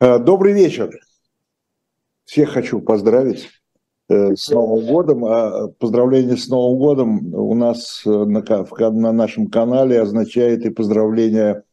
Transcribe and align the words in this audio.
Э, 0.00 0.20
добрый 0.20 0.52
вечер. 0.52 0.90
Всех 2.24 2.50
хочу 2.50 2.80
поздравить 2.80 3.48
э, 4.08 4.36
с 4.36 4.48
Новым 4.48 4.86
годом. 4.86 5.24
А 5.24 5.68
поздравление 5.76 6.36
с 6.36 6.46
Новым 6.46 6.78
годом 6.78 7.34
у 7.34 7.54
нас 7.54 8.02
э, 8.06 8.08
на, 8.08 8.90
на 8.90 9.12
нашем 9.12 9.48
канале 9.48 10.00
означает 10.00 10.64
и 10.64 10.70
поздравление 10.70 11.64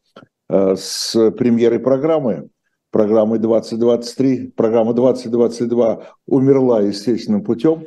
с 0.47 1.31
премьерой 1.31 1.79
программы, 1.79 2.49
программы 2.91 3.39
2023. 3.39 4.53
Программа 4.55 4.94
2022 4.94 6.03
умерла 6.28 6.81
естественным 6.81 7.44
путем. 7.44 7.85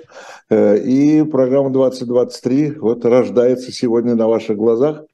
И 0.51 1.25
программа 1.31 1.71
2023 1.71 2.73
вот 2.81 3.05
рождается 3.05 3.71
сегодня 3.71 4.17
на 4.17 4.27
ваших 4.27 4.57
глазах. 4.57 5.05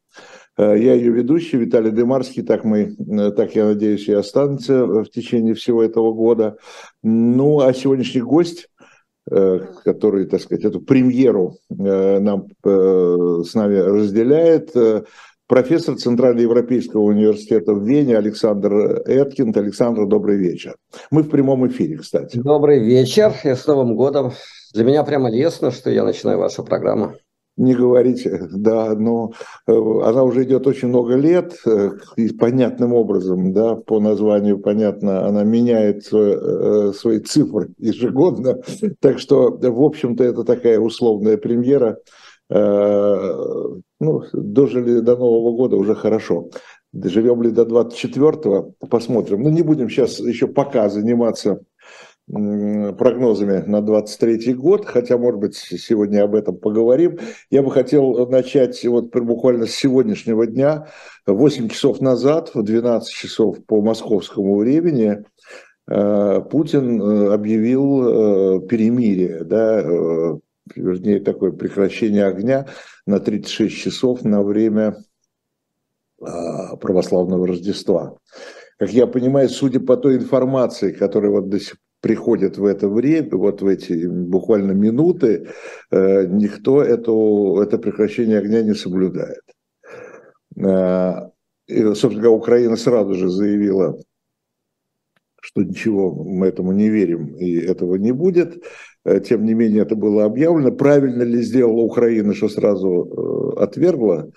Э, 0.56 0.76
я 0.78 0.94
ее 0.94 1.10
ведущий, 1.10 1.56
Виталий 1.56 1.90
Демарский, 1.90 2.42
так 2.42 2.64
мы, 2.64 2.94
э, 2.96 3.30
так 3.32 3.54
я 3.54 3.66
надеюсь, 3.66 4.08
и 4.08 4.12
останется 4.12 4.86
в 4.86 5.06
течение 5.06 5.54
всего 5.54 5.82
этого 5.82 6.12
года. 6.12 6.56
Ну, 7.02 7.60
а 7.60 7.72
сегодняшний 7.74 8.22
гость, 8.22 8.68
э, 9.30 9.60
который, 9.84 10.26
так 10.26 10.40
сказать, 10.40 10.64
эту 10.64 10.80
премьеру 10.80 11.56
нам 11.70 12.46
с 12.62 13.54
нами 13.54 13.76
разделяет, 13.76 14.72
профессор 15.46 15.96
Центральноевропейского 15.96 17.02
университета 17.02 17.74
в 17.74 17.86
Вене 17.86 18.16
Александр 18.16 19.02
Эткинд. 19.06 19.56
Александр, 19.56 20.06
добрый 20.06 20.36
вечер. 20.36 20.76
Мы 21.10 21.22
в 21.22 21.30
прямом 21.30 21.66
эфире, 21.68 21.98
кстати. 21.98 22.38
Добрый 22.38 22.80
вечер 22.80 23.32
и 23.44 23.54
с 23.54 23.66
Новым 23.66 23.96
годом. 23.96 24.32
Для 24.72 24.84
меня 24.84 25.04
прямо 25.04 25.30
лестно, 25.30 25.70
что 25.70 25.90
я 25.90 26.04
начинаю 26.04 26.38
вашу 26.38 26.64
программу 26.64 27.14
не 27.56 27.74
говорить, 27.74 28.26
да, 28.52 28.94
но 28.94 29.32
э, 29.66 29.72
она 29.72 30.24
уже 30.24 30.44
идет 30.44 30.66
очень 30.66 30.88
много 30.88 31.14
лет, 31.14 31.56
э, 31.66 31.90
и 32.16 32.28
понятным 32.32 32.94
образом, 32.94 33.52
да, 33.52 33.76
по 33.76 34.00
названию 34.00 34.58
понятно, 34.58 35.26
она 35.26 35.44
меняет 35.44 36.04
свои, 36.04 36.36
э, 36.36 37.20
цифры 37.20 37.70
ежегодно, 37.78 38.60
так 39.00 39.18
что, 39.18 39.50
в 39.50 39.82
общем-то, 39.82 40.24
это 40.24 40.44
такая 40.44 40.78
условная 40.78 41.36
премьера, 41.36 41.98
ну, 42.50 44.22
дожили 44.32 45.00
до 45.00 45.16
Нового 45.16 45.56
года 45.56 45.76
уже 45.76 45.94
хорошо. 45.94 46.50
Доживем 46.92 47.42
ли 47.42 47.50
до 47.50 47.62
24-го, 47.62 48.74
посмотрим. 48.88 49.42
Ну, 49.42 49.50
не 49.50 49.62
будем 49.62 49.88
сейчас 49.88 50.20
еще 50.20 50.46
пока 50.46 50.90
заниматься 50.90 51.60
прогнозами 52.30 53.62
на 53.66 53.82
23 53.82 54.54
год, 54.54 54.86
хотя, 54.86 55.18
может 55.18 55.40
быть, 55.40 55.56
сегодня 55.56 56.24
об 56.24 56.34
этом 56.34 56.56
поговорим. 56.56 57.18
Я 57.50 57.62
бы 57.62 57.70
хотел 57.70 58.26
начать 58.28 58.82
вот 58.86 59.14
буквально 59.14 59.66
с 59.66 59.72
сегодняшнего 59.72 60.46
дня. 60.46 60.88
8 61.26 61.68
часов 61.68 62.00
назад, 62.00 62.54
в 62.54 62.62
12 62.62 63.12
часов 63.12 63.64
по 63.66 63.82
московскому 63.82 64.56
времени, 64.56 65.24
э, 65.86 66.40
Путин 66.50 67.00
э, 67.00 67.34
объявил 67.34 68.62
э, 68.62 68.66
перемирие, 68.68 69.44
да, 69.44 69.82
вернее, 70.74 71.20
такое 71.20 71.52
прекращение 71.52 72.24
огня 72.24 72.66
на 73.06 73.20
36 73.20 73.76
часов 73.76 74.24
на 74.24 74.42
время 74.42 74.96
православного 76.80 77.46
Рождества. 77.46 78.16
Как 78.78 78.90
я 78.90 79.06
понимаю, 79.06 79.50
судя 79.50 79.78
по 79.80 79.96
той 79.96 80.16
информации, 80.16 80.92
которая 80.92 81.30
вот 81.30 81.50
до 81.50 81.60
сих 81.60 81.76
приходят 82.04 82.58
в 82.58 82.66
это 82.66 82.86
время, 82.86 83.30
вот 83.32 83.62
в 83.62 83.66
эти 83.66 84.06
буквально 84.06 84.72
минуты, 84.72 85.48
э, 85.90 86.26
никто 86.26 86.82
эту, 86.82 87.58
это 87.62 87.78
прекращение 87.78 88.38
огня 88.40 88.62
не 88.62 88.74
соблюдает. 88.74 89.40
Э, 90.54 91.30
и, 91.66 91.82
собственно 91.94 92.20
говоря, 92.20 92.36
Украина 92.36 92.76
сразу 92.76 93.14
же 93.14 93.30
заявила, 93.30 93.96
что 95.40 95.62
ничего, 95.62 96.12
мы 96.12 96.48
этому 96.48 96.72
не 96.72 96.90
верим 96.90 97.36
и 97.38 97.56
этого 97.56 97.94
не 97.94 98.12
будет. 98.12 98.62
Э, 99.06 99.20
тем 99.20 99.46
не 99.46 99.54
менее, 99.54 99.84
это 99.84 99.96
было 99.96 100.26
объявлено. 100.26 100.72
Правильно 100.72 101.22
ли 101.22 101.40
сделала 101.40 101.80
Украина, 101.80 102.34
что 102.34 102.50
сразу 102.50 103.54
отвергла 103.56 104.30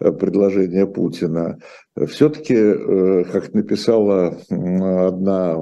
предложение 0.00 0.86
Путина? 0.86 1.58
Все-таки, 2.06 2.54
как 3.32 3.52
написала 3.52 4.38
одна 4.48 5.56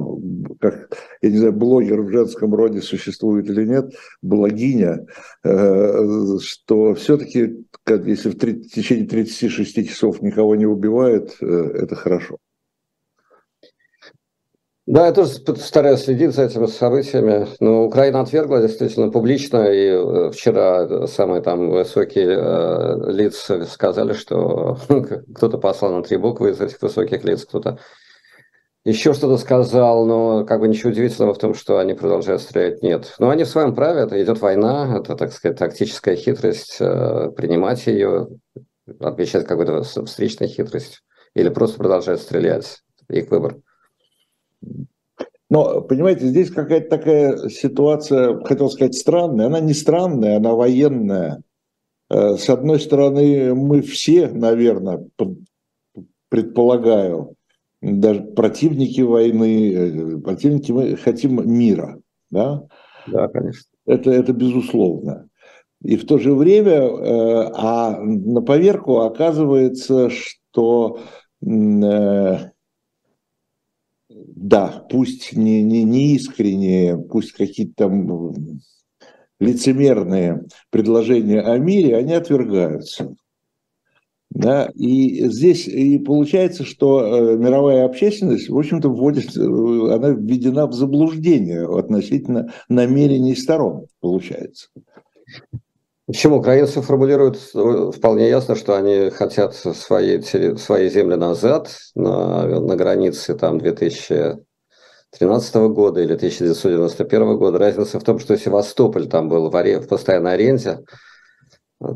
как, 0.61 0.91
я 1.23 1.31
не 1.31 1.39
знаю, 1.39 1.53
блогер 1.53 2.03
в 2.03 2.11
женском 2.11 2.55
роде 2.55 2.81
существует 2.81 3.49
или 3.49 3.65
нет, 3.65 3.93
блогиня, 4.23 5.07
э, 5.45 6.39
что 6.41 6.95
все-таки, 6.95 7.65
если 7.87 8.31
в 8.31 8.39
течение 8.69 9.07
36 9.07 9.89
часов 9.89 10.23
никого 10.23 10.57
не 10.57 10.67
убивают, 10.67 11.37
э, 11.41 11.47
это 11.47 11.95
хорошо. 11.95 12.39
Да, 14.91 15.05
я 15.05 15.13
тоже 15.13 15.33
стараюсь 15.59 16.05
следить 16.05 16.35
за 16.35 16.45
этими 16.45 16.65
событиями. 16.65 17.47
Но 17.61 17.85
Украина 17.85 18.21
отвергла 18.21 18.63
действительно 18.63 19.11
публично, 19.11 19.67
и 19.67 19.91
э, 19.91 20.31
вчера 20.31 21.07
самые 21.07 21.43
там 21.43 21.69
высокие 21.69 22.29
э, 22.31 23.13
лица 23.13 23.67
сказали, 23.67 24.15
что 24.15 24.79
кто-то 25.35 25.59
послал 25.59 25.93
на 25.93 26.03
три 26.03 26.17
буквы 26.17 26.53
из 26.53 26.61
этих 26.63 26.81
высоких 26.81 27.23
лиц, 27.23 27.45
кто-то 27.45 27.79
еще 28.87 29.13
что-то 29.13 29.37
сказал, 29.37 30.07
но 30.07 30.47
как 30.47 30.61
бы 30.61 30.69
ничего 30.69 30.91
удивительного 30.91 31.35
в 31.35 31.39
том, 31.39 31.53
что 31.53 31.77
они 31.77 31.93
продолжают 31.93 32.41
стрелять, 32.41 32.83
нет. 32.83 33.15
Но 33.19 33.29
они 33.29 33.45
в 33.45 33.49
своем 33.49 33.75
праве, 33.75 34.01
это 34.01 34.23
идет 34.23 34.41
война, 34.41 34.97
это, 34.97 35.17
так 35.17 35.35
сказать, 35.35 35.59
тактическая 35.59 36.17
хитрость, 36.17 36.79
э, 36.81 37.31
принимать 37.37 37.87
ее, 37.87 38.29
отвечать 39.01 39.47
какой-то 39.47 39.83
встречной 39.83 40.49
хитрость, 40.49 41.03
или 41.35 41.51
просто 41.51 41.77
продолжать 41.77 42.23
стрелять, 42.23 42.79
их 43.11 43.31
выбор. 43.31 43.59
Но, 45.51 45.81
понимаете, 45.81 46.27
здесь 46.27 46.51
какая-то 46.51 46.91
такая 46.91 47.49
ситуация, 47.49 48.39
хотел 48.45 48.69
сказать, 48.69 48.95
странная. 48.95 49.47
Она 49.47 49.61
не 49.61 49.73
странная, 49.73 50.37
она 50.37 50.55
военная. 50.55 51.43
Э, 52.11 52.37
с 52.37 52.49
одной 52.51 52.81
стороны, 52.81 53.55
мы 53.55 53.81
все, 53.81 54.29
наверное, 54.29 55.07
предполагаю, 56.29 57.35
даже 57.81 58.21
противники 58.21 59.01
войны, 59.01 59.73
э, 59.73 60.19
противники 60.19 60.73
мы 60.73 60.97
хотим 60.97 61.51
мира, 61.51 62.01
да? 62.31 62.65
Да, 63.07 63.29
конечно. 63.29 63.71
Это, 63.87 64.11
это 64.11 64.33
безусловно. 64.35 65.29
И 65.83 65.97
в 65.97 66.07
то 66.07 66.19
же 66.19 66.35
время, 66.35 66.73
э, 66.73 67.51
а 67.55 67.99
на 68.01 68.43
поверку 68.43 69.01
оказывается, 69.01 70.11
что 70.11 71.01
да, 74.41 74.87
пусть 74.91 75.37
не, 75.37 75.63
не, 75.63 75.83
не 75.83 76.15
искренние, 76.15 76.97
пусть 76.97 77.33
какие-то 77.33 77.75
там 77.89 78.61
лицемерные 79.41 80.45
предложения 80.71 81.41
о 81.41 81.59
мире, 81.59 81.97
они 81.97 82.15
отвергаются. 82.15 83.15
Да, 84.31 84.71
и 84.75 85.27
здесь 85.29 85.67
и 85.67 85.99
получается, 85.99 86.65
что 86.65 87.01
э, 87.01 87.37
мировая 87.37 87.87
общественность, 87.87 88.49
в 88.49 88.57
общем-то, 88.57 88.91
вводит, 88.91 89.37
э, 89.37 89.41
она 89.41 90.11
введена 90.11 90.67
в 90.67 90.75
заблуждение 90.75 91.67
относительно 91.67 92.53
намерений 92.69 93.35
сторон, 93.35 93.87
получается. 94.01 94.69
Почему? 96.09 96.37
Украинцы 96.39 96.81
формулируют 96.81 97.39
э, 97.55 97.91
вполне 97.95 98.31
ясно, 98.31 98.55
что 98.57 98.75
они 98.75 99.11
хотят 99.11 99.55
свои, 99.55 100.23
свои 100.23 100.89
земли 100.89 101.17
назад 101.17 101.71
на, 101.95 102.61
на 102.61 102.77
границе 102.77 103.35
там 103.35 103.59
2013 103.59 105.55
года 105.55 106.01
или 106.01 106.15
1991 106.15 107.37
года. 107.37 107.59
Разница 107.59 108.01
в 108.01 108.05
том, 108.05 108.19
что 108.21 108.39
Севастополь 108.39 109.07
там 109.07 109.29
был 109.29 109.51
в, 109.51 109.57
аре, 109.57 109.81
в 109.81 109.87
постоянной 109.87 110.33
аренде, 110.33 110.79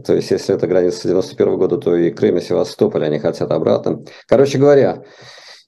то 0.04 0.14
есть, 0.14 0.30
если 0.30 0.56
это 0.56 0.66
граница 0.66 1.08
91 1.08 1.56
года, 1.56 1.78
то 1.78 1.96
и 1.96 2.10
Крым, 2.10 2.36
и 2.36 2.42
Севастополь 2.42 3.06
они 3.06 3.18
хотят 3.18 3.50
обратно. 3.50 4.04
Короче 4.28 4.58
говоря, 4.58 5.04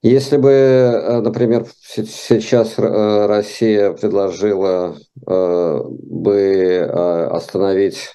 если 0.02 0.36
бы, 0.36 0.50
э, 0.50 1.20
например, 1.22 1.64
сейчас 1.80 2.74
э, 2.76 3.26
Россия 3.26 3.92
предложила 3.92 4.98
бы 5.26 6.78
остановить, 7.32 8.10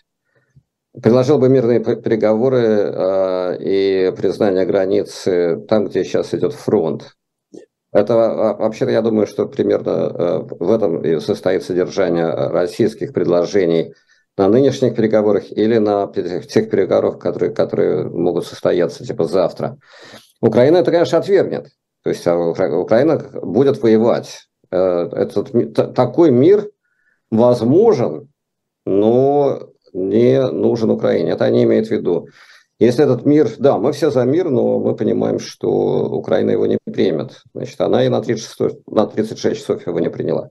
предложила 0.94 1.38
бы 1.38 1.50
мирные 1.50 1.80
переговоры 1.80 3.58
и 3.60 4.14
признание 4.16 4.66
границы 4.66 5.66
там, 5.68 5.88
где 5.88 6.04
сейчас 6.04 6.34
идет 6.34 6.54
фронт, 6.54 7.16
это 7.92 8.16
вообще-то 8.16 8.92
я 8.92 9.02
думаю, 9.02 9.28
что 9.28 9.48
примерно 9.48 10.46
в 10.60 10.72
этом 10.72 11.04
и 11.04 11.20
состоит 11.20 11.64
содержание 11.64 12.28
российских 12.28 13.14
предложений– 13.14 13.94
на 14.40 14.48
нынешних 14.48 14.96
переговорах 14.96 15.52
или 15.52 15.80
на 15.80 16.08
тех 16.08 16.70
переговорах, 16.70 17.20
которые, 17.20 17.54
которые 17.54 18.06
могут 18.06 18.48
состояться 18.48 19.06
типа 19.06 19.26
завтра. 19.26 19.78
Украина 20.40 20.78
это, 20.78 20.92
конечно, 20.92 21.18
отвергнет. 21.18 21.68
То 22.04 22.10
есть 22.10 22.26
а, 22.26 22.38
Украина 22.38 23.18
будет 23.18 23.84
воевать. 23.84 24.48
Э, 24.72 25.10
этот, 25.12 25.94
такой 25.94 26.32
мир 26.32 26.70
возможен, 27.30 28.30
но 28.86 29.69
не 29.94 30.46
нужен 30.52 30.90
Украине. 30.90 31.32
Это 31.32 31.46
они 31.46 31.64
имеют 31.64 31.88
в 31.88 31.92
виду. 31.92 32.28
Если 32.80 33.04
этот 33.04 33.26
мир, 33.26 33.50
да, 33.58 33.78
мы 33.78 33.92
все 33.92 34.10
за 34.10 34.24
мир, 34.24 34.50
но 34.50 34.80
мы 34.80 34.96
понимаем, 34.96 35.40
что 35.40 35.70
Украина 35.70 36.52
его 36.52 36.66
не 36.66 36.78
примет. 36.78 37.42
Значит, 37.54 37.82
она 37.82 38.06
и 38.06 38.10
на 38.10 38.22
36, 38.22 38.88
на 38.88 39.06
36 39.06 39.60
часов 39.60 39.86
его 39.86 40.00
не 40.00 40.10
приняла. 40.10 40.50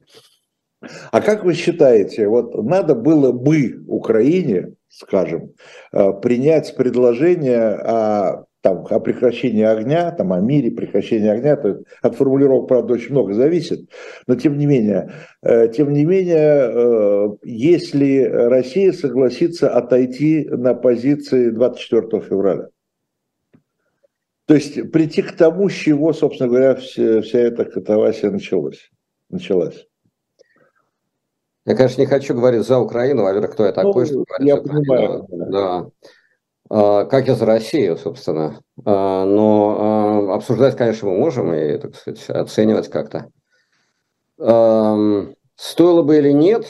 А 1.10 1.20
как 1.20 1.44
вы 1.44 1.54
считаете, 1.54 2.28
вот 2.28 2.54
надо 2.54 2.94
было 2.94 3.32
бы 3.32 3.82
Украине, 3.88 4.74
скажем, 4.88 5.54
э, 5.92 6.12
принять 6.20 6.76
предложение 6.76 7.74
о 7.74 8.44
там, 8.60 8.86
о 8.90 9.00
прекращении 9.00 9.64
огня, 9.64 10.10
там, 10.10 10.32
о 10.32 10.40
мире, 10.40 10.70
прекращении 10.70 11.28
огня, 11.28 11.56
то 11.56 11.80
от 12.02 12.16
формулировок, 12.16 12.68
правда, 12.68 12.94
очень 12.94 13.12
много 13.12 13.34
зависит, 13.34 13.88
но 14.26 14.34
тем 14.34 14.58
не 14.58 14.66
менее, 14.66 15.12
э, 15.42 15.68
тем 15.68 15.92
не 15.92 16.04
менее, 16.04 16.36
э, 16.36 17.28
если 17.44 18.22
Россия 18.22 18.92
согласится 18.92 19.70
отойти 19.70 20.48
на 20.50 20.74
позиции 20.74 21.50
24 21.50 22.20
февраля, 22.22 22.68
то 24.46 24.54
есть 24.54 24.90
прийти 24.90 25.22
к 25.22 25.32
тому, 25.32 25.68
с 25.68 25.74
чего, 25.74 26.12
собственно 26.12 26.48
говоря, 26.48 26.74
вся, 26.74 27.20
вся 27.20 27.38
эта 27.38 27.64
катавасия 27.64 28.30
началась. 28.30 28.90
началась. 29.28 29.86
Я, 31.66 31.76
конечно, 31.76 32.00
не 32.00 32.06
хочу 32.06 32.34
говорить 32.34 32.62
за 32.62 32.78
Украину, 32.78 33.26
а 33.26 33.46
кто 33.46 33.66
я 33.66 33.72
такой, 33.72 34.04
ну, 34.04 34.06
что 34.06 34.24
говорить 34.24 34.48
Я 34.48 34.56
понимаю. 34.56 35.26
Да. 35.28 35.58
А, 35.58 35.90
как 36.68 37.28
и 37.28 37.34
за 37.34 37.46
Россию, 37.46 37.96
собственно. 37.96 38.60
А, 38.84 39.24
но 39.24 39.76
а, 40.30 40.34
обсуждать, 40.36 40.76
конечно, 40.76 41.08
мы 41.08 41.16
можем 41.16 41.52
и, 41.54 41.78
так 41.78 41.96
сказать, 41.96 42.28
оценивать 42.28 42.90
как-то. 42.90 43.30
Стоило 45.56 46.02
бы 46.02 46.18
или 46.18 46.30
нет, 46.30 46.66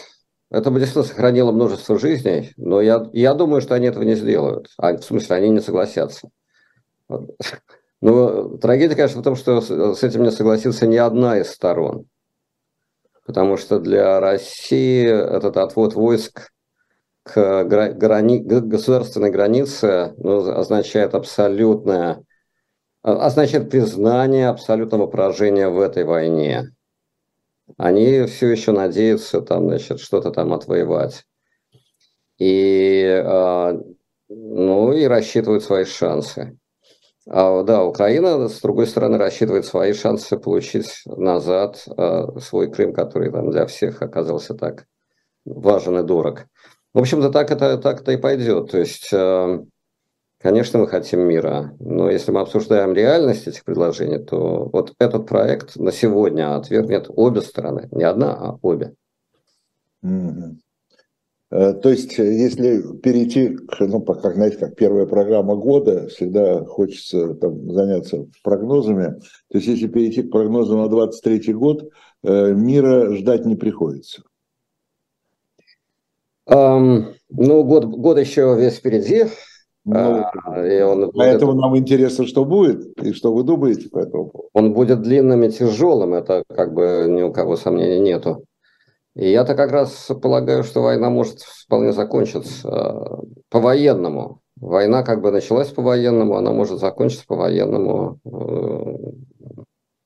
это 0.51 0.71
бы 0.71 0.79
действительно 0.79 1.05
сохранило 1.05 1.53
множество 1.53 1.99
жизней, 1.99 2.53
но 2.57 2.81
я, 2.81 3.07
я 3.13 3.35
думаю, 3.35 3.61
что 3.61 3.75
они 3.75 3.87
этого 3.87 4.03
не 4.03 4.15
сделают. 4.15 4.69
А, 4.79 4.97
в 4.97 5.03
смысле, 5.03 5.37
они 5.37 5.51
не 5.51 5.61
согласятся. 5.61 6.31
Но 8.01 8.57
трагедия, 8.59 8.95
конечно, 8.95 9.21
в 9.21 9.25
том, 9.25 9.37
что 9.37 9.61
с 9.61 10.03
этим 10.03 10.23
не 10.23 10.31
согласится 10.31 10.87
ни 10.87 10.97
одна 10.97 11.39
из 11.39 11.51
сторон. 11.51 12.07
Потому 13.27 13.59
что 13.59 13.79
для 13.79 14.21
России 14.21 15.05
этот 15.05 15.59
отвод 15.59 15.95
войск 15.95 16.51
к 17.33 17.65
грани... 17.65 18.39
государственной 18.39 19.31
границе 19.31 20.15
ну, 20.19 20.49
означает 20.51 21.15
абсолютное, 21.15 22.25
а, 23.03 23.27
означает 23.27 23.71
признание 23.71 24.49
абсолютного 24.49 25.07
поражения 25.07 25.69
в 25.69 25.81
этой 25.81 26.05
войне. 26.05 26.71
Они 27.77 28.25
все 28.25 28.49
еще 28.49 28.73
надеются 28.73 29.43
там, 29.43 29.69
значит, 29.69 30.01
что-то 30.01 30.31
там 30.31 30.53
отвоевать. 30.53 31.25
И, 32.39 33.05
а, 33.25 33.79
ну, 34.29 34.93
и 34.93 35.05
рассчитывают 35.05 35.65
свои 35.65 35.85
шансы. 35.85 36.59
А, 37.31 37.63
да, 37.63 37.85
Украина, 37.85 38.49
с 38.49 38.61
другой 38.61 38.87
стороны, 38.87 39.19
рассчитывает 39.19 39.67
свои 39.67 39.93
шансы 39.93 40.39
получить 40.39 41.03
назад 41.05 41.85
а, 41.97 42.39
свой 42.41 42.71
Крым, 42.71 42.95
который 42.95 43.31
там 43.31 43.51
для 43.51 43.67
всех 43.67 44.01
оказался 44.01 44.55
так 44.55 44.87
важен 45.45 45.99
и 45.99 46.03
дорог. 46.03 46.47
В 46.99 47.01
общем-то, 47.01 47.31
так 47.31 47.53
это 47.53 47.79
так-то 47.79 48.11
и 48.11 48.17
пойдет. 48.17 48.73
То 48.73 48.79
есть, 48.79 49.13
э, 49.13 49.65
конечно, 50.41 50.81
мы 50.81 50.89
хотим 50.89 51.21
мира, 51.21 51.77
но 51.79 52.11
если 52.11 52.33
мы 52.33 52.41
обсуждаем 52.41 52.93
реальность 52.93 53.47
этих 53.47 53.63
предложений, 53.63 54.25
то 54.25 54.69
вот 54.73 54.95
этот 54.99 55.29
проект 55.29 55.77
на 55.77 55.93
сегодня 55.93 56.57
отвергнет 56.57 57.07
обе 57.09 57.41
стороны, 57.43 57.89
не 57.93 58.03
одна, 58.03 58.35
а 58.35 58.59
обе. 58.63 58.95
Mm-hmm. 60.05 60.57
То 61.51 61.89
есть, 61.89 62.19
если 62.19 62.83
перейти, 62.97 63.51
к, 63.51 63.79
ну, 63.79 64.01
как, 64.01 64.35
знаете, 64.35 64.57
как 64.57 64.75
первая 64.75 65.07
программа 65.07 65.55
года, 65.55 66.09
всегда 66.09 66.65
хочется 66.65 67.35
там, 67.35 67.71
заняться 67.71 68.27
прогнозами. 68.43 69.21
То 69.53 69.59
есть, 69.59 69.69
если 69.69 69.87
перейти 69.87 70.25
к 70.25 70.33
прогнозам 70.33 70.79
на 70.79 70.89
23 70.89 71.53
год, 71.53 71.93
э, 72.25 72.53
мира 72.55 73.15
ждать 73.15 73.47
не 73.47 73.55
приходится. 73.55 74.25
Um, 76.49 77.15
ну, 77.31 77.63
год, 77.65 77.85
год 77.85 78.19
еще 78.19 78.57
весь 78.59 78.77
впереди. 78.77 79.27
Ну, 79.85 80.25
а, 80.45 80.67
и 80.67 80.83
он 80.83 81.11
поэтому 81.13 81.53
будет, 81.53 81.63
нам 81.63 81.77
интересно, 81.79 82.27
что 82.27 82.45
будет, 82.45 82.87
и 83.03 83.13
что 83.13 83.33
вы 83.33 83.43
думаете 83.43 83.89
по 83.89 83.99
этому 83.99 84.29
поводу. 84.29 84.49
Он 84.53 84.75
будет 84.75 85.03
длинным 85.03 85.43
и 85.45 85.51
тяжелым, 85.51 86.15
это 86.15 86.45
как 86.55 86.75
бы 86.75 87.07
ни 87.09 87.23
у 87.23 87.33
кого 87.33 87.57
сомнений 87.57 88.01
нету. 88.01 88.45
И 89.15 89.31
я-то 89.31 89.55
как 89.55 89.73
раз 89.73 90.11
полагаю, 90.23 90.63
что 90.63 90.83
война 90.83 91.11
может 91.11 91.41
вполне 91.41 91.93
закончиться 91.93 92.69
а, 92.69 93.21
по-военному. 93.51 94.41
Война 94.57 95.03
как 95.03 95.23
бы 95.23 95.31
началась 95.31 95.69
по-военному, 95.69 96.37
она 96.37 96.53
может 96.53 96.81
закончиться 96.81 97.25
по-военному 97.27 98.19
э, 98.25 99.13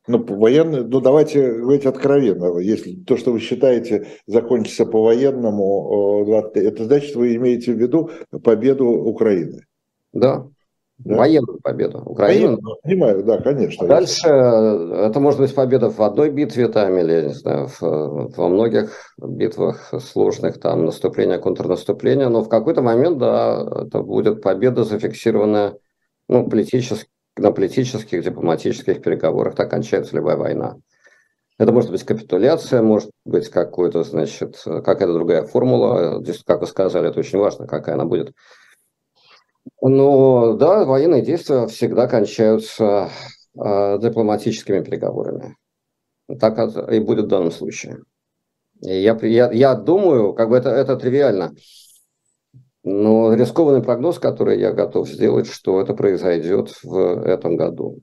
ну, 0.06 0.24
военный, 0.24 0.84
ну 0.84 1.00
давайте 1.00 1.52
говорить 1.52 1.86
откровенно, 1.86 2.58
если 2.58 2.94
то, 2.94 3.16
что 3.16 3.32
вы 3.32 3.40
считаете, 3.40 4.08
закончится 4.26 4.84
по-военному, 4.86 6.26
это 6.54 6.84
значит, 6.84 7.14
вы 7.14 7.36
имеете 7.36 7.72
в 7.72 7.78
виду 7.78 8.10
победу 8.42 8.86
Украины. 8.86 9.64
Да, 10.12 10.46
да? 10.98 11.16
военную 11.16 11.58
победу. 11.60 12.02
Украины. 12.04 12.58
понимаю, 12.82 13.24
да, 13.24 13.38
конечно. 13.38 13.86
Дальше 13.86 14.28
э, 14.28 15.06
это 15.06 15.20
может 15.20 15.40
быть 15.40 15.54
победа 15.54 15.90
в 15.90 16.00
одной 16.00 16.30
битве 16.30 16.68
там, 16.68 16.96
или, 16.98 17.28
не 17.28 17.34
знаю, 17.34 17.68
в, 17.68 17.80
во 18.36 18.48
многих 18.48 19.14
битвах 19.18 19.92
сложных, 20.00 20.60
там, 20.60 20.84
наступление, 20.84 21.38
контрнаступление, 21.38 22.28
но 22.28 22.42
в 22.42 22.48
какой-то 22.48 22.82
момент, 22.82 23.18
да, 23.18 23.66
это 23.86 24.02
будет 24.02 24.42
победа, 24.42 24.84
зафиксированная 24.84 25.76
ну, 26.28 26.48
политически 26.48 27.08
на 27.36 27.50
политических, 27.52 28.24
дипломатических 28.24 29.02
переговорах. 29.02 29.54
Так 29.54 29.70
кончается 29.70 30.16
любая 30.16 30.36
война. 30.36 30.76
Это 31.58 31.72
может 31.72 31.90
быть 31.90 32.02
капитуляция, 32.02 32.82
может 32.82 33.10
быть 33.24 33.48
какой-то, 33.48 34.02
значит, 34.02 34.60
какая-то 34.64 35.12
другая 35.12 35.44
формула. 35.44 36.20
Здесь, 36.22 36.42
как 36.44 36.60
вы 36.60 36.66
сказали, 36.66 37.08
это 37.08 37.20
очень 37.20 37.38
важно, 37.38 37.66
какая 37.66 37.94
она 37.94 38.04
будет. 38.04 38.32
Но 39.80 40.54
да, 40.54 40.84
военные 40.84 41.22
действия 41.22 41.66
всегда 41.66 42.08
кончаются 42.08 43.10
э, 43.54 43.98
дипломатическими 44.00 44.82
переговорами. 44.82 45.56
Так 46.40 46.58
и 46.90 47.00
будет 47.00 47.26
в 47.26 47.28
данном 47.28 47.50
случае. 47.50 47.98
Я, 48.80 49.16
я, 49.22 49.52
я 49.52 49.74
думаю, 49.74 50.34
как 50.34 50.48
бы 50.48 50.56
это, 50.56 50.70
это 50.70 50.96
тривиально. 50.96 51.54
Но 52.84 53.32
рискованный 53.34 53.82
прогноз, 53.82 54.18
который 54.18 54.58
я 54.58 54.72
готов 54.72 55.08
сделать, 55.08 55.46
что 55.46 55.80
это 55.80 55.94
произойдет 55.94 56.74
в 56.82 57.24
этом 57.24 57.56
году. 57.56 58.00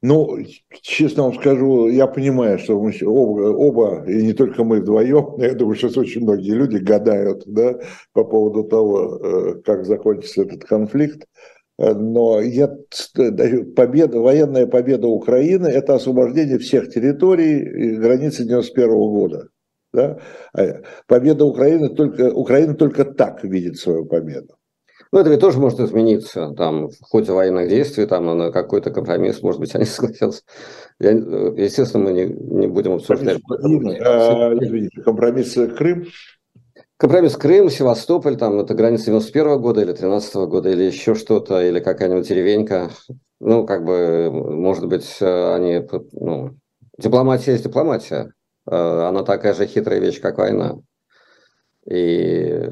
Ну, 0.00 0.38
честно 0.80 1.24
вам 1.24 1.34
скажу, 1.34 1.88
я 1.88 2.06
понимаю, 2.06 2.58
что 2.60 2.80
мы 2.80 2.92
оба, 3.04 3.50
оба, 3.50 4.04
и 4.06 4.22
не 4.22 4.32
только 4.32 4.62
мы 4.62 4.80
вдвоем, 4.80 5.34
я 5.38 5.54
думаю, 5.54 5.74
сейчас 5.74 5.96
очень 5.96 6.22
многие 6.22 6.52
люди 6.52 6.76
гадают 6.76 7.42
да, 7.46 7.80
по 8.12 8.22
поводу 8.24 8.62
того, 8.62 9.16
э, 9.16 9.54
как 9.64 9.86
закончится 9.86 10.42
этот 10.42 10.64
конфликт. 10.64 11.26
Но 11.78 12.40
я, 12.40 12.68
победа, 13.76 14.20
военная 14.20 14.66
победа 14.66 15.06
Украины– 15.06 15.66
это 15.68 15.94
освобождение 15.94 16.58
всех 16.58 16.90
территорий 16.90 17.96
границы 17.96 18.44
91 18.44 18.88
года. 18.88 19.48
Да? 19.92 20.18
А 20.56 20.82
победа 21.06 21.44
Украины 21.44 21.88
только, 21.88 22.30
Украина 22.32 22.74
только 22.74 23.04
так 23.04 23.42
видит 23.44 23.78
свою 23.78 24.06
победу. 24.06 24.58
Ну, 25.10 25.20
это 25.20 25.30
ведь 25.30 25.40
тоже 25.40 25.58
может 25.58 25.80
измениться. 25.80 26.52
Там, 26.56 26.90
в 26.90 27.00
ходе 27.00 27.32
военных 27.32 27.68
действий, 27.68 28.06
там, 28.06 28.26
на 28.36 28.52
какой-то 28.52 28.90
компромисс, 28.90 29.42
может 29.42 29.60
быть, 29.60 29.74
они 29.74 29.84
согласятся. 29.84 30.42
Я, 30.98 31.12
естественно, 31.12 32.04
мы 32.04 32.12
не, 32.12 32.26
не 32.26 32.66
будем 32.66 32.92
обсуждать. 32.92 33.40
Компромисс, 33.42 33.98
а, 34.00 34.52
извините, 34.54 35.02
компромисс 35.02 35.54
Крым? 35.76 36.06
Компромисс 36.98 37.36
Крым, 37.36 37.70
Севастополь, 37.70 38.36
там, 38.36 38.58
это 38.60 38.74
граница 38.74 39.06
91 39.06 39.46
-го 39.46 39.58
года 39.58 39.80
или 39.80 39.92
13 39.92 40.34
-го 40.34 40.46
года, 40.46 40.68
или 40.68 40.82
еще 40.82 41.14
что-то, 41.14 41.62
или 41.62 41.80
какая-нибудь 41.80 42.28
деревенька. 42.28 42.90
Ну, 43.40 43.64
как 43.64 43.84
бы, 43.84 44.30
может 44.32 44.88
быть, 44.88 45.06
они, 45.20 45.86
ну, 46.12 46.56
дипломатия 46.98 47.52
есть 47.52 47.64
дипломатия. 47.64 48.32
Э, 48.70 49.08
она 49.08 49.22
такая 49.22 49.54
же 49.54 49.66
хитрая 49.66 50.00
вещь, 50.00 50.20
как 50.20 50.38
война. 50.38 50.76
И 51.90 52.68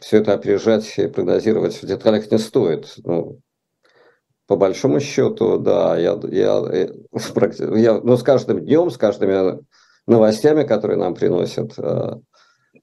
все 0.00 0.18
это 0.18 0.34
опережать 0.34 0.98
и 0.98 1.06
прогнозировать 1.06 1.82
в 1.82 1.86
деталях 1.86 2.30
не 2.30 2.38
стоит. 2.38 2.94
Ну, 3.04 3.40
по 4.46 4.56
большому 4.56 5.00
счету, 5.00 5.58
да, 5.58 5.96
я, 5.96 6.18
я, 6.30 6.62
э, 6.70 6.88
я, 7.78 8.00
ну, 8.00 8.16
с 8.16 8.22
каждым 8.22 8.60
днем, 8.60 8.90
с 8.90 8.98
каждыми 8.98 9.60
новостями, 10.06 10.64
которые 10.64 10.98
нам 10.98 11.14
приносят. 11.14 11.72
Э, 11.78 12.16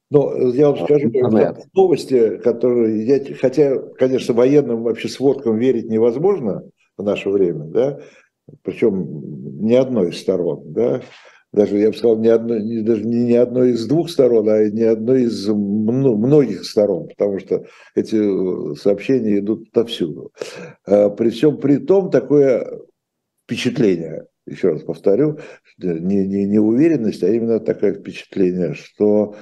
Но 0.10 0.36
я 0.50 0.69
вам 0.69 0.83
скажу, 0.83 1.10
что 1.10 1.55
новости, 1.74 2.38
которые, 2.38 3.05
я, 3.05 3.36
хотя, 3.36 3.77
конечно, 4.00 4.33
военным 4.33 4.81
вообще 4.81 5.10
сводкам 5.10 5.57
верить 5.57 5.89
невозможно 5.89 6.63
в 6.98 7.03
наше 7.03 7.29
время, 7.29 7.65
да, 7.65 8.00
причем 8.63 9.63
ни 9.63 9.75
одной 9.75 10.10
из 10.10 10.19
сторон, 10.19 10.74
да, 10.74 11.01
даже, 11.53 11.77
я 11.77 11.89
бы 11.89 11.98
сказал, 11.98 12.17
не 12.17 12.29
одной, 12.29 12.63
не, 12.63 12.81
даже 12.81 13.03
не, 13.03 13.25
не 13.25 13.36
одной 13.36 13.72
из 13.72 13.86
двух 13.86 14.10
сторон, 14.10 14.48
а 14.50 14.63
не 14.70 14.84
одной 14.84 15.24
из 15.24 15.48
многих 15.48 16.63
сторон, 16.63 17.08
потому 17.08 17.39
что 17.39 17.65
эти 17.96 18.15
э, 18.15 18.75
сообщения 18.75 19.39
идут 19.39 19.67
отовсюду. 19.70 20.31
А 20.86 21.10
при 21.10 21.29
всем 21.29 21.58
при 21.58 21.77
том, 21.77 22.10
такое 22.10 22.79
впечатление, 23.46 24.27
еще 24.46 24.70
раз 24.70 24.84
повторю, 24.84 25.39
не, 25.77 26.25
не, 26.25 26.46
не 26.46 26.60
уверенность, 26.60 27.24
а 27.24 27.27
именно 27.27 27.60
такое 27.60 27.96
впечатление, 27.96 28.74
что 28.74 29.36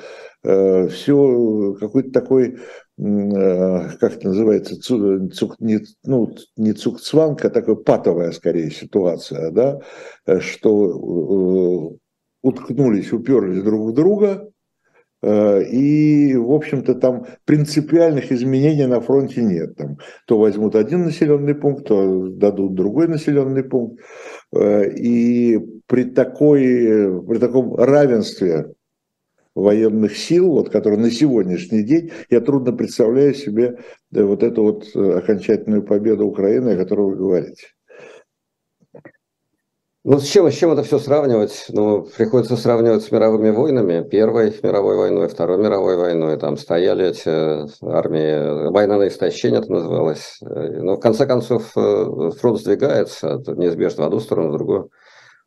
э, 0.43 0.87
все 0.87 1.75
какой-то 1.79 2.11
такой 2.11 2.57
Э, 2.57 2.88
как 2.99 4.17
это 4.17 4.27
называется, 4.27 4.77
цук, 4.77 5.55
не, 5.59 5.79
ну, 6.03 6.35
не 6.57 6.73
цукцванг, 6.73 7.45
а 7.45 7.49
такая 7.49 7.75
патовая 7.75 8.31
скорее 8.31 8.71
ситуация, 8.71 9.51
да, 9.51 9.79
э, 10.25 10.41
что 10.41 10.89
э, 10.89 11.97
уткнулись, 12.41 13.13
уперлись 13.13 13.63
друг 13.63 13.89
в 13.89 13.93
друга, 13.93 14.49
и, 15.21 16.33
в 16.37 16.53
общем-то, 16.53 16.95
там 16.95 17.25
принципиальных 17.43 18.31
изменений 18.31 18.85
на 18.85 19.01
фронте 19.01 19.41
нет. 19.41 19.75
Там, 19.75 19.97
то 20.25 20.39
возьмут 20.39 20.75
один 20.75 21.03
населенный 21.03 21.55
пункт, 21.55 21.87
то 21.87 22.29
дадут 22.29 22.73
другой 22.73 23.09
населенный 23.09 23.65
пункт. 23.65 24.01
И 24.57 25.59
при, 25.87 26.05
такой, 26.05 27.21
при 27.27 27.37
таком 27.37 27.75
равенстве 27.75 28.73
военных 29.55 30.17
сил, 30.17 30.51
вот, 30.51 30.69
которые 30.69 30.99
на 30.99 31.11
сегодняшний 31.11 31.83
день, 31.83 32.11
я 32.29 32.41
трудно 32.41 32.73
представляю 32.73 33.33
себе 33.33 33.79
да, 34.11 34.25
вот 34.25 34.43
эту 34.43 34.63
вот 34.63 34.87
э, 34.95 35.17
окончательную 35.17 35.83
победу 35.83 36.27
Украины, 36.27 36.71
о 36.71 36.77
которой 36.77 37.07
вы 37.07 37.15
говорите. 37.15 37.67
Ну, 40.05 40.17
с 40.17 40.23
чем, 40.23 40.49
с 40.49 40.55
чем 40.55 40.71
это 40.71 40.81
все 40.83 40.97
сравнивать? 40.97 41.65
Ну, 41.69 42.07
приходится 42.17 42.55
сравнивать 42.55 43.03
с 43.03 43.11
мировыми 43.11 43.49
войнами. 43.49 44.07
Первой 44.07 44.55
мировой 44.63 44.95
войной, 44.95 45.27
Второй 45.27 45.57
мировой 45.57 45.97
войной. 45.97 46.37
Там 46.37 46.55
стояли 46.55 47.09
эти 47.09 47.85
армии, 47.85 48.69
война 48.71 48.97
на 48.97 49.09
истощение 49.09 49.59
это 49.59 49.71
называлось. 49.71 50.39
Э, 50.41 50.81
но 50.81 50.95
в 50.95 50.99
конце 51.01 51.25
концов 51.25 51.73
э, 51.75 52.31
фронт 52.39 52.59
сдвигается, 52.61 53.43
неизбежно 53.55 54.03
в 54.03 54.07
одну 54.07 54.19
сторону, 54.19 54.49
в 54.49 54.53
другую. 54.53 54.89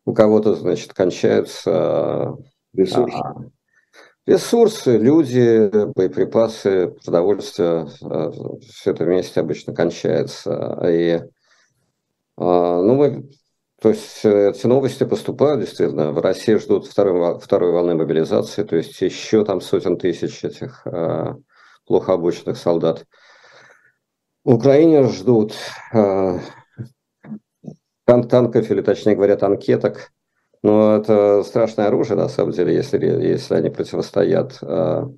У 0.05 0.13
кого-то, 0.13 0.53
значит, 0.53 0.93
кончаются 0.93 2.35
ресурсы. 2.73 3.17
А, 3.17 3.35
Ресурсы, 4.25 4.97
люди, 4.97 5.69
боеприпасы, 5.95 6.95
продовольствие, 7.03 7.89
э, 8.01 8.31
все 8.61 8.91
это 8.91 9.03
вместе 9.03 9.41
обычно 9.41 9.75
кончается. 9.75 10.79
И, 10.87 11.21
а, 12.37 12.81
ну, 12.81 12.95
мы, 12.95 13.29
то 13.81 13.89
есть 13.89 14.23
э, 14.23 14.51
эти 14.51 14.65
новости 14.65 15.03
поступают, 15.03 15.59
действительно. 15.59 16.13
В 16.13 16.19
России 16.19 16.55
ждут 16.55 16.87
второй, 16.87 17.37
второй 17.41 17.73
волны 17.73 17.95
мобилизации, 17.95 18.63
то 18.63 18.77
есть 18.77 19.01
еще 19.01 19.43
там 19.43 19.59
сотен 19.59 19.97
тысяч 19.97 20.45
этих 20.45 20.87
э, 20.87 21.35
плохо 21.85 22.13
обученных 22.13 22.55
солдат. 22.55 23.05
В 24.45 24.53
Украине 24.53 25.03
ждут 25.09 25.53
танков, 28.05 28.71
или 28.71 28.81
точнее 28.81 29.15
говоря, 29.15 29.35
танкеток, 29.35 30.13
но 30.63 30.95
это 30.95 31.43
страшное 31.43 31.87
оружие, 31.87 32.15
на 32.17 32.29
самом 32.29 32.53
деле, 32.53 32.73
если, 32.73 32.97
если 33.05 33.55
они 33.55 33.69
противостоят. 33.69 34.59
А, 34.61 35.09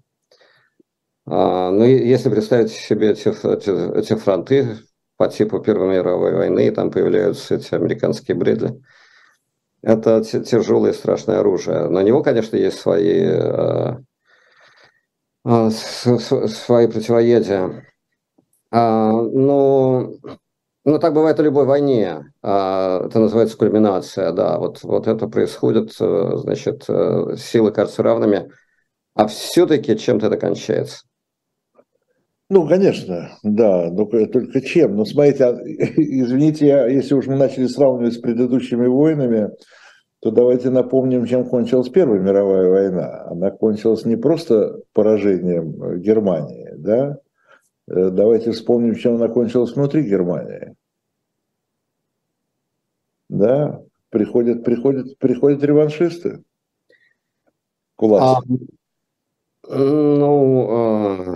а, 1.27 1.71
ну, 1.71 1.85
если 1.85 2.29
представить 2.29 2.71
себе 2.71 3.11
эти, 3.11 3.27
эти, 3.29 3.97
эти 3.99 4.15
фронты 4.15 4.77
по 5.17 5.27
типу 5.27 5.59
Первой 5.59 5.97
мировой 5.97 6.33
войны, 6.33 6.71
там 6.71 6.89
появляются 6.89 7.55
эти 7.55 7.75
американские 7.75 8.35
бредли. 8.35 8.81
Это 9.83 10.23
тяжелое 10.23 10.91
и 10.91 10.95
страшное 10.95 11.39
оружие. 11.39 11.89
На 11.89 12.01
него, 12.01 12.23
конечно, 12.23 12.57
есть 12.57 12.79
свои, 12.79 13.23
а, 13.27 13.99
свои 15.69 16.87
противоядия. 16.87 17.85
Но 18.71 20.11
ну, 20.85 20.99
так 20.99 21.13
бывает 21.13 21.39
в 21.39 21.41
любой 21.41 21.65
войне. 21.65 22.31
А, 22.43 23.07
это 23.07 23.19
называется 23.19 23.57
кульминация, 23.57 24.31
да. 24.31 24.59
Вот, 24.59 24.83
вот 24.83 25.07
это 25.07 25.27
происходит, 25.27 25.95
э, 25.99 26.31
значит, 26.35 26.85
э, 26.87 27.35
силы 27.37 27.71
кажутся 27.71 28.03
равными, 28.03 28.51
а 29.15 29.25
все-таки 29.25 29.97
чем-то 29.97 30.27
это 30.27 30.37
кончается. 30.37 30.99
Ну, 32.51 32.67
конечно, 32.67 33.31
да, 33.41 33.89
только, 33.89 34.27
только 34.27 34.61
чем? 34.61 34.95
Ну, 34.95 35.05
смотрите, 35.05 35.45
а, 35.45 35.53
извините, 35.65 36.67
если 36.67 37.15
уж 37.15 37.25
мы 37.25 37.35
начали 37.35 37.65
сравнивать 37.65 38.13
с 38.13 38.19
предыдущими 38.19 38.85
войнами, 38.85 39.49
то 40.21 40.29
давайте 40.29 40.69
напомним, 40.69 41.25
чем 41.25 41.49
кончилась 41.49 41.89
Первая 41.89 42.19
мировая 42.19 42.69
война. 42.69 43.25
Она 43.31 43.49
кончилась 43.49 44.05
не 44.05 44.17
просто 44.17 44.77
поражением 44.93 45.99
Германии, 45.99 46.69
да, 46.77 47.17
Э, 47.17 47.24
давайте 47.87 48.51
вспомним, 48.51 48.95
чем 48.95 49.15
она 49.15 49.27
кончилась 49.27 49.75
внутри 49.75 50.03
Германии. 50.03 50.75
Да, 53.29 53.81
приходят, 54.09 54.63
приходят, 54.63 55.17
приходят 55.17 55.63
реваншисты. 55.63 56.43
А, 57.97 59.75
ну, 59.77 60.67
а, 60.69 61.35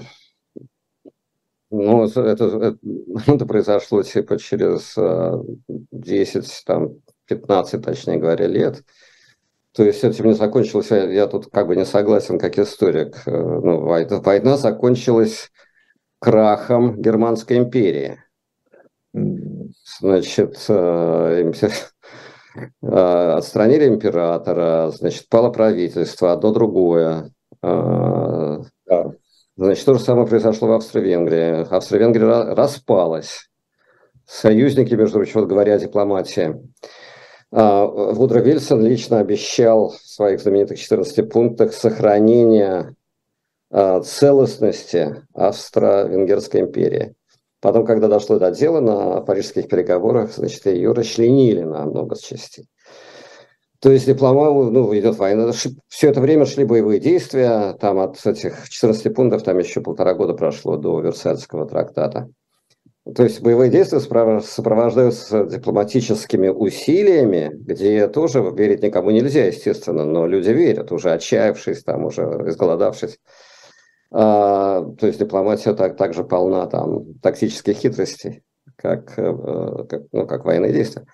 ну, 1.71 2.05
это, 2.05 2.21
это, 2.21 2.77
это 3.27 3.45
произошло 3.45 4.03
типа 4.03 4.37
через 4.37 4.95
10, 5.91 6.45
а, 6.45 6.65
там, 6.65 6.95
15, 7.25 7.83
точнее 7.83 8.17
говоря, 8.17 8.47
лет. 8.47 8.83
То 9.73 9.83
есть 9.83 10.03
этим 10.03 10.25
не 10.27 10.33
закончилось, 10.33 10.89
я, 10.89 11.09
я 11.11 11.27
тут 11.27 11.47
как 11.51 11.67
бы 11.67 11.75
не 11.75 11.85
согласен 11.85 12.39
как 12.39 12.57
историк. 12.57 13.21
Э, 13.27 13.31
ну, 13.31 13.81
война, 13.81 14.19
война 14.19 14.57
закончилась 14.57 15.51
крахом 16.19 17.01
Германской 17.01 17.57
империи. 17.57 18.19
Значит, 19.99 20.63
э, 20.67 21.51
э, 22.81 23.31
отстранили 23.31 23.87
императора, 23.87 24.91
значит, 24.91 25.27
пало 25.29 25.49
правительство, 25.49 26.33
одно 26.33 26.51
другое. 26.51 27.31
Э, 27.63 28.59
значит, 29.55 29.85
то 29.85 29.93
же 29.95 29.99
самое 29.99 30.27
произошло 30.27 30.67
в 30.67 30.71
Австро-Венгрии. 30.73 31.67
Австро-Венгрия 31.73 32.53
распалась. 32.53 33.49
Союзники, 34.25 34.93
между 34.93 35.17
прочим, 35.17 35.39
вот 35.39 35.49
говоря 35.49 35.73
о 35.73 35.79
дипломатии. 35.79 36.55
Вудро 37.51 38.41
Вильсон 38.41 38.85
лично 38.85 39.17
обещал 39.17 39.89
в 39.89 39.97
своих 39.97 40.39
знаменитых 40.39 40.77
14 40.77 41.31
пунктах 41.31 41.73
сохранение 41.73 42.95
целостности 43.71 45.23
Австро-Венгерской 45.33 46.61
империи. 46.61 47.15
Потом, 47.61 47.85
когда 47.85 48.07
дошло 48.07 48.39
до 48.39 48.51
дела 48.51 48.79
на 48.79 49.21
парижских 49.21 49.67
переговорах, 49.67 50.31
значит, 50.31 50.65
ее 50.65 50.93
расчленили 50.93 51.63
на 51.63 51.85
много 51.85 52.15
частей. 52.15 52.67
То 53.81 53.91
есть 53.91 54.05
дипломат, 54.05 54.71
ну, 54.71 54.97
идет 54.97 55.17
война. 55.17 55.51
Все 55.87 56.09
это 56.09 56.19
время 56.19 56.45
шли 56.45 56.65
боевые 56.65 56.99
действия. 56.99 57.73
Там 57.79 57.99
от 57.99 58.25
этих 58.25 58.69
14 58.69 59.13
пунктов 59.13 59.43
там 59.43 59.57
еще 59.57 59.81
полтора 59.81 60.13
года 60.13 60.33
прошло 60.33 60.75
до 60.75 60.99
Версальского 60.99 61.65
трактата. 61.67 62.29
То 63.15 63.23
есть 63.23 63.41
боевые 63.41 63.71
действия 63.71 63.99
сопровождаются 63.99 65.45
дипломатическими 65.45 66.49
усилиями, 66.49 67.51
где 67.53 68.07
тоже 68.07 68.41
верить 68.55 68.83
никому 68.83 69.11
нельзя, 69.11 69.45
естественно, 69.45 70.05
но 70.05 70.27
люди 70.27 70.49
верят, 70.49 70.91
уже 70.91 71.11
отчаявшись, 71.11 71.83
там, 71.83 72.05
уже 72.05 72.23
изголодавшись. 72.47 73.17
А, 74.11 74.83
то 74.99 75.07
есть 75.07 75.19
дипломатия 75.19 75.73
так, 75.73 75.95
также 75.95 76.23
полна 76.23 76.65
там 76.65 77.13
тактических 77.21 77.75
хитростей, 77.75 78.41
как, 78.75 79.17
э, 79.17 79.85
как, 79.87 80.01
ну, 80.11 80.25
как 80.25 80.45
военные 80.45 80.73
действия. 80.73 81.05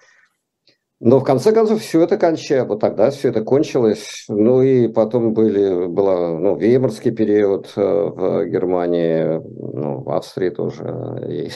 Но 1.02 1.20
в 1.20 1.25
конце 1.25 1.52
концов 1.52 1.82
все 1.82 2.04
это 2.04 2.18
кончалось, 2.18 2.70
вот 2.70 2.80
тогда 2.80 3.12
все 3.12 3.30
это 3.30 3.44
кончилось. 3.44 4.25
Ну 4.30 4.62
и 4.62 4.88
потом 4.88 5.34
были, 5.34 5.88
был 5.88 6.40
ну, 6.40 6.56
Веймарский 6.56 7.12
период 7.12 7.74
э, 7.75 7.82
в 7.82 8.46
Германии, 8.46 9.42
ну, 9.44 10.02
в 10.02 10.10
Австрии 10.12 10.50
тоже 10.50 11.22
и, 11.30 11.52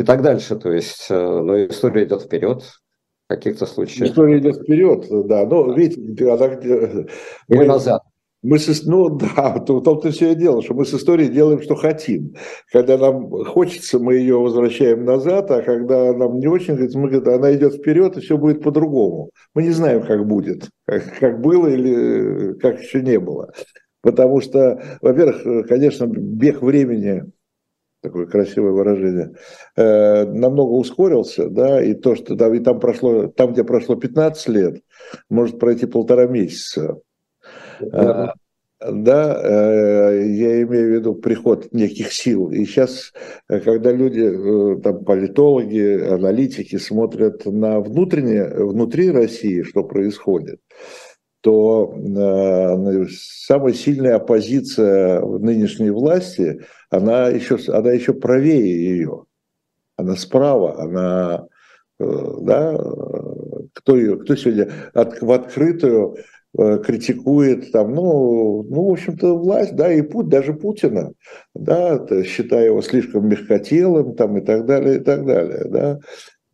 и 0.00 0.02
так 0.02 0.22
дальше. 0.22 0.56
То 0.56 0.72
есть, 0.72 1.08
э, 1.10 1.14
ну, 1.14 1.66
история 1.66 2.04
идет 2.04 2.22
вперед 2.22 2.62
в 2.62 3.28
каких-то 3.28 3.66
случаях. 3.66 4.08
История 4.08 4.38
идет 4.38 4.56
вперед, 4.56 5.06
да. 5.26 5.44
Но 5.44 5.74
видите, 5.74 6.32
она... 6.32 6.46
Или 7.48 7.66
назад. 7.66 8.02
Мы 8.44 8.58
с, 8.58 8.84
ну 8.84 9.08
да, 9.08 9.54
в 9.54 9.64
том-то 9.64 10.10
все 10.10 10.32
и 10.32 10.34
дело, 10.34 10.62
что 10.62 10.74
мы 10.74 10.84
с 10.84 10.92
историей 10.92 11.30
делаем, 11.30 11.62
что 11.62 11.74
хотим. 11.74 12.34
Когда 12.70 12.98
нам 12.98 13.30
хочется, 13.46 13.98
мы 13.98 14.16
ее 14.16 14.38
возвращаем 14.38 15.06
назад, 15.06 15.50
а 15.50 15.62
когда 15.62 16.12
нам 16.12 16.38
не 16.38 16.46
очень, 16.46 16.74
мы 16.74 17.08
говорим, 17.08 17.40
она 17.40 17.54
идет 17.54 17.76
вперед, 17.76 18.18
и 18.18 18.20
все 18.20 18.36
будет 18.36 18.62
по-другому. 18.62 19.30
Мы 19.54 19.62
не 19.62 19.70
знаем, 19.70 20.02
как 20.02 20.26
будет, 20.26 20.68
как, 20.86 21.18
как 21.18 21.40
было 21.40 21.68
или 21.68 22.52
как 22.58 22.82
еще 22.82 23.00
не 23.00 23.18
было. 23.18 23.50
Потому 24.02 24.42
что, 24.42 24.78
во-первых, 25.00 25.66
конечно, 25.66 26.04
бег 26.06 26.60
времени 26.60 27.24
такое 28.02 28.26
красивое 28.26 28.72
выражение, 28.72 29.32
э, 29.76 30.26
намного 30.26 30.72
ускорился, 30.72 31.48
да, 31.48 31.82
и 31.82 31.94
то, 31.94 32.14
что 32.14 32.34
да, 32.34 32.54
и 32.54 32.58
там 32.58 32.78
прошло, 32.78 33.28
там, 33.28 33.54
где 33.54 33.64
прошло 33.64 33.96
15 33.96 34.48
лет, 34.48 34.82
может 35.30 35.58
пройти 35.58 35.86
полтора 35.86 36.26
месяца. 36.26 37.00
Да. 37.80 38.34
Да, 38.80 39.40
э, 39.42 40.26
я 40.28 40.62
имею 40.62 40.90
в 40.90 40.94
виду 40.96 41.14
приход 41.14 41.72
неких 41.72 42.12
сил. 42.12 42.50
И 42.50 42.64
сейчас, 42.66 43.12
э, 43.48 43.60
когда 43.60 43.90
люди, 43.92 44.20
э, 44.20 44.80
там, 44.82 45.04
политологи, 45.04 46.02
аналитики 46.02 46.76
смотрят 46.76 47.46
на 47.46 47.80
внутреннее, 47.80 48.52
внутри 48.52 49.10
России, 49.10 49.62
что 49.62 49.84
происходит, 49.84 50.60
то 51.40 51.94
э, 51.96 53.06
самая 53.46 53.72
сильная 53.72 54.16
оппозиция 54.16 55.20
нынешней 55.22 55.90
власти, 55.90 56.60
она 56.90 57.28
еще, 57.28 57.58
она 57.68 57.92
еще 57.92 58.12
правее 58.12 58.96
ее. 58.96 59.24
Она 59.96 60.16
справа, 60.16 60.82
она, 60.82 61.46
э, 62.00 62.04
да, 62.42 62.76
кто, 63.72 63.96
ее, 63.96 64.18
кто 64.18 64.36
сегодня 64.36 64.70
от, 64.92 65.22
в 65.22 65.30
открытую 65.30 66.16
Э, 66.16 66.33
критикует 66.56 67.72
там, 67.72 67.94
ну, 67.94 68.62
ну, 68.62 68.88
в 68.88 68.92
общем-то, 68.92 69.36
власть, 69.36 69.74
да, 69.74 69.92
и 69.92 70.02
путь, 70.02 70.28
даже 70.28 70.54
Путина, 70.54 71.12
да, 71.54 72.06
считая 72.24 72.66
его 72.66 72.80
слишком 72.80 73.28
мягкотелым, 73.28 74.14
там, 74.14 74.38
и 74.38 74.40
так 74.40 74.64
далее, 74.66 74.96
и 74.96 75.00
так 75.00 75.26
далее, 75.26 75.64
да. 75.68 75.98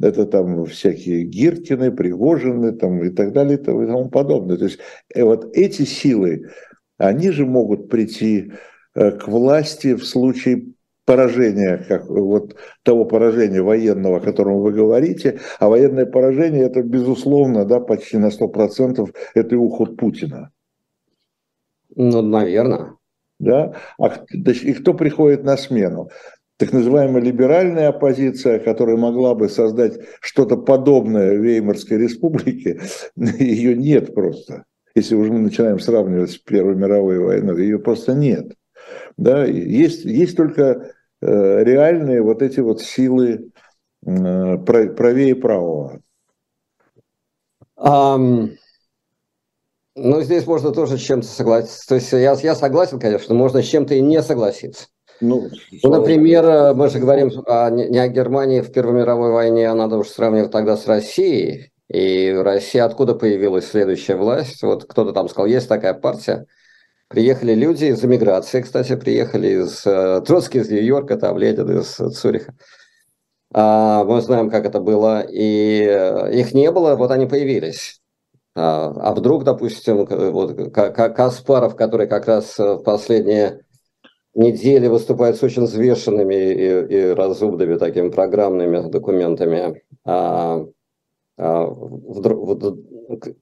Это 0.03 0.25
там 0.25 0.65
всякие 0.65 1.25
Гиркины, 1.25 1.93
Пригожины, 1.93 2.73
там, 2.73 3.05
и 3.05 3.11
так 3.11 3.33
далее, 3.33 3.59
и 3.59 3.63
тому 3.63 4.09
подобное. 4.09 4.57
То 4.57 4.65
есть 4.65 4.79
э, 5.15 5.23
вот 5.23 5.55
эти 5.55 5.83
силы, 5.83 6.49
они 6.97 7.31
же 7.31 7.45
могут 7.45 7.91
прийти 7.91 8.53
э, 8.95 9.11
к 9.11 9.29
власти 9.29 9.95
в 9.95 10.05
случае 10.07 10.73
поражения, 11.11 11.85
как 11.89 12.09
вот 12.09 12.55
того 12.85 13.05
поражения 13.05 13.63
военного, 13.63 14.19
о 14.19 14.21
котором 14.21 14.61
вы 14.61 14.71
говорите, 14.71 15.41
а 15.59 15.69
военное 15.69 16.07
поражение 16.07 16.63
это 16.63 16.85
безусловно, 16.85 17.65
да, 17.65 17.81
почти 17.81 18.17
на 18.17 18.29
100% 18.29 19.13
это 19.35 19.55
и 19.57 19.59
уход 19.59 19.97
Путина. 19.97 20.53
Ну, 21.97 22.23
наверное. 22.23 22.95
Да? 23.41 23.75
А, 23.99 24.25
и 24.31 24.73
кто 24.73 24.95
приходит 24.95 25.43
на 25.43 25.57
смену? 25.57 26.11
Так 26.59 26.73
называемая 26.73 27.21
либеральная 27.21 27.89
оппозиция, 27.89 28.61
которая 28.61 28.97
могла 28.97 29.35
бы 29.35 29.49
создать 29.49 29.99
что-то 30.21 30.59
подобное 30.59 31.35
Веймарской 31.35 31.99
республике, 31.99 32.81
ее 33.17 33.75
нет 33.75 34.15
просто. 34.15 34.63
Если 34.95 35.17
уже 35.17 35.33
мы 35.33 35.41
начинаем 35.41 35.81
сравнивать 35.81 36.31
с 36.31 36.39
Первой 36.39 36.77
мировой 36.77 37.19
войной, 37.19 37.63
ее 37.63 37.81
просто 37.81 38.15
нет. 38.15 38.53
Да? 39.17 39.45
Есть, 39.45 40.05
есть 40.05 40.37
только 40.37 40.93
реальные 41.21 42.23
вот 42.23 42.43
эти 42.43 42.61
вот 42.61 42.81
силы 42.81 43.51
правее 44.03 45.35
правого? 45.37 46.01
Um, 47.79 48.51
ну, 49.97 50.23
здесь 50.23 50.47
можно 50.47 50.71
тоже 50.71 50.99
с 50.99 51.01
чем-то 51.01 51.27
согласиться. 51.27 51.89
То 51.89 51.95
есть 51.97 52.13
я, 52.13 52.33
я 52.35 52.55
согласен, 52.55 52.99
конечно, 52.99 53.35
можно 53.35 53.63
с 53.63 53.67
чем-то 53.67 53.95
и 53.95 54.01
не 54.01 54.23
согласиться. 54.23 54.87
Ну, 55.21 55.49
ну, 55.83 55.91
например, 55.91 56.75
мы 56.75 56.89
же 56.89 56.99
говорим 56.99 57.31
о, 57.47 57.69
не 57.71 57.99
о 57.99 58.09
Германии 58.09 58.63
в 58.63 58.73
Первой 58.73 59.01
мировой 59.01 59.33
войне, 59.33 59.69
а 59.69 59.75
надо 59.75 59.99
уж 59.99 60.09
сравнивать 60.09 60.51
тогда 60.51 60.77
с 60.77 60.87
Россией. 60.87 61.73
И 61.89 62.33
Россия, 62.33 62.85
откуда 62.85 63.15
появилась 63.15 63.67
следующая 63.67 64.17
власть? 64.17 64.63
Вот 64.63 64.85
кто-то 64.85 65.13
там 65.13 65.29
сказал, 65.29 65.47
есть 65.47 65.69
такая 65.69 65.93
партия, 65.93 66.47
Приехали 67.11 67.55
люди 67.55 67.87
из 67.87 68.05
эмиграции, 68.05 68.63
кстати, 68.63 68.95
приехали 68.95 69.65
из 69.65 69.85
э, 69.85 70.23
Троцкий 70.25 70.61
из 70.61 70.71
Нью-Йорка, 70.71 71.17
там 71.17 71.39
Ленин 71.39 71.81
из 71.81 71.97
Цюриха. 72.17 72.55
А, 73.53 74.05
мы 74.05 74.21
знаем, 74.21 74.49
как 74.49 74.65
это 74.65 74.79
было, 74.79 75.21
и 75.21 75.83
э, 75.91 76.33
их 76.39 76.55
не 76.55 76.71
было, 76.71 76.95
вот 76.95 77.11
они 77.11 77.27
появились. 77.27 78.01
А, 78.55 78.93
а 78.97 79.13
вдруг, 79.13 79.43
допустим, 79.43 80.07
вот 80.07 80.73
Каспаров, 80.73 81.75
который 81.75 82.07
как 82.07 82.29
раз 82.29 82.57
в 82.57 82.79
последние 82.85 83.65
недели 84.35 84.87
выступает 84.87 85.35
с 85.35 85.43
очень 85.43 85.65
взвешенными 85.65 86.37
и, 86.37 86.95
и 86.95 87.07
разумными 87.09 87.77
такими 87.77 88.11
программными 88.11 88.89
документами, 88.89 89.83
а, 90.05 90.65
а, 91.37 91.67
вдруг, 91.67 92.63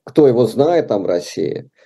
кто 0.04 0.26
его 0.26 0.46
знает 0.46 0.88
там 0.88 1.02
в 1.02 1.06
России– 1.06 1.68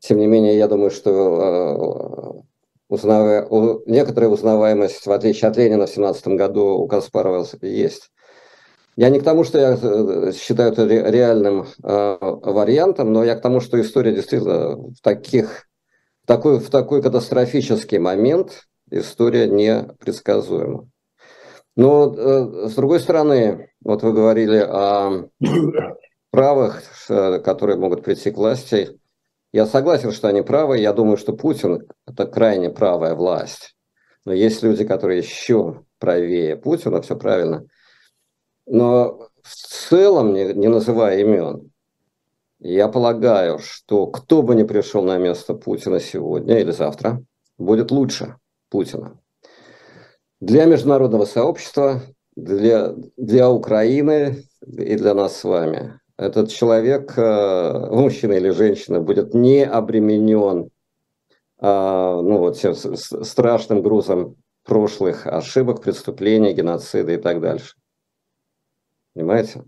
тем 0.00 0.18
не 0.18 0.26
менее, 0.26 0.56
я 0.56 0.68
думаю, 0.68 0.90
что 0.90 1.10
э, 1.10 2.42
узнавая, 2.88 3.48
некоторая 3.86 4.30
узнаваемость, 4.30 5.06
в 5.06 5.12
отличие 5.12 5.50
от 5.50 5.56
Ленина 5.56 5.86
в 5.86 5.90
17 5.90 6.28
году, 6.28 6.78
у 6.78 6.86
Каспарова 6.86 7.46
есть. 7.62 8.10
Я 8.96 9.10
не 9.10 9.20
к 9.20 9.24
тому, 9.24 9.44
что 9.44 9.58
я 9.58 9.78
э, 9.80 10.32
считаю 10.32 10.72
это 10.72 10.84
реальным 10.86 11.66
э, 11.82 12.16
вариантом, 12.20 13.12
но 13.12 13.24
я 13.24 13.34
к 13.34 13.42
тому, 13.42 13.60
что 13.60 13.80
история 13.80 14.12
действительно 14.12 14.76
в, 14.76 15.00
таких, 15.02 15.66
в, 16.22 16.26
такой, 16.26 16.58
в 16.60 16.70
такой 16.70 17.02
катастрофический 17.02 17.98
момент 17.98 18.68
история 18.90 19.46
непредсказуема. 19.46 20.88
Но, 21.76 22.12
с 22.68 22.74
другой 22.74 22.98
стороны, 22.98 23.70
вот 23.84 24.02
вы 24.02 24.12
говорили 24.12 24.58
о 24.58 25.28
правых, 26.32 26.82
которые 27.06 27.78
могут 27.78 28.02
прийти 28.02 28.32
к 28.32 28.36
власти. 28.36 28.97
Я 29.52 29.66
согласен, 29.66 30.12
что 30.12 30.28
они 30.28 30.42
правы. 30.42 30.78
Я 30.78 30.92
думаю, 30.92 31.16
что 31.16 31.32
Путин– 31.32 31.88
это 32.06 32.26
крайне 32.26 32.70
правая 32.70 33.14
власть. 33.14 33.76
Но 34.24 34.32
есть 34.32 34.62
люди, 34.62 34.84
которые 34.84 35.18
еще 35.18 35.84
правее 35.98 36.56
Путина, 36.56 37.00
все 37.00 37.16
правильно. 37.16 37.66
Но 38.66 39.28
в 39.42 39.54
целом, 39.54 40.34
не, 40.34 40.52
не 40.52 40.68
называя 40.68 41.18
имен, 41.20 41.70
я 42.58 42.88
полагаю, 42.88 43.58
что 43.58 44.06
кто 44.08 44.42
бы 44.42 44.54
ни 44.54 44.64
пришел 44.64 45.02
на 45.02 45.16
место 45.16 45.54
Путина 45.54 46.00
сегодня 46.00 46.58
или 46.58 46.72
завтра, 46.72 47.22
будет 47.56 47.90
лучше 47.90 48.36
Путина. 48.68 49.18
Для 50.40 50.66
международного 50.66 51.24
сообщества, 51.24 52.02
для, 52.36 52.92
для 53.16 53.50
Украины 53.50 54.44
и 54.66 54.96
для 54.96 55.14
нас 55.14 55.36
с 55.38 55.44
вами 55.44 55.98
этот 56.18 56.50
человек, 56.50 57.16
э, 57.16 57.88
мужчина 57.90 58.32
или 58.32 58.50
женщина, 58.50 59.00
будет 59.00 59.34
не 59.34 59.64
обременен 59.64 60.70
а, 61.60 62.20
ну, 62.20 62.38
вот, 62.38 62.56
страшным 62.56 63.82
грузом 63.82 64.36
прошлых 64.64 65.26
ошибок, 65.26 65.82
преступлений, 65.82 66.52
геноцида 66.52 67.12
и 67.12 67.16
так 67.16 67.40
дальше. 67.40 67.74
Понимаете? 69.14 69.64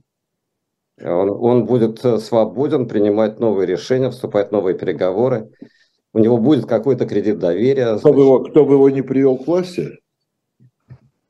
Он, 1.03 1.31
он 1.31 1.65
будет 1.65 2.05
э, 2.05 2.19
свободен 2.19 2.87
принимать 2.87 3.41
новые 3.41 3.67
решения, 3.67 4.11
вступать 4.11 4.49
в 4.49 4.53
новые 4.53 4.77
переговоры. 4.77 5.51
У 6.13 6.19
него 6.19 6.37
будет 6.37 6.67
какой-то 6.67 7.07
кредит 7.07 7.39
доверия. 7.39 7.97
Кто, 7.97 8.13
бы 8.13 8.23
его, 8.23 8.41
кто 8.41 8.67
бы 8.67 8.75
его 8.75 8.91
не 8.91 9.03
привел 9.03 9.39
к 9.39 9.47
власти? 9.47 10.00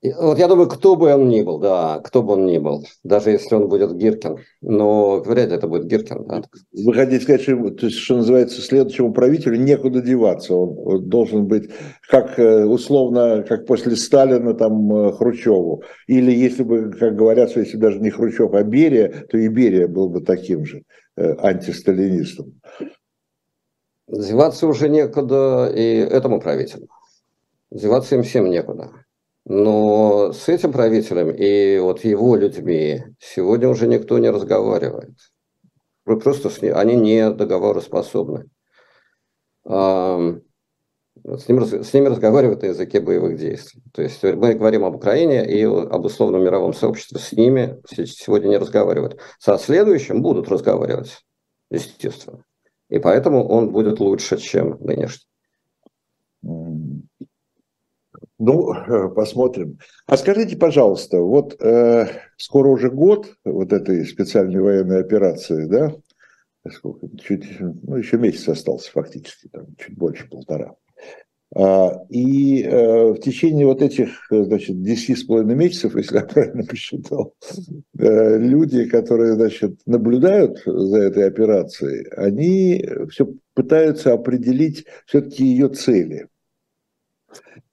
Вот 0.03 0.39
я 0.39 0.49
думаю, 0.49 0.67
кто 0.67 0.97
бы 0.97 1.13
он 1.13 1.29
ни 1.29 1.43
был, 1.43 1.59
да, 1.59 2.01
кто 2.03 2.23
бы 2.23 2.33
он 2.33 2.47
ни 2.47 2.57
был, 2.57 2.87
даже 3.05 3.33
если 3.33 3.55
он 3.55 3.69
будет 3.69 3.95
Гиркин, 3.95 4.39
но 4.63 5.21
вряд 5.21 5.51
ли 5.51 5.57
это 5.57 5.69
будет 5.69 5.85
Гиркин. 5.89 6.25
Да. 6.25 6.43
Вы 6.73 6.95
хотите 6.95 7.23
сказать, 7.23 7.43
что, 7.43 7.71
то 7.71 7.85
есть, 7.85 7.99
что 7.99 8.17
называется, 8.17 8.63
следующему 8.63 9.13
правителю 9.13 9.57
некуда 9.57 10.01
деваться, 10.01 10.55
он, 10.55 10.75
он 10.79 11.09
должен 11.11 11.47
быть 11.47 11.71
как 12.09 12.39
э, 12.39 12.65
условно, 12.65 13.45
как 13.47 13.67
после 13.67 13.95
Сталина 13.95 14.55
там 14.55 14.91
э, 14.91 15.13
Хрущеву, 15.13 15.83
или 16.07 16.33
если 16.33 16.63
бы, 16.63 16.91
как 16.93 17.15
говорят, 17.15 17.51
что 17.51 17.61
если 17.61 17.77
даже 17.77 18.01
не 18.01 18.09
Хрущев, 18.09 18.55
а 18.55 18.63
Берия, 18.63 19.27
то 19.31 19.37
и 19.37 19.49
Берия 19.49 19.87
был 19.87 20.09
бы 20.09 20.23
таким 20.23 20.65
же 20.65 20.83
э, 21.17 21.35
антисталинистом. 21.43 22.59
Деваться 24.09 24.67
уже 24.67 24.89
некуда 24.89 25.71
и 25.77 25.97
этому 25.97 26.41
правителю. 26.41 26.89
Деваться 27.71 28.17
им 28.17 28.23
всем 28.23 28.49
некуда. 28.49 29.00
Но 29.53 30.33
с 30.33 30.49
этим 30.49 30.71
правителем 30.71 31.31
и 31.31 31.77
вот 31.81 32.05
его 32.05 32.37
людьми 32.37 33.03
сегодня 33.19 33.69
уже 33.69 33.89
никто 33.89 34.17
не 34.21 34.31
разговаривает. 34.31 35.17
Просто 36.05 36.51
с 36.51 36.63
ним, 36.63 36.77
они 36.77 36.95
не 36.95 37.33
договороспособны. 37.33 38.45
С, 39.65 39.69
ним, 41.49 41.65
с 41.65 41.93
ними 41.93 42.07
разговаривают 42.07 42.63
на 42.63 42.67
языке 42.67 43.01
боевых 43.01 43.39
действий. 43.39 43.83
То 43.93 44.03
есть 44.03 44.23
мы 44.23 44.55
говорим 44.55 44.85
об 44.85 44.95
Украине 44.95 45.45
и 45.45 45.65
об 45.65 46.05
условном 46.05 46.45
мировом 46.45 46.73
сообществе. 46.73 47.19
С 47.19 47.33
ними 47.33 47.83
сегодня 48.07 48.51
не 48.51 48.59
разговаривают. 48.59 49.19
Со 49.41 49.59
следующим 49.59 50.23
будут 50.23 50.49
разговаривать, 50.49 51.25
естественно. 51.73 52.45
И 52.89 53.01
поэтому 53.01 53.49
он 53.49 53.71
будет 53.71 53.99
лучше, 53.99 54.37
чем 54.37 54.79
нынешний. 54.79 55.27
Ну, 58.41 58.75
посмотрим. 59.15 59.79
А 60.07 60.17
скажите, 60.17 60.57
пожалуйста, 60.57 61.21
вот 61.21 61.63
э, 61.63 62.07
скоро 62.39 62.69
уже 62.69 62.91
год 62.91 63.35
вот 63.45 63.73
этой 63.73 64.05
специальной 64.07 64.61
военной 64.61 65.01
операции, 65.01 65.67
да? 65.67 65.95
Сколько? 66.69 67.07
Чуть, 67.19 67.45
ну, 67.61 67.97
еще 67.97 68.17
месяц 68.17 68.49
остался 68.49 68.91
фактически, 68.91 69.49
там, 69.49 69.67
чуть 69.79 69.97
больше 69.97 70.29
полтора. 70.29 70.75
А, 71.55 72.03
и 72.09 72.63
э, 72.63 73.13
в 73.13 73.19
течение 73.19 73.67
вот 73.67 73.83
этих, 73.83 74.27
значит, 74.31 74.83
10 74.83 75.19
с 75.19 75.25
половиной 75.25 75.57
месяцев, 75.57 75.95
если 75.97 76.17
я 76.17 76.23
правильно 76.23 76.65
посчитал, 76.65 77.35
э, 77.99 78.39
люди, 78.39 78.87
которые, 78.87 79.35
значит, 79.35 79.81
наблюдают 79.85 80.63
за 80.65 80.99
этой 80.99 81.27
операцией, 81.27 82.09
они 82.17 82.89
все 83.11 83.35
пытаются 83.53 84.15
определить 84.15 84.87
все-таки 85.05 85.45
ее 85.45 85.69
цели. 85.69 86.29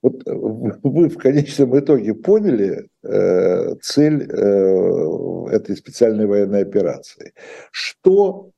Вот 0.02 0.22
вы 0.24 1.08
в 1.08 1.16
конечном 1.16 1.78
итоге 1.78 2.14
поняли 2.14 2.88
э, 3.02 3.74
цель 3.82 4.22
этой 4.22 5.76
специальной 5.76 6.26
военной 6.26 6.62
операции. 6.62 7.32
Что 7.72 8.50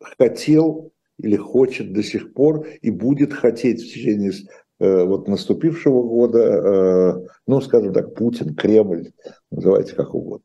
хотел 0.00 0.92
или 1.18 1.36
хочет 1.36 1.92
до 1.92 2.02
сих 2.02 2.34
пор 2.34 2.66
и 2.82 2.90
будет 2.90 3.32
хотеть 3.32 3.82
в 3.82 3.92
течение 3.92 4.32
э, 4.78 5.04
вот 5.04 5.28
наступившего 5.28 6.02
года, 6.02 6.38
э, 6.38 7.26
ну, 7.46 7.60
скажем 7.60 7.92
так, 7.92 8.14
Путин, 8.14 8.54
Кремль, 8.54 9.12
называйте 9.50 9.94
как 9.94 10.14
угодно, 10.14 10.44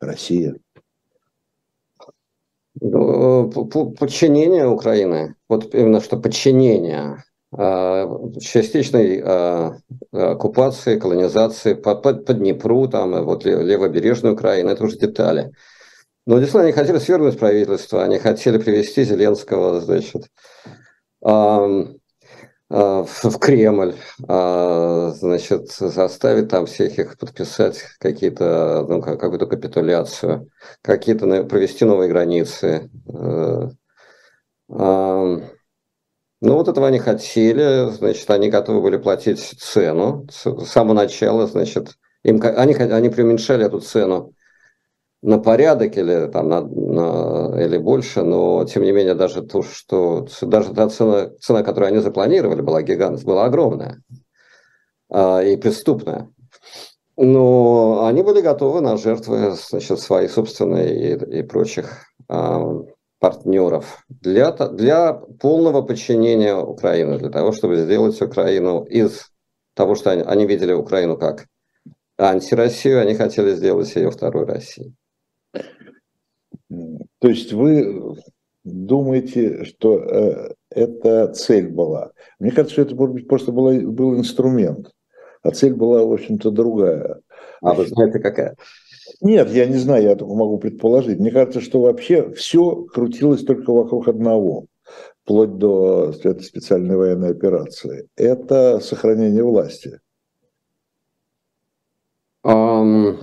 Россия. 0.00 0.56
Ну, 2.80 3.50
подчинение 3.98 4.66
Украины, 4.68 5.34
вот 5.48 5.74
именно 5.74 6.00
что 6.00 6.18
подчинение 6.18 7.16
э, 7.16 7.29
частичной 7.52 9.22
оккупации, 10.12 10.98
колонизации 10.98 11.74
по, 11.74 11.94
по, 11.94 12.14
по 12.14 12.32
Днепру, 12.32 12.88
там, 12.88 13.24
вот 13.24 13.44
левобережной 13.44 14.32
Украины, 14.32 14.70
это 14.70 14.84
уже 14.84 14.98
детали. 14.98 15.52
Но 16.26 16.38
действительно, 16.38 16.64
они 16.64 16.72
хотели 16.72 16.98
свергнуть 16.98 17.38
правительство, 17.38 18.04
они 18.04 18.18
хотели 18.18 18.58
привести 18.58 19.04
Зеленского, 19.04 19.80
значит, 19.80 20.28
в 22.70 23.38
Кремль, 23.40 23.96
а, 24.28 25.10
значит, 25.16 25.72
заставить 25.72 26.48
там 26.48 26.66
всех 26.66 27.00
их 27.00 27.18
подписать 27.18 27.82
какие-то, 27.98 28.86
ну, 28.88 29.02
какую-то 29.02 29.46
капитуляцию, 29.46 30.48
какие-то 30.80 31.44
провести 31.44 31.84
новые 31.84 32.08
границы. 32.08 32.88
Ну, 36.42 36.54
вот 36.54 36.68
этого 36.68 36.86
они 36.86 36.98
хотели, 36.98 37.90
значит, 37.90 38.30
они 38.30 38.48
готовы 38.48 38.80
были 38.80 38.96
платить 38.96 39.40
цену 39.40 40.26
с 40.30 40.66
самого 40.66 40.94
начала, 40.94 41.46
значит, 41.46 41.96
им, 42.22 42.40
они, 42.42 42.74
они 42.74 43.10
преуменьшали 43.10 43.66
эту 43.66 43.80
цену 43.80 44.32
на 45.22 45.38
порядок 45.38 45.98
или, 45.98 46.30
там, 46.32 46.48
на, 46.48 46.62
на, 46.62 47.62
или 47.62 47.76
больше, 47.76 48.22
но 48.22 48.64
тем 48.64 48.84
не 48.84 48.92
менее 48.92 49.14
даже 49.14 49.42
то, 49.42 49.62
что 49.62 50.26
даже 50.40 50.72
та 50.72 50.88
цена, 50.88 51.30
цена, 51.40 51.62
которую 51.62 51.88
они 51.88 51.98
запланировали, 51.98 52.62
была 52.62 52.80
гигантская, 52.80 53.34
была 53.34 53.44
огромная 53.44 54.02
а, 55.10 55.40
и 55.42 55.58
преступная. 55.58 56.30
Но 57.18 58.06
они 58.06 58.22
были 58.22 58.40
готовы 58.40 58.80
на 58.80 58.96
жертвы 58.96 59.50
значит, 59.50 60.00
своих 60.00 60.30
собственные 60.30 61.16
и, 61.16 61.40
и 61.40 61.42
прочих 61.42 62.06
а, 62.28 62.82
партнеров 63.20 64.02
для, 64.08 64.50
для 64.50 65.12
полного 65.12 65.82
подчинения 65.82 66.56
Украины, 66.56 67.18
для 67.18 67.30
того, 67.30 67.52
чтобы 67.52 67.76
сделать 67.76 68.20
Украину 68.20 68.82
из 68.84 69.30
того, 69.74 69.94
что 69.94 70.10
они, 70.10 70.22
они 70.22 70.46
видели 70.46 70.72
Украину 70.72 71.16
как 71.16 71.46
антироссию, 72.18 73.00
они 73.00 73.14
хотели 73.14 73.54
сделать 73.54 73.94
ее 73.94 74.10
второй 74.10 74.46
Россией. 74.46 74.94
То 77.18 77.28
есть 77.28 77.52
вы 77.52 78.16
думаете, 78.64 79.64
что 79.64 79.98
э, 79.98 80.54
это 80.70 81.28
цель 81.28 81.68
была? 81.68 82.12
Мне 82.38 82.50
кажется, 82.50 82.72
что 82.72 82.82
это, 82.82 82.94
может 82.94 83.14
быть, 83.14 83.28
просто 83.28 83.52
была, 83.52 83.74
был 83.74 84.16
инструмент, 84.16 84.90
а 85.42 85.50
цель 85.50 85.74
была, 85.74 86.04
в 86.04 86.12
общем-то, 86.12 86.50
другая. 86.50 87.20
А 87.60 87.74
вы 87.74 87.86
знаете, 87.86 88.18
какая? 88.18 88.56
Нет, 89.20 89.50
я 89.50 89.66
не 89.66 89.76
знаю, 89.76 90.02
я 90.04 90.16
только 90.16 90.34
могу 90.34 90.58
предположить. 90.58 91.18
Мне 91.18 91.30
кажется, 91.30 91.60
что 91.60 91.80
вообще 91.80 92.32
все 92.32 92.84
крутилось 92.84 93.44
только 93.44 93.72
вокруг 93.72 94.08
одного, 94.08 94.66
вплоть 95.22 95.58
до 95.58 96.12
специальной 96.12 96.96
военной 96.96 97.30
операции. 97.30 98.08
Это 98.16 98.80
сохранение 98.80 99.44
власти. 99.44 100.00
Um, 102.42 103.18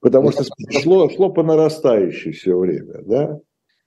Потому 0.00 0.30
что 0.30 0.44
шло, 0.70 1.08
шло 1.10 1.30
по 1.30 1.42
нарастающей 1.42 2.32
все 2.32 2.56
время, 2.56 3.02
да? 3.04 3.38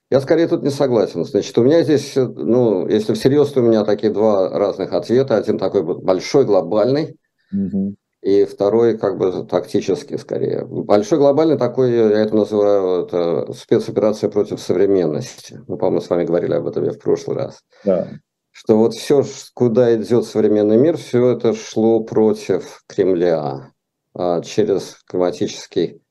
Я 0.10 0.19
скорее 0.19 0.47
тут 0.47 0.62
не 0.62 0.69
согласен. 0.69 1.24
Значит, 1.24 1.58
у 1.58 1.63
меня 1.63 1.84
здесь, 1.84 2.15
ну, 2.15 2.86
если 2.88 3.13
всерьез, 3.13 3.52
то 3.52 3.62
у 3.62 3.63
меня 3.63 3.86
такие 3.86 4.12
два 4.12 4.50
разных 4.50 4.91
ответа. 4.91 5.38
Один 5.38 5.58
такой 5.58 5.84
большой, 5.84 6.43
глобальный, 6.43 7.15
угу. 7.54 7.95
И 8.21 8.45
второй 8.45 8.97
как 8.97 9.17
бы 9.17 9.45
тактический 9.45 10.17
скорее. 10.17 10.65
Большой, 10.65 11.17
глобальный 11.17 11.57
такой, 11.57 11.91
я 11.91 12.21
это 12.21 12.36
называю, 12.36 13.05
это 13.05 13.51
спецоперация 13.53 14.29
против 14.29 14.60
современности. 14.60 15.62
Мы, 15.67 15.77
по-моему, 15.77 16.01
с 16.01 16.10
вами 16.10 16.25
говорили 16.25 16.53
об 16.53 16.67
этом 16.67 16.84
я 16.84 16.91
в 16.91 16.99
прошлый 16.99 17.38
раз. 17.38 17.62
Да. 17.84 18.10
Что 18.51 18.77
вот 18.77 18.93
все, 18.93 19.23
куда 19.53 19.95
идет 19.95 20.25
современный 20.25 20.77
мир, 20.77 20.97
все 20.97 21.31
это 21.31 21.53
шло 21.53 22.03
против 22.03 22.84
Кремля 22.86 23.71
а, 24.13 24.41
через 24.41 24.97
климатический 25.07 26.01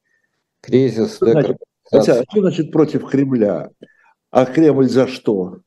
кризис. 0.60 1.16
Что 1.16 1.30
значит, 1.30 1.56
хотя, 1.84 2.22
что 2.22 2.40
значит 2.40 2.72
против 2.72 3.08
Кремля? 3.08 3.70
А 4.30 4.46
Кремль 4.46 4.88
за 4.88 5.06
что? 5.06 5.58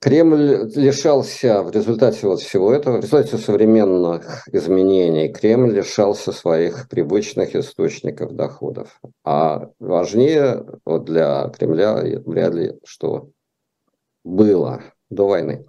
Кремль 0.00 0.70
лишался 0.76 1.62
в 1.64 1.72
результате 1.72 2.28
вот 2.28 2.40
всего 2.40 2.72
этого, 2.72 2.98
в 2.98 3.00
результате 3.00 3.36
современных 3.36 4.46
изменений, 4.52 5.32
Кремль 5.32 5.72
лишался 5.72 6.30
своих 6.30 6.88
привычных 6.88 7.56
источников 7.56 8.32
доходов. 8.36 9.00
А 9.24 9.70
важнее 9.80 10.64
вот 10.84 11.04
для 11.04 11.48
Кремля 11.48 11.96
вряд 12.24 12.54
ли 12.54 12.78
что 12.84 13.30
было 14.22 14.82
до 15.10 15.26
войны. 15.26 15.66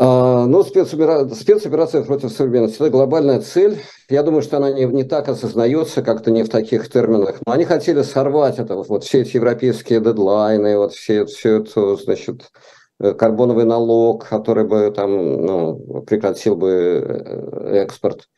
А, 0.00 0.46
ну, 0.46 0.62
спецоперация, 0.62 1.34
спецоперация 1.34 2.04
против 2.04 2.30
современности– 2.30 2.76
это 2.80 2.90
глобальная 2.90 3.40
цель. 3.40 3.80
Я 4.08 4.22
думаю, 4.22 4.42
что 4.42 4.58
она 4.58 4.70
не, 4.70 4.84
не 4.84 5.02
так 5.02 5.28
осознается, 5.28 6.02
как-то 6.02 6.30
не 6.30 6.44
в 6.44 6.48
таких 6.48 6.88
терминах. 6.88 7.40
Но 7.44 7.52
они 7.52 7.64
хотели 7.64 8.02
сорвать 8.02 8.60
это, 8.60 8.76
вот 8.76 9.02
все 9.02 9.22
эти 9.22 9.34
европейские 9.34 9.98
дедлайны, 10.00 10.78
вот 10.78 10.92
все, 10.92 11.26
все 11.26 11.62
это, 11.62 11.96
значит, 11.96 12.52
э, 13.00 13.12
карбоновый 13.12 13.64
налог, 13.64 14.24
который 14.28 14.68
бы 14.68 14.92
там, 14.94 15.42
ну, 15.44 16.02
прекратил 16.02 16.54
бы 16.54 16.70
э, 16.70 17.82
экспорт 17.82 18.28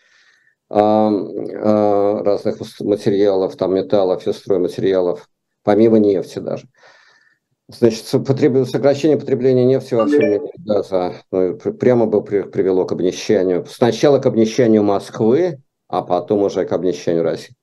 а, 0.70 1.10
а, 1.10 2.22
разных 2.22 2.56
материалов, 2.80 3.56
там, 3.56 3.74
металлов 3.74 4.26
и 4.26 4.32
стройматериалов, 4.32 5.28
помимо 5.62 5.98
нефти 5.98 6.38
даже. 6.38 6.68
Значит, 7.78 8.06
сокращение 8.06 9.18
потребления 9.18 9.64
нефти 9.64 9.94
во 9.94 10.06
всем 10.06 10.20
мире 10.20 10.42
газа 10.58 11.14
ну, 11.30 11.56
прямо 11.56 12.06
бы 12.06 12.22
привело 12.22 12.84
к 12.84 12.92
обнищанию. 12.92 13.64
Сначала 13.68 14.18
к 14.18 14.26
обнищанию 14.26 14.82
Москвы, 14.82 15.60
а 15.88 16.02
потом 16.02 16.42
уже 16.42 16.64
к 16.64 16.72
обнищанию 16.72 17.22
России. 17.22 17.54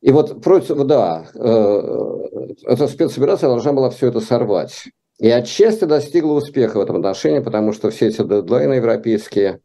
И 0.00 0.12
вот 0.12 0.42
против, 0.42 0.76
да, 0.84 1.26
э, 1.34 2.48
эта 2.66 2.86
спецоперация 2.88 3.48
должна 3.48 3.72
была 3.72 3.90
все 3.90 4.08
это 4.08 4.20
сорвать. 4.20 4.84
И 5.18 5.30
отчасти 5.30 5.84
достигла 5.84 6.34
успеха 6.34 6.78
в 6.78 6.82
этом 6.82 6.96
отношении, 6.96 7.38
потому 7.38 7.72
что 7.72 7.90
все 7.90 8.08
эти 8.08 8.22
дедлайны 8.22 8.74
европейские 8.74 9.60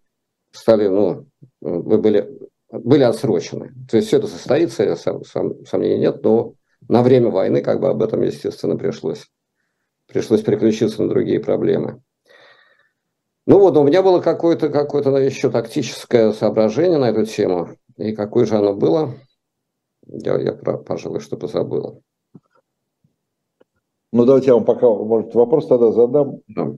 стали, 0.52 0.88
ну, 0.88 1.26
были, 1.60 2.40
были 2.72 3.04
отсрочены. 3.04 3.74
То 3.90 3.98
есть 3.98 4.08
все 4.08 4.18
это 4.18 4.28
состоится, 4.28 4.96
сом, 4.96 5.26
сом, 5.26 5.66
сомнений 5.66 6.00
нет, 6.00 6.24
но 6.24 6.54
на 6.88 7.04
время 7.04 7.30
войны 7.30 7.62
как 7.62 7.82
бы 7.82 7.90
об 7.90 8.02
этом, 8.02 8.22
естественно, 8.22 8.78
пришлось 8.78 9.26
пришлось 10.10 10.42
переключиться 10.42 11.04
на 11.04 11.10
другие 11.10 11.40
проблемы. 11.40 12.02
Ну 13.46 13.60
вот, 13.60 13.78
у 13.78 13.84
меня 13.84 14.04
было 14.04 14.20
какое-то 14.20 14.70
какое 14.70 15.04
еще 15.24 15.50
тактическое 15.50 16.34
соображение 16.34 17.00
на 17.00 17.10
эту 17.10 17.26
тему. 17.26 17.70
И 17.98 18.14
какое 18.14 18.46
же 18.46 18.56
оно 18.56 18.74
было, 18.74 19.14
я, 20.06 20.38
я 20.40 20.54
пожалуй, 20.54 21.20
что 21.20 21.38
позабыл. 21.38 22.02
Ну, 24.12 24.26
давайте 24.26 24.48
я 24.48 24.56
вам 24.56 24.66
пока, 24.66 24.88
может, 24.88 25.36
вопрос 25.36 25.68
тогда 25.68 25.92
задам. 25.92 26.40
Да. 26.48 26.74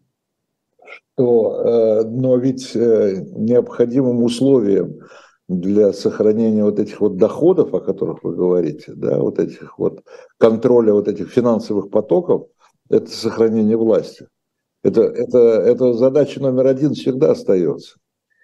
Что, 0.86 1.62
э, 1.62 2.04
но 2.04 2.36
ведь 2.36 2.76
э, 2.76 3.24
необходимым 3.32 4.24
условием 4.24 5.00
для 5.48 5.94
сохранения 5.94 6.63
вот 6.63 6.80
этих 6.80 7.00
вот 7.00 7.17
доходов, 7.17 7.74
о 7.74 7.80
которых 7.80 8.24
вы 8.24 8.36
говорите, 8.36 8.94
да, 8.94 9.20
вот 9.20 9.39
этих 9.39 9.78
вот 9.80 10.04
контроля 10.38 10.94
вот 10.94 11.08
этих 11.08 11.30
финансовых 11.32 11.89
потоков– 11.89 12.48
это 12.92 13.10
сохранение 13.10 13.78
власти. 13.78 14.28
Это, 14.84 15.02
это, 15.02 15.38
это 15.38 15.94
задача 15.94 16.40
номер 16.42 16.68
один 16.68 16.94
всегда 16.94 17.32
остается. 17.32 17.98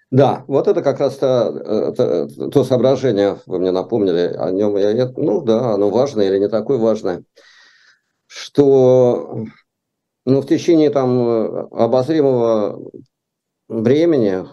Да, 0.10 0.46
вот 0.48 0.68
это 0.68 0.82
как 0.82 1.00
раз 1.00 1.18
то, 1.18 1.94
то, 1.96 2.50
то 2.50 2.64
соображение, 2.64 3.40
вы 3.46 3.60
мне 3.60 3.72
напомнили 3.72 4.34
о 4.38 4.52
нем. 4.52 4.78
Я, 4.78 5.12
ну 5.18 5.42
да, 5.42 5.74
оно 5.74 5.90
важное 5.90 6.28
или 6.28 6.38
не 6.40 6.48
такое 6.48 6.78
важное, 6.78 7.24
что 8.28 9.46
ну, 10.26 10.42
в 10.42 10.48
течение 10.48 10.92
там 10.92 11.70
обозримого 11.74 12.90
времени, 13.68 14.46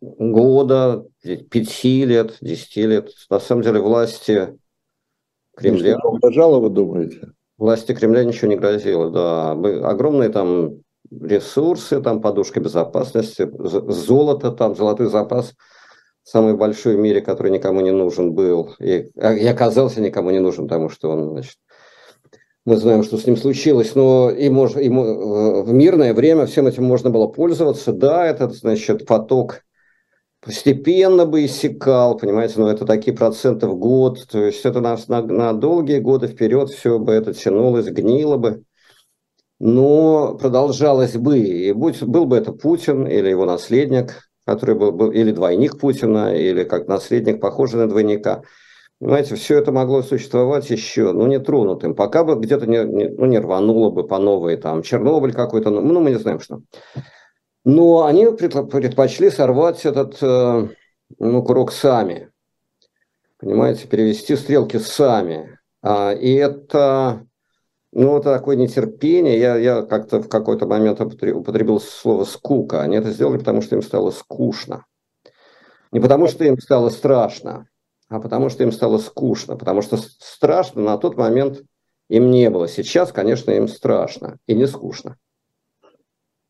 года, 0.00 1.06
пяти 1.22 2.04
лет, 2.04 2.36
десяти 2.40 2.86
лет, 2.86 3.10
на 3.30 3.40
самом 3.40 3.62
деле 3.62 3.80
власти 3.80 4.58
Кремля... 5.56 5.98
Угрожало, 5.98 6.58
вы 6.58 6.70
думаете? 6.70 7.32
Власти 7.60 7.92
Кремля 7.92 8.24
ничего 8.24 8.48
не 8.48 8.56
грозило, 8.56 9.10
да. 9.10 9.50
Огромные 9.52 10.30
там 10.30 10.80
ресурсы, 11.10 12.00
там 12.00 12.22
подушка 12.22 12.58
безопасности, 12.58 13.50
золото, 13.52 14.50
там 14.50 14.74
золотой 14.74 15.08
запас 15.08 15.52
самый 16.22 16.54
большой 16.54 16.96
в 16.96 16.98
мире, 16.98 17.20
который 17.20 17.52
никому 17.52 17.82
не 17.82 17.90
нужен 17.90 18.32
был. 18.32 18.74
И, 18.78 19.10
а, 19.16 19.34
и 19.34 19.46
оказался 19.46 20.00
никому 20.00 20.30
не 20.30 20.38
нужен, 20.38 20.68
потому 20.68 20.88
что 20.88 21.10
он, 21.10 21.32
значит, 21.32 21.56
мы 22.64 22.78
знаем, 22.78 23.02
что 23.02 23.18
с 23.18 23.26
ним 23.26 23.36
случилось, 23.36 23.94
но 23.94 24.30
и, 24.30 24.48
мож, 24.48 24.76
и 24.76 24.88
в 24.88 25.70
мирное 25.70 26.14
время 26.14 26.46
всем 26.46 26.66
этим 26.66 26.84
можно 26.84 27.10
было 27.10 27.26
пользоваться. 27.26 27.92
Да, 27.92 28.24
этот, 28.24 28.54
значит, 28.54 29.06
поток 29.06 29.64
постепенно 30.40 31.26
бы 31.26 31.44
иссякал, 31.44 32.16
понимаете, 32.16 32.54
но 32.58 32.70
это 32.70 32.86
такие 32.86 33.16
проценты 33.16 33.66
в 33.66 33.76
год, 33.76 34.26
то 34.30 34.44
есть 34.44 34.64
это 34.64 34.80
на, 34.80 34.96
на, 35.08 35.22
на 35.22 35.52
долгие 35.52 35.98
годы 35.98 36.28
вперед 36.28 36.70
все 36.70 36.98
бы 36.98 37.12
это 37.12 37.34
тянулось, 37.34 37.86
гнило 37.86 38.36
бы, 38.36 38.64
но 39.58 40.36
продолжалось 40.36 41.16
бы, 41.16 41.38
и 41.38 41.72
будь, 41.72 42.02
был 42.02 42.24
бы 42.24 42.36
это 42.36 42.52
Путин 42.52 43.06
или 43.06 43.28
его 43.28 43.44
наследник, 43.44 44.30
который 44.46 44.74
был, 44.74 44.92
был 44.92 45.10
или 45.10 45.32
двойник 45.32 45.78
Путина, 45.78 46.34
или 46.34 46.64
как 46.64 46.88
наследник, 46.88 47.40
похожий 47.40 47.78
на 47.78 47.88
двойника, 47.88 48.42
Понимаете, 49.00 49.34
все 49.34 49.56
это 49.56 49.72
могло 49.72 50.02
существовать 50.02 50.68
еще, 50.68 51.12
ну, 51.12 51.26
нетронутым, 51.26 51.94
пока 51.94 52.22
бы 52.22 52.34
где-то 52.34 52.66
не, 52.66 52.84
не, 52.84 53.08
ну, 53.08 53.24
не 53.24 53.38
рвануло 53.38 53.88
бы 53.88 54.06
по 54.06 54.18
новой, 54.18 54.58
там, 54.58 54.82
Чернобыль 54.82 55.32
какой-то, 55.32 55.70
ну, 55.70 55.80
ну 55.80 56.00
мы 56.00 56.10
не 56.10 56.18
знаем, 56.18 56.38
что. 56.38 56.60
Но 57.64 58.04
они 58.04 58.26
предпочли 58.26 59.30
сорвать 59.30 59.84
этот 59.84 60.18
э, 60.22 60.68
ну, 61.18 61.42
курок 61.42 61.72
сами. 61.72 62.30
Понимаете, 63.38 63.86
перевести 63.86 64.36
стрелки 64.36 64.78
сами. 64.78 65.58
А, 65.82 66.12
и 66.12 66.32
это, 66.34 67.26
ну, 67.92 68.18
это 68.18 68.34
такое 68.34 68.56
нетерпение. 68.56 69.38
Я, 69.38 69.56
я 69.56 69.82
как-то 69.82 70.20
в 70.20 70.28
какой-то 70.28 70.66
момент 70.66 71.00
употребил 71.00 71.80
слово 71.80 72.24
«скука». 72.24 72.82
Они 72.82 72.96
это 72.96 73.10
сделали, 73.10 73.38
потому 73.38 73.62
что 73.62 73.76
им 73.76 73.82
стало 73.82 74.10
скучно. 74.10 74.86
Не 75.92 76.00
потому, 76.00 76.28
что 76.28 76.44
им 76.44 76.58
стало 76.60 76.88
страшно, 76.88 77.68
а 78.08 78.20
потому, 78.20 78.48
что 78.48 78.62
им 78.62 78.72
стало 78.72 78.98
скучно. 78.98 79.56
Потому 79.56 79.82
что 79.82 79.96
страшно 79.96 80.82
на 80.82 80.98
тот 80.98 81.16
момент 81.16 81.62
им 82.08 82.30
не 82.30 82.48
было. 82.50 82.68
Сейчас, 82.68 83.12
конечно, 83.12 83.50
им 83.50 83.68
страшно 83.68 84.38
и 84.46 84.54
не 84.54 84.66
скучно. 84.66 85.16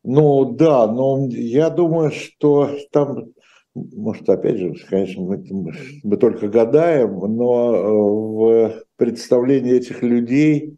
Ну 0.03 0.53
да, 0.53 0.87
но 0.87 1.27
я 1.29 1.69
думаю, 1.69 2.11
что 2.11 2.75
там, 2.91 3.33
может, 3.75 4.27
опять 4.29 4.57
же, 4.57 4.73
конечно, 4.89 5.21
мы, 5.21 5.43
мы 6.03 6.17
только 6.17 6.47
гадаем, 6.47 7.19
но 7.19 7.75
э, 7.75 7.91
в 7.91 8.83
представлении 8.95 9.75
этих 9.75 10.01
людей 10.01 10.77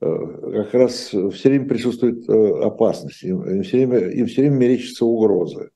э, 0.00 0.06
как 0.06 0.74
раз 0.74 1.08
все 1.08 1.48
время 1.48 1.68
присутствует 1.68 2.28
э, 2.28 2.62
опасность, 2.62 3.24
им 3.24 3.62
все 3.64 3.84
время, 3.84 4.08
им 4.10 4.26
все 4.26 4.42
время 4.42 4.56
мерещатся 4.56 5.06
угрозы. 5.06 5.70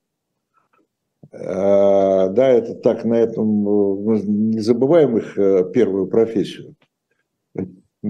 Да, 1.32 2.48
это 2.48 2.76
так, 2.76 3.04
на 3.04 3.14
этом 3.14 3.46
мы 3.46 4.20
не 4.20 4.60
забываем 4.60 5.18
их 5.18 5.34
первую 5.74 6.06
профессию. 6.06 6.75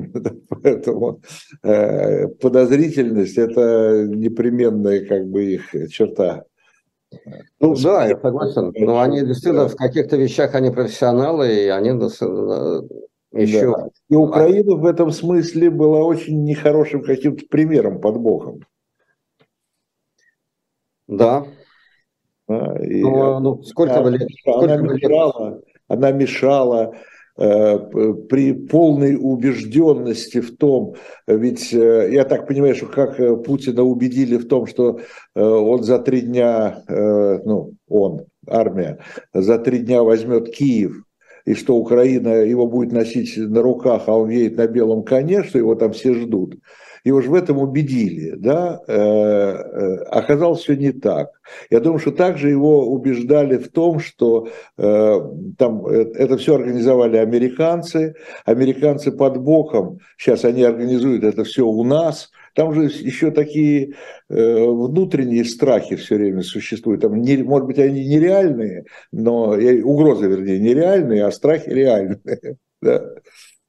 Поэтому 0.48 1.20
э, 1.62 2.28
подозрительность– 2.28 3.38
это 3.38 4.06
непременная 4.06 5.06
как 5.06 5.26
бы 5.26 5.44
их 5.44 5.90
черта. 5.90 6.44
Ну 7.60 7.74
да, 7.76 8.06
я 8.06 8.18
согласен. 8.18 8.72
Но 8.76 9.00
они 9.00 9.20
действительно 9.20 9.68
в 9.68 9.76
каких-то 9.76 10.16
вещах 10.16 10.54
они 10.54 10.70
профессионалы, 10.70 11.52
и 11.52 11.68
они 11.68 11.90
еще... 13.32 13.72
Да. 13.72 13.88
И 14.08 14.14
Украина 14.14 14.76
в 14.76 14.86
этом 14.86 15.10
смысле 15.10 15.70
была 15.70 16.00
очень 16.00 16.44
нехорошим 16.44 17.02
каким-то 17.02 17.44
примером 17.48 18.00
под 18.00 18.18
боком. 18.18 18.60
Да. 21.06 21.46
А, 22.48 22.82
и 22.82 23.02
ну, 23.02 23.40
ну, 23.40 23.62
сколько 23.62 23.98
она, 23.98 24.10
лет? 24.10 24.28
Сколько 24.40 24.74
она, 24.74 24.76
мешала, 24.76 25.62
она 25.88 26.12
мешала 26.12 26.96
при 27.36 28.52
полной 28.52 29.16
убежденности 29.20 30.40
в 30.40 30.56
том, 30.56 30.94
ведь 31.26 31.72
э, 31.74 32.08
я 32.12 32.24
так 32.24 32.46
понимаю, 32.46 32.74
что 32.74 32.86
как 32.86 33.20
э, 33.20 33.36
Путина 33.36 33.82
убедили 33.82 34.36
в 34.36 34.48
том, 34.48 34.66
что 34.66 35.00
он 35.34 35.82
за 35.82 35.98
три 35.98 36.22
дня, 36.22 36.82
ну, 36.88 37.74
он, 37.88 38.22
армия, 38.48 38.98
за 39.34 39.58
три 39.58 39.80
дня 39.80 40.02
возьмет 40.02 40.50
Киев, 40.50 41.02
и 41.44 41.54
что 41.54 41.76
Украина 41.76 42.28
его 42.28 42.66
будет 42.66 42.92
носить 42.92 43.36
на 43.36 43.60
руках, 43.60 44.04
а 44.06 44.16
он 44.16 44.30
едет 44.30 44.56
на 44.56 44.66
белом 44.66 45.02
коне, 45.02 45.42
что 45.42 45.58
его 45.58 45.74
там 45.74 45.92
все 45.92 46.14
ждут 46.14 46.56
его 47.06 47.20
же 47.20 47.30
в 47.30 47.34
этом 47.34 47.58
убедили, 47.58 48.34
да, 48.36 48.80
э, 48.88 48.92
э, 48.92 49.96
оказалось 50.10 50.62
все 50.62 50.74
не 50.74 50.90
так. 50.90 51.30
Я 51.70 51.78
думаю, 51.78 52.00
что 52.00 52.10
также 52.10 52.50
его 52.50 52.84
убеждали 52.88 53.58
в 53.58 53.68
том, 53.70 54.00
что 54.00 54.48
э, 54.76 55.20
там 55.56 55.86
это 55.86 56.36
все 56.36 56.56
организовали 56.56 57.18
американцы, 57.18 58.16
американцы 58.44 59.12
под 59.12 59.38
боком, 59.38 60.00
сейчас 60.18 60.44
они 60.44 60.64
организуют 60.64 61.22
это 61.22 61.44
все 61.44 61.64
у 61.64 61.84
нас, 61.84 62.32
там 62.56 62.74
же 62.74 62.86
еще 62.86 63.30
такие 63.30 63.94
внутренние 64.28 65.44
страхи 65.44 65.94
все 65.94 66.16
время 66.16 66.42
существуют. 66.42 67.02
Там 67.02 67.20
не, 67.20 67.36
может 67.36 67.66
быть, 67.68 67.78
они 67.78 68.04
нереальные, 68.04 68.86
но 69.12 69.50
угрозы, 69.50 70.26
вернее, 70.26 70.58
нереальные, 70.58 71.26
а 71.26 71.30
страхи 71.30 71.68
реальные. 71.68 72.56
Да? 72.82 73.02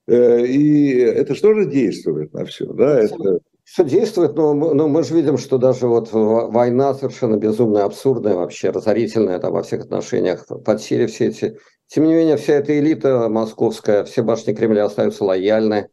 Э, 0.08 0.46
и 0.46 1.00
это 1.00 1.36
же 1.36 1.66
действует 1.66 2.34
на 2.34 2.46
все? 2.46 2.66
Да? 2.66 3.00
Это... 3.00 3.40
Все 3.64 3.84
действует, 3.84 4.36
но, 4.38 4.54
но 4.54 4.88
мы 4.88 5.04
же 5.04 5.14
видим, 5.14 5.38
что 5.38 5.58
даже 5.58 5.88
вот 5.88 6.10
война 6.14 6.94
совершенно 6.94 7.36
безумная, 7.36 7.84
абсурдная, 7.84 8.36
вообще 8.36 8.70
разорительная 8.70 9.40
там, 9.40 9.52
во 9.52 9.62
всех 9.62 9.82
отношениях, 9.82 10.48
подсели 10.64 11.06
все 11.06 11.28
эти... 11.28 11.60
Тем 11.88 12.06
не 12.06 12.14
менее, 12.14 12.38
вся 12.38 12.54
эта 12.54 12.80
элита 12.80 13.28
московская, 13.28 14.06
все 14.06 14.24
башни 14.24 14.54
Кремля 14.54 14.86
остаются 14.86 15.26
лояльны. 15.26 15.90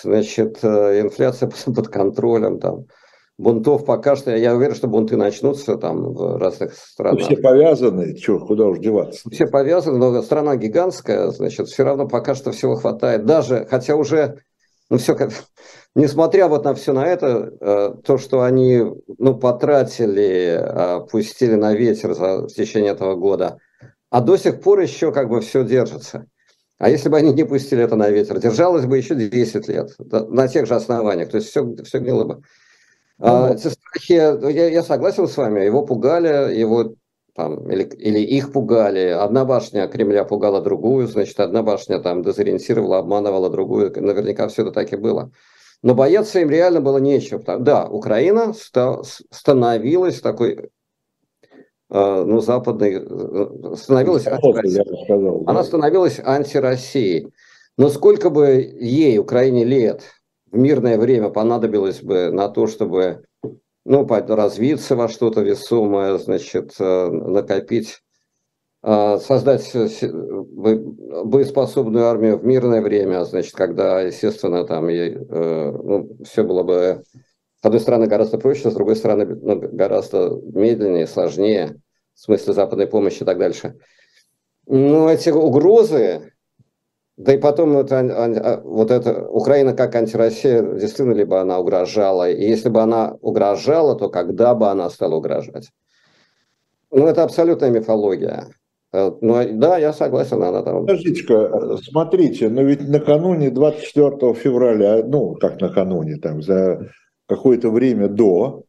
Значит, 0.00 0.58
э, 0.62 1.00
инфляция 1.00 1.50
под 1.66 1.88
контролем, 1.88 2.60
там, 2.60 2.86
бунтов 3.38 3.84
пока 3.84 4.16
что, 4.16 4.34
я 4.34 4.54
уверен, 4.54 4.74
что 4.74 4.88
бунты 4.88 5.16
начнутся 5.16 5.76
там 5.76 6.12
в 6.12 6.38
разных 6.38 6.74
странах. 6.74 7.20
Все 7.20 7.36
повязаны, 7.36 8.16
что, 8.16 8.38
куда 8.38 8.66
уж 8.66 8.78
деваться. 8.78 9.28
Все 9.30 9.46
повязаны, 9.46 9.98
но 9.98 10.22
страна 10.22 10.56
гигантская, 10.56 11.30
значит, 11.30 11.68
все 11.68 11.84
равно 11.84 12.08
пока 12.08 12.34
что 12.34 12.52
всего 12.52 12.76
хватает. 12.76 13.26
Даже, 13.26 13.66
хотя 13.68 13.96
уже, 13.96 14.42
ну 14.88 14.98
все, 14.98 15.14
как, 15.14 15.32
несмотря 15.94 16.48
вот 16.48 16.64
на 16.64 16.74
все 16.74 16.92
на 16.92 17.06
это, 17.06 17.52
э, 17.60 17.94
то, 18.04 18.18
что 18.18 18.42
они, 18.42 18.82
ну, 19.18 19.36
потратили, 19.36 20.58
э, 20.58 21.06
пустили 21.10 21.54
на 21.54 21.74
ветер 21.74 22.14
за, 22.14 22.42
в 22.42 22.48
течение 22.48 22.92
этого 22.92 23.16
года, 23.16 23.58
а 24.10 24.20
до 24.20 24.36
сих 24.36 24.60
пор 24.60 24.80
еще 24.80 25.12
как 25.12 25.28
бы 25.28 25.40
все 25.40 25.62
держится. 25.62 26.26
А 26.78 26.90
если 26.90 27.08
бы 27.08 27.16
они 27.16 27.32
не 27.32 27.44
пустили 27.44 27.82
это 27.82 27.96
на 27.96 28.10
ветер, 28.10 28.38
держалось 28.38 28.84
бы 28.84 28.98
еще 28.98 29.14
10 29.14 29.68
лет 29.68 29.94
на 29.98 30.46
тех 30.46 30.66
же 30.66 30.74
основаниях, 30.74 31.30
то 31.30 31.38
есть 31.38 31.48
все, 31.48 31.74
все 31.84 31.98
гнило 31.98 32.24
бы. 32.24 32.42
А, 33.18 33.52
эти 33.52 33.68
страхи, 33.68 34.38
ну, 34.40 34.48
я, 34.48 34.68
я 34.68 34.82
согласен 34.82 35.26
с 35.26 35.36
вами, 35.36 35.60
его 35.60 35.84
пугали, 35.86 36.54
его 36.54 36.94
там, 37.34 37.70
или, 37.70 37.84
или 37.84 38.18
их 38.18 38.52
пугали. 38.52 39.08
Одна 39.08 39.44
башня 39.44 39.86
Кремля 39.88 40.24
пугала 40.24 40.60
другую, 40.60 41.06
значит, 41.06 41.38
одна 41.40 41.62
башня 41.62 42.00
там 42.00 42.22
дезориентировала, 42.22 42.98
обманывала 42.98 43.50
другую. 43.50 43.92
Наверняка 43.94 44.48
все 44.48 44.62
это 44.62 44.72
так 44.72 44.92
и 44.92 44.96
было. 44.96 45.30
Но 45.82 45.94
бояться 45.94 46.40
им 46.40 46.50
реально 46.50 46.80
было 46.80 46.98
нечего. 46.98 47.42
Да, 47.58 47.86
Украина 47.86 48.54
становилась 48.54 50.20
такой, 50.20 50.70
а, 51.90 52.24
ну, 52.24 52.40
западной, 52.40 53.06
становилась 53.76 54.26
антироссией. 54.26 55.44
Она 55.46 55.62
становилась 55.62 56.20
антироссией. 56.22 57.32
Но 57.76 57.90
сколько 57.90 58.30
бы 58.30 58.46
ей, 58.80 59.18
Украине, 59.18 59.64
лет, 59.64 60.02
мирное 60.56 60.98
время 60.98 61.30
понадобилось 61.30 62.02
бы 62.02 62.30
на 62.30 62.48
то, 62.48 62.66
чтобы 62.66 63.24
ну, 63.84 64.06
развиться 64.08 64.96
во 64.96 65.08
что-то 65.08 65.42
весомое, 65.42 66.18
значит, 66.18 66.74
э, 66.80 67.08
накопить, 67.08 68.02
э, 68.82 69.18
создать 69.18 69.72
боеспособную 71.24 72.06
армию 72.06 72.36
в 72.36 72.44
мирное 72.44 72.82
время, 72.82 73.24
значит, 73.24 73.54
когда, 73.54 74.00
естественно, 74.00 74.64
там 74.64 74.88
э, 74.88 75.70
ну, 75.70 76.16
все 76.24 76.42
было 76.42 76.64
бы, 76.64 77.04
с 77.62 77.64
одной 77.64 77.80
стороны, 77.80 78.08
гораздо 78.08 78.38
проще, 78.38 78.70
с 78.70 78.74
другой 78.74 78.96
стороны, 78.96 79.24
ну, 79.24 79.60
гораздо 79.60 80.30
медленнее, 80.52 81.06
сложнее, 81.06 81.80
в 82.14 82.20
смысле 82.20 82.54
западной 82.54 82.88
помощи 82.88 83.22
и 83.22 83.24
так 83.24 83.38
дальше. 83.38 83.76
Но 84.66 85.08
эти 85.08 85.30
угрозы, 85.30 86.32
Да 87.16 87.32
и 87.32 87.38
потом 87.38 87.78
это, 87.78 88.00
а, 88.00 88.60
вот 88.62 88.90
это 88.90 89.26
Украина 89.28 89.72
как 89.72 89.94
антироссия, 89.94 90.62
действительно, 90.62 91.14
либо 91.14 91.40
она 91.40 91.58
угрожала. 91.58 92.30
И 92.30 92.46
если 92.46 92.68
бы 92.68 92.82
она 92.82 93.16
угрожала, 93.22 93.96
то 93.96 94.10
когда 94.10 94.54
бы 94.54 94.68
она 94.68 94.90
стала 94.90 95.16
угрожать? 95.16 95.70
Ну, 96.90 97.06
это 97.06 97.22
абсолютная 97.22 97.70
мифология. 97.70 98.48
Э, 98.92 99.10
ну, 99.22 99.42
да, 99.52 99.78
я 99.78 99.94
согласен, 99.94 100.42
она 100.42 100.62
там... 100.62 100.80
Подождите-ка, 100.80 101.78
смотрите, 101.78 102.50
но 102.50 102.62
ведь 102.62 102.86
накануне 102.86 103.50
24 103.50 104.34
февраля, 104.34 105.02
ну, 105.02 105.34
как 105.36 105.60
накануне, 105.60 106.16
там, 106.16 106.42
за 106.42 106.90
какое-то 107.26 107.70
время 107.70 108.08
до, 108.08 108.65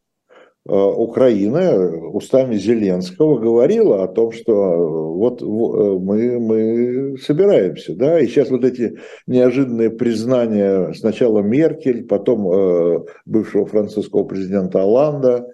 Э, 0.68 0.72
Украина 0.72 1.90
устами 2.12 2.56
Зеленского 2.56 3.38
говорила 3.38 4.04
о 4.04 4.08
том, 4.08 4.32
что 4.32 4.52
э, 4.52 4.76
вот 4.76 5.40
э, 5.40 5.46
мы, 5.46 6.38
мы 6.38 7.16
собираемся, 7.16 7.94
да, 7.94 8.20
и 8.20 8.26
сейчас 8.26 8.50
вот 8.50 8.64
эти 8.64 8.98
неожиданные 9.26 9.88
признания 9.88 10.92
сначала 10.92 11.40
Меркель, 11.40 12.06
потом 12.06 13.06
бывшего 13.24 13.64
французского 13.64 14.24
президента 14.24 14.82
Оланда, 14.82 15.48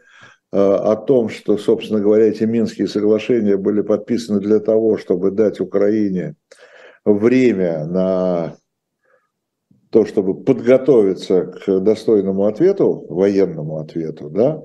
о 0.51 0.95
том, 0.95 1.31
что, 1.31 1.59
собственно 1.59 2.01
говоря, 2.01 2.27
эти 2.27 2.45
Минские 2.45 2.87
соглашения 2.87 3.57
были 3.57 3.81
подписаны 3.81 4.39
для 4.39 4.61
того, 4.61 4.99
чтобы 4.99 5.33
дать 5.33 5.61
Украине 5.61 6.37
время 7.05 7.87
на 7.87 8.55
то, 9.91 10.05
чтобы 10.07 10.35
подготовиться 10.35 11.47
к 11.47 11.81
достойному 11.81 12.47
ответу, 12.47 13.05
военному 13.09 13.79
ответу, 13.79 14.31
да, 14.31 14.63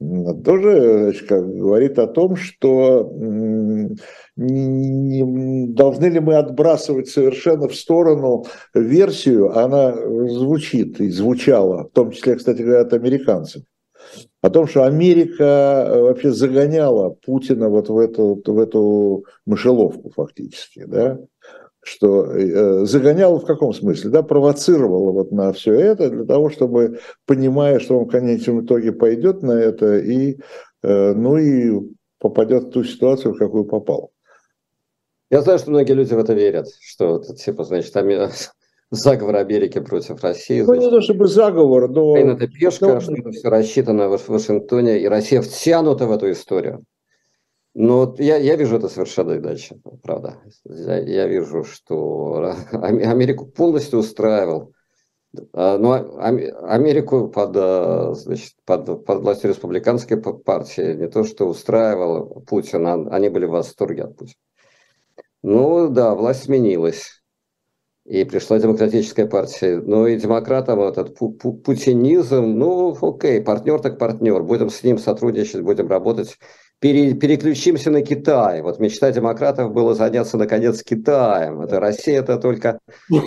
тоже 0.00 1.14
говорит 1.30 1.98
о 1.98 2.06
том, 2.06 2.34
что 2.36 3.12
не, 4.36 5.66
должны 5.74 6.06
ли 6.06 6.20
мы 6.20 6.36
отбрасывать 6.36 7.08
совершенно 7.08 7.68
в 7.68 7.74
сторону 7.74 8.46
версию, 8.74 9.56
она 9.58 9.94
звучит 10.28 11.00
и 11.00 11.10
звучала, 11.10 11.84
в 11.84 11.90
том 11.90 12.12
числе, 12.12 12.36
кстати 12.36 12.62
говоря, 12.62 12.80
от 12.80 12.94
американцев, 12.94 13.62
о 14.40 14.48
том, 14.48 14.66
что 14.66 14.84
Америка 14.84 15.84
э, 15.86 16.00
вообще 16.00 16.30
загоняла 16.30 17.10
Путина 17.10 17.68
вот 17.68 17.90
в 17.90 17.98
эту, 17.98 18.40
в 18.44 18.58
эту 18.58 19.26
мышеловку 19.44 20.10
фактически, 20.16 20.84
да, 20.86 21.18
что 21.82 22.24
э, 22.24 22.84
загоняла 22.84 23.38
в 23.38 23.46
каком 23.46 23.72
смысле, 23.72 24.10
да, 24.10 24.22
провоцировала 24.22 25.12
вот 25.12 25.32
на 25.32 25.52
все 25.52 25.74
это 25.74 26.10
для 26.10 26.24
того, 26.24 26.50
чтобы, 26.50 27.00
понимая, 27.26 27.78
что 27.78 27.98
он 27.98 28.06
в 28.06 28.10
конечном 28.10 28.64
итоге 28.64 28.92
пойдет 28.92 29.42
на 29.42 29.52
это 29.52 29.98
и, 29.98 30.38
э, 30.82 31.14
ну 31.14 31.36
и 31.38 31.80
попадет 32.18 32.64
в 32.64 32.70
ту 32.70 32.84
ситуацию, 32.84 33.34
в 33.34 33.38
какую 33.38 33.64
попал. 33.64 34.12
Я 35.30 35.42
знаю, 35.42 35.58
что 35.58 35.70
многие 35.70 35.92
люди 35.92 36.12
в 36.12 36.18
это 36.18 36.34
верят, 36.34 36.66
что 36.80 37.16
это 37.16 37.34
типа, 37.34 37.64
значит, 37.64 37.94
заговор 38.90 39.36
Америки 39.36 39.80
против 39.80 40.22
России. 40.22 40.60
Ну, 40.60 40.74
не 40.74 40.90
то 40.90 41.00
чтобы 41.00 41.28
заговор, 41.28 41.88
но... 41.88 42.16
Это 42.16 42.46
пешка, 42.46 42.94
но... 42.94 43.00
что 43.00 43.14
это 43.14 43.30
все 43.30 43.48
рассчитано 43.48 44.08
в 44.08 44.28
Вашингтоне, 44.28 45.00
и 45.00 45.06
Россия 45.06 45.40
втянута 45.40 46.06
в 46.06 46.12
эту 46.12 46.30
историю. 46.30 46.84
Ну, 47.74 48.14
я, 48.18 48.36
я 48.36 48.56
вижу 48.56 48.76
это 48.76 48.88
совершенно 48.88 49.36
иначе, 49.36 49.76
правда. 50.02 50.38
Я, 50.64 50.98
я 50.98 51.26
вижу, 51.28 51.64
что 51.64 52.54
Америку 52.72 53.46
полностью 53.46 54.00
устраивал. 54.00 54.72
А, 55.52 55.78
но 55.78 56.18
Америку 56.18 57.28
под, 57.28 57.56
а, 57.56 58.14
значит, 58.14 58.54
под, 58.64 59.04
под 59.04 59.22
властью 59.22 59.50
республиканской 59.50 60.20
партии 60.20 60.94
не 60.94 61.08
то, 61.08 61.22
что 61.22 61.46
устраивал 61.46 62.42
Путин, 62.42 62.86
а 62.86 62.94
они 63.14 63.28
были 63.28 63.46
в 63.46 63.50
восторге 63.50 64.04
от 64.04 64.16
Путина. 64.16 64.40
Ну 65.42 65.88
да, 65.88 66.14
власть 66.14 66.44
сменилась. 66.44 67.22
И 68.04 68.24
пришла 68.24 68.58
демократическая 68.58 69.26
партия. 69.26 69.76
Ну 69.76 70.08
и 70.08 70.16
демократам 70.16 70.80
этот 70.80 71.14
пу 71.16 71.32
пу 71.32 71.52
путинизм, 71.52 72.44
ну 72.58 72.96
окей, 73.00 73.40
партнер 73.40 73.78
так 73.78 73.98
партнер. 73.98 74.42
Будем 74.42 74.70
с 74.70 74.82
ним 74.82 74.98
сотрудничать, 74.98 75.60
будем 75.60 75.86
работать 75.86 76.36
пере, 76.80 77.14
переключимся 77.14 77.90
на 77.90 78.02
Китай. 78.02 78.62
Вот 78.62 78.80
мечта 78.80 79.12
демократов 79.12 79.72
было 79.72 79.94
заняться, 79.94 80.36
наконец, 80.36 80.82
Китаем. 80.82 81.60
Это 81.60 81.78
Россия, 81.78 82.20
это 82.20 82.38
только 82.38 82.80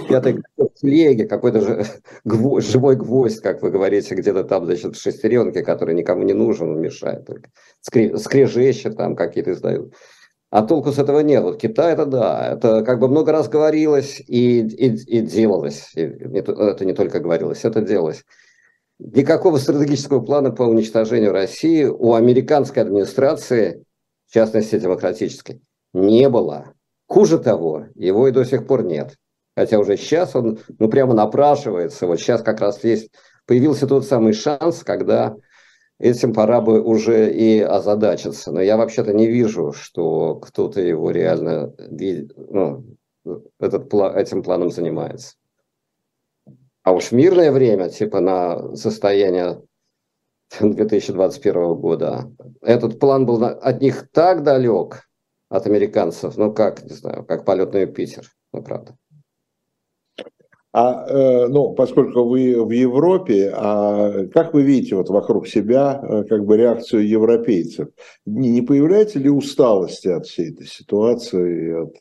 пятый 0.10 0.42
флеге, 0.80 1.28
какой-то 1.28 1.62
же 1.62 1.86
гвоздь, 2.26 2.70
живой 2.70 2.96
гвоздь, 2.96 3.42
как 3.42 3.62
вы 3.62 3.72
говорите, 3.72 4.16
где-то 4.16 4.44
там, 4.44 4.66
значит, 4.66 4.96
в 4.96 5.02
шестеренке, 5.02 5.64
который 5.64 5.96
никому 5.96 6.24
не 6.24 6.34
нужен, 6.34 6.72
он 6.72 6.82
мешает 6.82 7.26
только. 7.26 7.50
Там 8.96 9.16
какие-то 9.16 9.52
издают. 9.52 9.94
А 10.50 10.62
толку 10.62 10.92
с 10.92 11.00
этого 11.00 11.20
нет. 11.22 11.44
Вот 11.44 11.60
Китай 11.60 11.94
это 11.94 12.06
да, 12.06 12.54
это 12.54 12.84
как 12.84 13.00
бы 13.00 13.08
много 13.08 13.32
раз 13.32 13.50
говорилось 13.50 14.20
и, 14.20 14.60
и, 14.60 15.18
и 15.18 15.22
делалось. 15.22 15.92
И 15.96 16.02
это 16.02 16.86
не 16.86 16.94
только 16.94 17.20
говорилось, 17.20 17.66
это 17.66 17.82
делалось. 17.82 18.24
Никакого 19.00 19.58
стратегического 19.58 20.20
плана 20.22 20.52
по 20.52 20.64
уничтожению 20.64 21.32
России 21.32 21.84
у 21.86 22.14
американской 22.14 22.84
администрации, 22.84 23.84
в 24.28 24.34
частности 24.34 24.80
демократической, 24.80 25.62
не 25.94 26.30
было. 26.30 26.74
Хуже 27.08 27.40
того, 27.40 27.86
его 27.96 28.28
и 28.28 28.32
до 28.32 28.46
сих 28.46 28.66
пор 28.68 28.84
нет. 28.84 29.18
Хотя 29.56 29.80
уже 29.80 29.98
сейчас 29.98 30.36
он 30.36 30.60
ну, 30.80 30.90
прямо 30.90 31.14
напрашивается. 31.14 32.08
Вот 32.08 32.20
сейчас 32.20 32.42
как 32.42 32.60
раз 32.60 32.84
есть, 32.84 33.12
появился 33.46 33.88
тот 33.88 34.06
самый 34.06 34.34
шанс, 34.34 34.84
когда 34.84 35.36
этим 36.00 36.34
пора 36.34 36.62
бы 36.62 36.82
уже 36.82 37.32
и 37.32 37.60
озадачиться. 37.60 38.52
Но 38.52 38.62
я 38.62 38.78
вообще-то 38.78 39.14
не 39.14 39.28
вижу, 39.28 39.74
что 39.74 40.36
кто-то 40.36 40.82
его 40.82 41.12
реально 41.12 41.74
ну, 42.50 42.86
этот, 43.60 43.94
этим 43.94 44.44
планом 44.44 44.72
занимается. 44.72 45.36
А 46.84 46.92
уж 46.92 47.06
в 47.06 47.12
мирное 47.14 47.52
время, 47.52 47.90
типа 47.90 48.20
на 48.20 48.76
состояние 48.76 49.62
2021 50.60 51.76
года, 51.76 52.32
этот 52.62 53.00
план 53.00 53.26
был 53.26 53.44
от 53.44 53.82
них 53.82 54.10
так 54.12 54.44
далек, 54.44 55.08
от 55.50 55.66
американцев, 55.66 56.38
ну 56.38 56.54
как, 56.54 56.84
не 56.84 56.94
знаю, 56.94 57.26
как 57.26 57.46
полет 57.46 57.74
на 57.74 57.80
Юпитер, 57.80 58.26
ну 58.52 58.62
правда. 58.62 58.98
А, 60.76 61.06
э, 61.08 61.48
ну, 61.50 61.76
поскольку 61.76 62.24
вы 62.24 62.66
в 62.66 62.72
Европе, 62.72 63.54
а 63.56 64.26
как 64.34 64.56
вы 64.56 64.64
видите 64.64 64.96
вот 64.96 65.08
вокруг 65.08 65.48
себя 65.48 66.02
э, 66.02 66.24
как 66.24 66.46
бы 66.46 66.58
реакцию 66.58 67.08
европейцев? 67.08 67.90
Не, 68.26 68.50
не 68.50 68.64
появляется 68.64 69.20
ли 69.20 69.30
усталости 69.30 70.08
от 70.08 70.26
всей 70.26 70.52
этой 70.52 70.66
ситуации, 70.66 71.84
от 71.84 71.96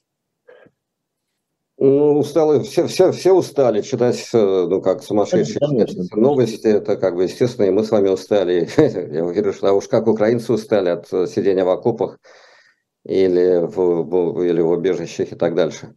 ну, 1.84 2.18
устали, 2.18 2.62
все, 2.62 2.86
все, 2.86 3.10
все 3.10 3.32
устали 3.32 3.82
читать, 3.82 4.28
ну, 4.32 4.80
как 4.80 5.02
сумасшедшие 5.02 5.58
конечно, 5.58 6.04
новости, 6.14 6.68
это 6.68 6.96
как 6.96 7.16
бы 7.16 7.24
естественно, 7.24 7.66
и 7.66 7.70
мы 7.70 7.82
с 7.82 7.90
вами 7.90 8.08
устали. 8.08 8.68
Я 9.12 9.24
уверен, 9.24 9.52
что 9.52 9.66
а 9.66 9.72
уж 9.72 9.88
как 9.88 10.06
украинцы 10.06 10.52
устали 10.52 10.90
от 10.90 11.12
э, 11.12 11.26
сидения 11.26 11.64
в 11.64 11.70
окопах 11.70 12.20
или 13.04 13.66
в, 13.66 14.42
или 14.44 14.60
в 14.60 14.70
убежищах 14.70 15.32
и 15.32 15.34
так 15.34 15.56
дальше. 15.56 15.96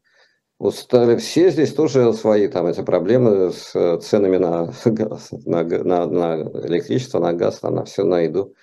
Устали 0.57 1.17
все 1.17 1.51
здесь 1.51 1.71
тоже 1.71 2.13
свои 2.13 2.47
там 2.47 2.65
эти 2.65 2.81
проблемы 2.81 3.51
с 3.51 3.75
э, 3.75 3.99
ценами 4.01 4.37
на, 4.37 4.73
на, 5.45 5.63
на, 5.63 6.05
на 6.07 6.41
электричество, 6.65 7.19
на 7.19 7.33
газ, 7.33 7.59
там, 7.59 7.75
на 7.75 7.85
все, 7.85 8.03
на 8.03 8.21
еду 8.21 8.55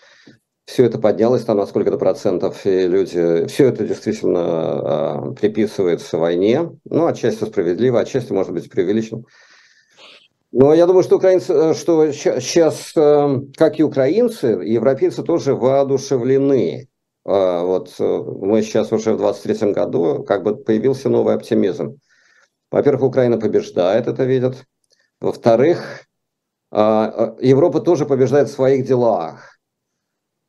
все 0.64 0.84
это 0.84 0.98
поднялось 0.98 1.44
там 1.44 1.58
на 1.58 1.66
сколько-то 1.66 1.98
процентов, 1.98 2.64
и 2.66 2.86
люди, 2.86 3.46
все 3.46 3.68
это 3.68 3.84
действительно 3.84 5.30
э, 5.30 5.34
приписывается 5.34 6.18
войне, 6.18 6.70
ну, 6.84 7.06
отчасти 7.06 7.44
справедливо, 7.44 8.00
отчасти, 8.00 8.32
может 8.32 8.52
быть, 8.52 8.70
преувеличено. 8.70 9.24
Но 10.52 10.74
я 10.74 10.86
думаю, 10.86 11.02
что 11.02 11.16
украинцы, 11.16 11.52
э, 11.52 11.74
что 11.74 12.12
сейчас, 12.12 12.92
э, 12.94 13.40
как 13.56 13.80
и 13.80 13.82
украинцы, 13.82 14.46
европейцы 14.46 15.22
тоже 15.22 15.54
воодушевлены. 15.54 16.88
Э, 17.24 17.62
вот 17.62 17.94
мы 17.98 18.62
сейчас 18.62 18.92
уже 18.92 19.14
в 19.14 19.16
23 19.16 19.72
году, 19.72 20.22
как 20.24 20.42
бы 20.42 20.54
появился 20.54 21.08
новый 21.08 21.34
оптимизм. 21.34 21.98
Во-первых, 22.70 23.02
Украина 23.02 23.38
побеждает, 23.38 24.06
это 24.06 24.24
видят. 24.24 24.64
Во-вторых, 25.20 26.04
Европа 26.70 27.80
тоже 27.80 28.06
побеждает 28.06 28.48
в 28.48 28.52
своих 28.52 28.86
делах. 28.86 29.51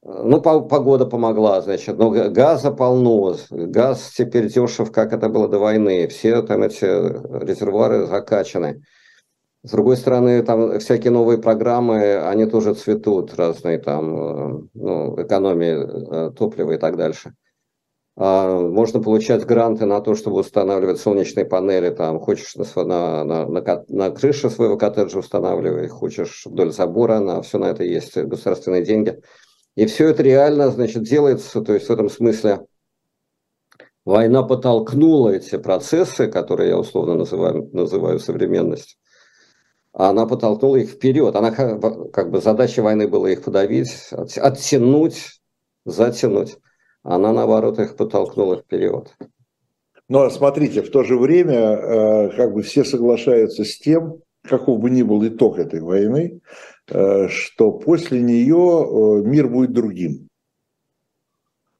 Ну, 0.06 0.42
погода 0.42 1.06
помогла, 1.06 1.62
значит, 1.62 1.98
но 1.98 2.10
газа 2.10 2.72
полно, 2.72 3.38
газ 3.50 4.12
теперь 4.14 4.52
дешев, 4.52 4.92
как 4.92 5.14
это 5.14 5.30
было 5.30 5.48
до 5.48 5.60
войны, 5.60 6.10
все 6.10 6.42
там 6.42 6.64
эти 6.64 6.84
резервуары 6.84 8.06
закачаны. 8.06 8.84
С 9.64 9.72
другой 9.72 9.96
стороны, 9.96 10.44
там 10.44 10.78
всякие 10.80 11.12
новые 11.12 11.38
программы, 11.38 12.18
они 12.18 12.46
тоже 12.46 12.74
цветут, 12.74 13.34
разные 13.36 13.80
там, 13.80 14.16
э, 14.18 14.62
ну, 14.74 15.22
экономии 15.22 16.28
э, 16.28 16.32
топлива 16.32 16.74
и 16.74 16.78
так 16.78 16.98
дальше. 16.98 17.34
А, 18.18 18.60
можно 18.60 19.02
получать 19.02 19.46
гранты 19.46 19.86
на 19.86 20.02
то, 20.02 20.16
чтобы 20.16 20.42
устанавливать 20.42 21.00
солнечные 21.00 21.46
панели, 21.46 21.92
там, 21.92 22.20
хочешь 22.20 22.56
на, 22.58 23.24
на, 23.24 23.46
на, 23.48 23.86
на 23.88 24.12
крыше 24.12 24.50
своего 24.50 24.76
коттеджа 24.76 25.20
устанавливай, 25.20 25.88
хочешь 25.88 26.46
вдоль 26.46 26.74
забора, 26.74 27.20
на 27.20 27.42
все 27.42 27.58
на 27.58 27.68
это 27.68 27.86
есть 27.86 28.18
государственные 28.18 28.84
деньги– 28.84 29.22
и 29.76 29.86
все 29.86 30.10
это 30.10 30.24
реально, 30.24 30.70
значит, 30.70 31.04
делается, 31.04 31.62
то 31.62 31.74
есть 31.74 31.88
в 31.88 31.92
этом 31.92 32.10
смысле 32.10 32.66
Война 34.06 34.44
подтолкнула 34.44 35.30
эти 35.30 35.58
процессы, 35.58 36.28
которые 36.28 36.72
я 36.72 36.78
условно 36.78 37.16
называю, 37.16 37.70
называю 37.72 38.20
современностью, 38.20 38.98
она 39.94 40.26
подтолкнула 40.26 40.78
их 40.78 40.90
вперед. 40.90 41.36
Она 41.36 41.52
как 41.52 42.30
бы 42.30 42.42
задача 42.42 42.82
войны 42.82 43.08
была 43.08 43.30
их 43.32 43.44
подавить, 43.44 44.10
оттянуть, 44.12 45.42
затянуть. 45.86 46.58
Она, 47.04 47.32
наоборот, 47.32 47.80
их 47.80 47.96
подтолкнула 47.96 48.58
вперед. 48.58 49.16
Но 50.10 50.30
смотрите, 50.30 50.82
в 50.82 50.92
то 50.92 51.04
же 51.04 51.18
время 51.18 51.54
э, 51.54 52.30
как 52.36 52.54
бы 52.54 52.62
все 52.62 52.84
соглашаются 52.84 53.64
с 53.64 53.78
тем, 53.78 54.18
каков 54.42 54.80
бы 54.80 54.90
ни 54.90 55.02
был 55.02 55.26
итог 55.26 55.60
этой 55.60 55.80
войны, 55.80 56.42
что 56.88 57.72
после 57.72 58.22
нее 58.22 58.56
э, 58.56 59.28
мир 59.28 59.48
будет 59.48 59.74
другим. 59.74 60.30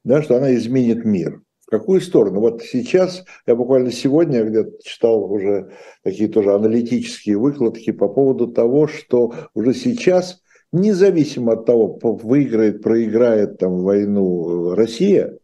Да, 0.02 0.22
что 0.22 0.36
она 0.36 0.54
изменит 0.54 1.04
мир. 1.04 1.42
В 1.66 1.70
какую 1.70 2.00
сторону? 2.02 2.40
Вот 2.40 2.62
сейчас, 2.62 3.24
я 3.46 3.54
буквально 3.54 3.90
сегодня 3.90 4.44
где-то 4.44 4.72
читал 4.82 5.32
уже 5.32 5.72
такие 6.02 6.28
тоже 6.28 6.52
аналитические 6.52 7.38
выкладки 7.38 7.90
по 7.90 8.08
поводу 8.08 8.48
того, 8.48 8.86
что 8.86 9.34
уже 9.54 9.72
сейчас, 9.72 10.42
независимо 10.72 11.54
от 11.54 11.64
того, 11.64 11.98
выиграет, 12.02 12.82
проиграет 12.82 13.58
там 13.58 13.82
войну 13.82 14.74
Россия, 14.74 15.38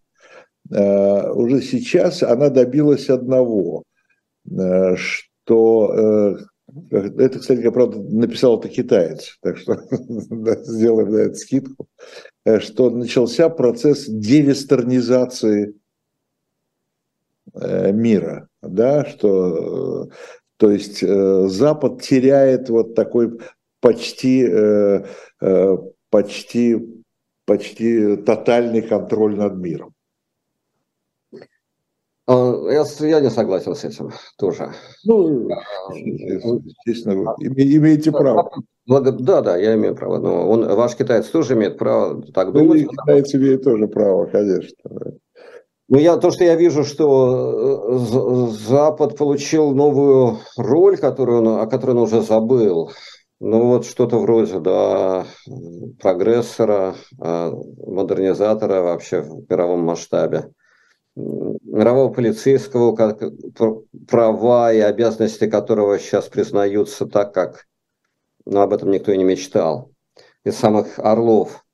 э, 0.70 1.30
уже 1.32 1.62
сейчас 1.62 2.22
она 2.22 2.50
добилась 2.50 3.08
одного, 3.08 3.84
э, 4.50 4.96
что 4.96 5.94
э, 5.94 6.44
это, 6.90 7.38
кстати, 7.38 7.60
я, 7.60 7.72
правда, 7.72 7.98
написал 7.98 8.58
это 8.58 8.68
китаец, 8.68 9.38
так 9.42 9.58
что 9.58 9.80
сделаем 10.64 11.10
на 11.10 11.18
это 11.18 11.34
скидку, 11.34 11.88
что 12.60 12.90
начался 12.90 13.48
процесс 13.48 14.06
девестернизации 14.06 15.74
Э, 17.54 17.90
мира, 17.92 18.48
да, 18.62 19.04
что, 19.04 20.08
то 20.56 20.70
есть 20.70 21.02
э, 21.02 21.48
Запад 21.48 22.00
теряет 22.00 22.68
вот 22.70 22.94
такой 22.94 23.40
почти, 23.80 24.46
э, 24.46 25.04
почти, 26.10 27.02
почти 27.46 28.16
тотальный 28.18 28.82
контроль 28.82 29.36
над 29.36 29.56
миром. 29.56 29.94
А, 32.30 32.70
я, 32.70 32.84
я 33.08 33.20
не 33.20 33.30
согласен 33.30 33.74
с 33.74 33.82
этим 33.82 34.12
тоже. 34.38 34.72
Ну, 35.04 35.48
естественно, 35.92 37.34
вы 37.36 37.76
имеете 37.76 38.12
право. 38.12 38.50
Да, 38.86 39.40
да, 39.40 39.56
я 39.56 39.74
имею 39.74 39.96
право. 39.96 40.18
Но 40.18 40.48
он, 40.48 40.64
ваш 40.76 40.94
китаец 40.94 41.26
тоже 41.26 41.54
имеет 41.54 41.76
право 41.76 42.22
так 42.32 42.52
ну, 42.52 42.60
думать. 42.60 42.88
Китаец 42.88 43.34
имеет 43.34 43.64
тоже 43.64 43.88
право, 43.88 44.26
конечно. 44.26 44.90
Ну, 45.88 45.98
я, 45.98 46.16
то, 46.18 46.30
что 46.30 46.44
я 46.44 46.54
вижу, 46.54 46.84
что 46.84 47.98
э, 47.98 48.68
Запад 48.68 49.16
получил 49.16 49.72
новую 49.72 50.38
роль, 50.56 50.98
которую 50.98 51.38
он, 51.38 51.48
о 51.60 51.66
которой 51.66 51.92
он 51.92 52.02
уже 52.02 52.22
забыл. 52.22 52.92
Ну, 53.40 53.66
вот 53.70 53.86
что-то 53.86 54.18
вроде, 54.18 54.60
да, 54.60 55.26
прогрессора, 56.00 56.94
а, 57.18 57.50
модернизатора 57.86 58.82
вообще 58.82 59.22
в 59.22 59.50
мировом 59.50 59.80
масштабе. 59.80 60.50
Мирового 61.16 62.12
полицейского, 62.12 62.94
права 64.08 64.72
и 64.72 64.80
обязанности 64.80 65.48
которого 65.48 65.98
сейчас 65.98 66.28
признаются 66.28 67.06
так, 67.06 67.34
как 67.34 67.66
ну, 68.46 68.60
об 68.60 68.72
этом 68.72 68.90
никто 68.90 69.12
и 69.12 69.18
не 69.18 69.24
мечтал. 69.24 69.90
Из 70.44 70.56
самых 70.56 70.98
орлов 70.98 71.64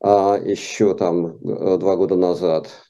а 0.00 0.38
еще 0.38 0.94
там 0.94 1.26
э, 1.26 1.78
два 1.78 1.96
года 1.96 2.16
назад– 2.16 2.68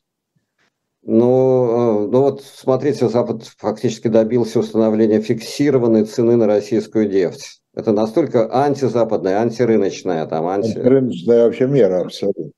ну, 1.09 2.09
ну 2.09 2.20
вот 2.20 2.42
смотрите, 2.42 3.09
Запад 3.09 3.44
фактически 3.59 4.09
добился 4.09 4.59
установления 4.59 5.20
фиксированной 5.20 6.05
цены 6.05 6.34
на 6.34 6.49
российскую 6.49 7.09
нефть. 7.09 7.62
Это 7.76 7.92
настолько 7.92 8.53
антизападная, 8.53 9.38
антирыночная, 9.38 10.26
там 10.26 10.49
анти... 10.49 10.76
Антирыночная 10.76 11.44
вообще 11.44 11.68
мера 11.68 12.01
абсолютно. 12.01 12.51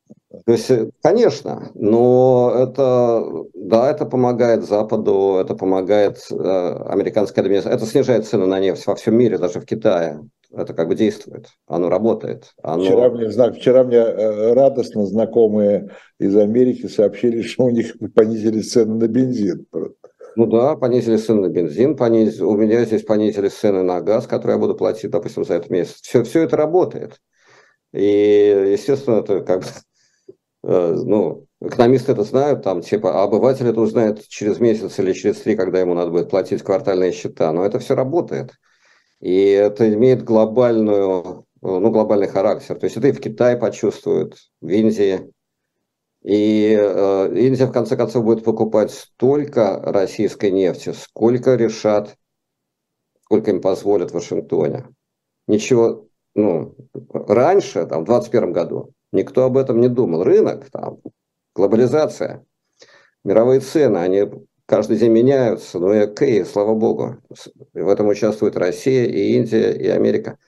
То 0.49 0.53
есть, 0.53 0.71
э, 0.71 0.91
конечно, 1.03 1.71
но 1.75 2.51
это, 2.57 3.23
да, 3.53 3.91
это 3.91 4.07
помогает 4.07 4.65
Западу, 4.65 5.37
это 5.39 5.55
помогает 5.55 6.17
э, 6.31 6.35
американской 6.87 7.43
администрации, 7.43 7.77
это 7.77 7.85
снижает 7.85 8.27
цены 8.27 8.47
на 8.47 8.59
нефть 8.59 8.87
во 8.87 8.95
всем 8.95 9.15
мире, 9.19 9.37
даже 9.37 9.61
в 9.61 9.67
Китае 9.67 10.21
это 10.51 10.73
как 10.73 10.89
бы 10.89 10.95
действует, 10.95 11.49
оно 11.67 11.91
работает. 11.91 12.55
Оно... 12.63 12.83
Вчера, 12.83 13.11
мне, 13.11 13.29
вчера 13.29 13.85
мне 13.85 13.99
э, 13.99 14.55
радостно 14.55 15.05
знакомые 15.05 15.91
из 16.19 16.35
Америки 16.35 16.87
сообщили, 16.87 17.43
что 17.43 17.65
у 17.65 17.71
них 17.71 17.97
понизили 18.15 18.63
цены 18.63 18.95
на 18.95 19.07
бензин. 19.07 19.67
Ну 20.37 20.47
да, 20.47 20.77
понизили 20.77 21.19
цены 21.19 21.43
на 21.43 21.49
бензин, 21.51 21.95
понизили, 21.95 22.43
у 22.43 22.57
меня 22.57 22.87
здесь 22.87 23.03
понизили 23.03 23.49
цены 23.49 23.83
на 23.83 24.01
газ, 24.01 24.27
который 24.27 24.53
я 24.53 24.59
буду 24.59 24.75
платить, 24.75 25.11
допустим, 25.11 25.45
за 25.45 25.57
этот 25.57 25.69
месяц. 25.69 26.01
Все, 26.01 26.23
все 26.23 26.45
это 26.45 26.57
работает. 26.57 27.21
И, 27.93 28.71
естественно, 28.73 29.17
это 29.17 29.41
как 29.41 29.61
бы, 29.61 29.67
ну, 30.63 31.47
экономисты 31.61 32.13
это 32.13 32.25
знают, 32.25 32.63
там, 32.63 32.83
типа, 32.83 33.21
а 33.21 33.25
обыватель 33.25 33.67
это 33.67 33.81
узнает 33.81 34.27
через 34.29 34.61
месяц 34.61 34.99
или 34.99 35.13
через 35.13 35.41
три, 35.41 35.57
когда 35.57 35.81
ему 35.81 35.95
надо 35.95 36.11
будет 36.11 36.31
платить 36.31 36.63
квартальные 36.63 37.13
счета. 37.13 37.53
Но 37.53 37.65
это 37.65 37.79
все 37.79 37.95
работает. 37.95 38.53
И 39.21 39.51
это 39.51 39.93
имеет 39.93 40.25
глобальную, 40.25 41.45
ну, 41.61 41.91
глобальный 41.91 42.29
характер. 42.29 42.79
То 42.79 42.85
есть 42.85 42.97
это 42.97 43.09
и 43.09 43.13
в 43.13 43.21
Китае 43.21 43.57
почувствуют, 43.57 44.37
в 44.61 44.69
Индии. 44.69 45.33
И 46.23 46.77
э, 46.79 47.35
Индия, 47.35 47.67
в 47.67 47.73
конце 47.73 47.97
концов, 47.97 48.25
будет 48.25 48.45
покупать 48.45 48.91
столько 48.91 49.81
российской 49.83 50.51
нефти, 50.51 50.93
сколько 50.93 51.55
решат, 51.55 52.17
сколько 53.23 53.51
им 53.51 53.61
позволят 53.61 54.11
в 54.11 54.15
Вашингтоне. 54.15 54.87
Ничего, 55.47 56.07
ну, 56.35 56.75
раньше, 57.13 57.87
там, 57.87 58.03
в 58.03 58.07
2021 58.07 58.53
году, 58.53 58.93
никто 59.13 59.45
об 59.45 59.57
этом 59.57 59.81
не 59.81 59.89
думал. 59.89 60.25
Рынок, 60.25 60.71
там, 60.71 60.99
глобализация, 61.55 62.45
мировые 63.25 63.61
цены, 63.61 63.99
они 63.99 64.29
каждый 64.67 64.99
день 64.99 65.13
меняются, 65.13 65.79
но 65.79 65.95
и 65.95 65.99
окей, 65.99 66.45
слава 66.45 66.75
богу. 66.75 67.17
В 67.73 67.89
этом 67.89 68.09
участвует 68.09 68.57
Россия, 68.57 69.07
и 69.07 69.37
Индия, 69.37 69.73
и 69.73 69.89
Америка. 69.89 70.39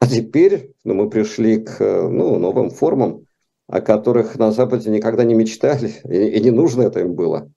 А 0.00 0.06
теперь 0.06 0.72
ну, 0.84 0.94
мы 0.94 1.10
пришли 1.10 1.58
к 1.58 1.80
ну, 1.80 2.38
новым 2.38 2.70
формам, 2.70 3.26
о 3.66 3.80
которых 3.80 4.36
на 4.36 4.52
Западе 4.52 4.90
никогда 4.90 5.24
не 5.24 5.34
мечтали, 5.34 5.92
и, 6.04 6.28
и 6.28 6.40
не 6.40 6.50
нужно 6.50 6.82
это 6.82 7.00
им 7.00 7.14
было. 7.14 7.50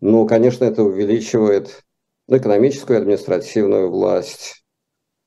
Но, 0.00 0.26
конечно, 0.26 0.64
это 0.64 0.82
увеличивает 0.82 1.82
экономическую 2.28 2.98
и 2.98 3.02
административную 3.02 3.90
власть. 3.90 4.64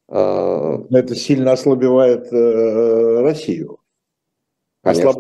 А, 0.10 0.84
это 0.92 1.16
сильно 1.16 1.52
ослабевает 1.54 2.32
э, 2.32 3.22
Россию. 3.22 3.80
Конечно. 4.86 5.14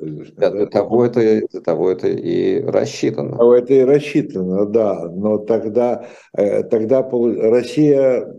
Для 0.00 0.66
того, 0.66 1.04
это, 1.04 1.46
для 1.46 1.60
того 1.60 1.90
это 1.90 2.08
и 2.08 2.62
рассчитано. 2.62 3.36
Того 3.36 3.54
это 3.54 3.74
и 3.74 3.80
рассчитано, 3.80 4.64
да. 4.64 5.10
Но 5.10 5.36
тогда, 5.36 6.06
э, 6.32 6.62
тогда 6.62 7.02
Россия, 7.02 8.34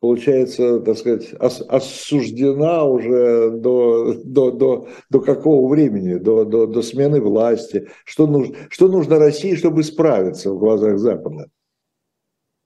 получается, 0.00 0.80
так 0.80 0.96
сказать, 0.96 1.34
осуждена 1.38 2.84
уже 2.84 3.50
до, 3.50 4.14
до, 4.24 4.52
до, 4.52 4.88
до 5.10 5.20
какого 5.20 5.68
времени? 5.68 6.14
До, 6.14 6.46
до, 6.46 6.66
до 6.66 6.80
смены 6.80 7.20
власти. 7.20 7.88
Что 8.06 8.26
нужно, 8.26 8.56
что 8.70 8.88
нужно 8.88 9.18
России, 9.18 9.54
чтобы 9.54 9.82
справиться 9.82 10.50
в 10.50 10.58
глазах 10.58 10.98
Запада? 10.98 11.48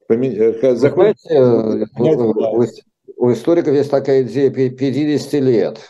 Э, 0.09 0.77
Закон... 0.77 1.15
Вы 1.29 1.87
знаете, 1.97 2.83
у 3.17 3.33
историков 3.33 3.75
есть 3.75 3.91
такая 3.91 4.23
идея 4.23 4.51
50 4.51 5.33
лет 5.43 5.81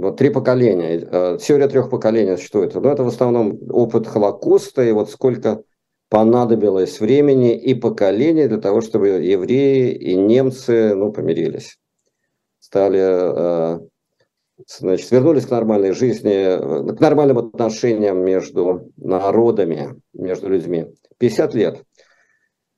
вот 0.00 0.16
три 0.16 0.30
поколения. 0.30 1.06
Э, 1.10 1.38
теория 1.40 1.68
трех 1.68 1.90
поколений 1.90 2.36
существует. 2.36 2.74
Но 2.74 2.90
это 2.90 3.04
в 3.04 3.08
основном 3.08 3.58
опыт 3.70 4.06
Холокоста 4.06 4.82
и 4.82 4.92
вот 4.92 5.10
сколько 5.10 5.62
понадобилось 6.08 7.00
времени 7.00 7.56
и 7.56 7.74
поколений 7.74 8.48
для 8.48 8.58
того, 8.58 8.80
чтобы 8.80 9.08
евреи 9.08 9.92
и 9.94 10.16
немцы 10.16 10.94
ну, 10.94 11.12
помирились. 11.12 11.78
Стали, 12.58 13.00
э, 13.00 13.80
значит, 14.66 15.10
вернулись 15.10 15.46
к 15.46 15.50
нормальной 15.50 15.92
жизни, 15.92 16.92
к 16.94 17.00
нормальным 17.00 17.38
отношениям 17.38 18.24
между 18.24 18.90
народами, 18.96 20.00
между 20.14 20.48
людьми. 20.48 20.86
50 21.18 21.54
лет. 21.54 21.82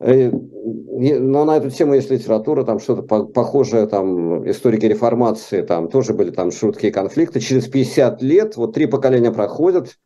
Э, 0.02 0.30
но 0.30 1.44
на 1.44 1.56
эту 1.56 1.70
тему 1.70 1.94
есть 1.94 2.10
литература, 2.10 2.64
там 2.64 2.80
что-то 2.80 3.02
похожее, 3.02 3.86
там 3.86 4.48
историки 4.48 4.86
реформации, 4.86 5.62
там 5.62 5.88
тоже 5.88 6.12
были 6.12 6.30
там 6.30 6.50
шутки 6.50 6.86
и 6.86 6.90
конфликты. 6.90 7.40
Через 7.40 7.68
50 7.68 8.22
лет, 8.22 8.56
вот 8.56 8.74
три 8.74 8.86
поколения 8.86 9.32
проходят, 9.32 9.96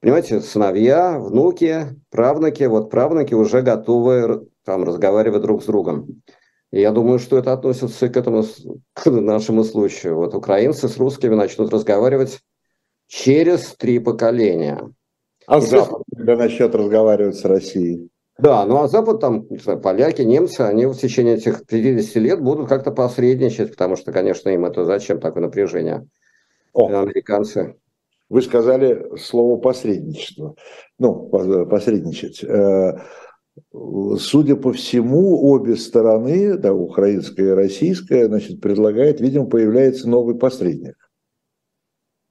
понимаете, 0.00 0.40
сыновья, 0.40 1.18
внуки, 1.18 1.86
правнуки, 2.10 2.64
вот 2.64 2.90
правнуки 2.90 3.34
уже 3.34 3.62
готовы 3.62 4.46
там 4.64 4.84
разговаривать 4.84 5.42
друг 5.42 5.62
с 5.62 5.66
другом. 5.66 6.22
И 6.70 6.80
я 6.80 6.90
думаю, 6.90 7.18
что 7.18 7.38
это 7.38 7.52
относится 7.52 8.08
к 8.08 8.16
этому, 8.16 8.44
к 8.92 9.10
нашему 9.10 9.64
случаю. 9.64 10.16
Вот 10.16 10.34
украинцы 10.34 10.88
с 10.88 10.96
русскими 10.98 11.34
начнут 11.34 11.72
разговаривать 11.72 12.40
через 13.06 13.74
три 13.76 13.98
поколения. 13.98 14.90
А 15.46 15.60
Запад, 15.60 16.02
когда 16.14 16.36
начнет 16.36 16.74
разговаривать 16.74 17.36
с 17.36 17.44
Россией? 17.44 18.10
Да, 18.36 18.66
ну 18.66 18.82
а 18.82 18.88
Запад, 18.88 19.20
там, 19.20 19.46
поляки, 19.82 20.22
немцы, 20.22 20.62
они 20.62 20.86
в 20.86 20.94
течение 20.94 21.36
этих 21.36 21.66
50 21.66 22.16
лет 22.16 22.42
будут 22.42 22.68
как-то 22.68 22.90
посредничать, 22.90 23.70
потому 23.70 23.96
что, 23.96 24.10
конечно, 24.12 24.48
им 24.48 24.64
это 24.64 24.84
зачем 24.84 25.20
такое 25.20 25.44
напряжение? 25.44 26.08
О, 26.72 26.88
американцы. 26.88 27.76
Вы 28.28 28.42
сказали 28.42 29.16
слово 29.16 29.60
посредничество. 29.60 30.56
Ну, 30.98 31.28
посредничать. 31.66 32.42
Э, 32.42 32.98
судя 34.18 34.56
по 34.56 34.72
всему, 34.72 35.52
обе 35.52 35.76
стороны, 35.76 36.56
да, 36.56 36.74
украинская 36.74 37.50
и 37.50 37.54
российская, 37.54 38.26
значит, 38.26 38.60
предлагает, 38.60 39.20
видимо, 39.20 39.46
появляется 39.46 40.08
новый 40.08 40.36
посредник. 40.36 40.96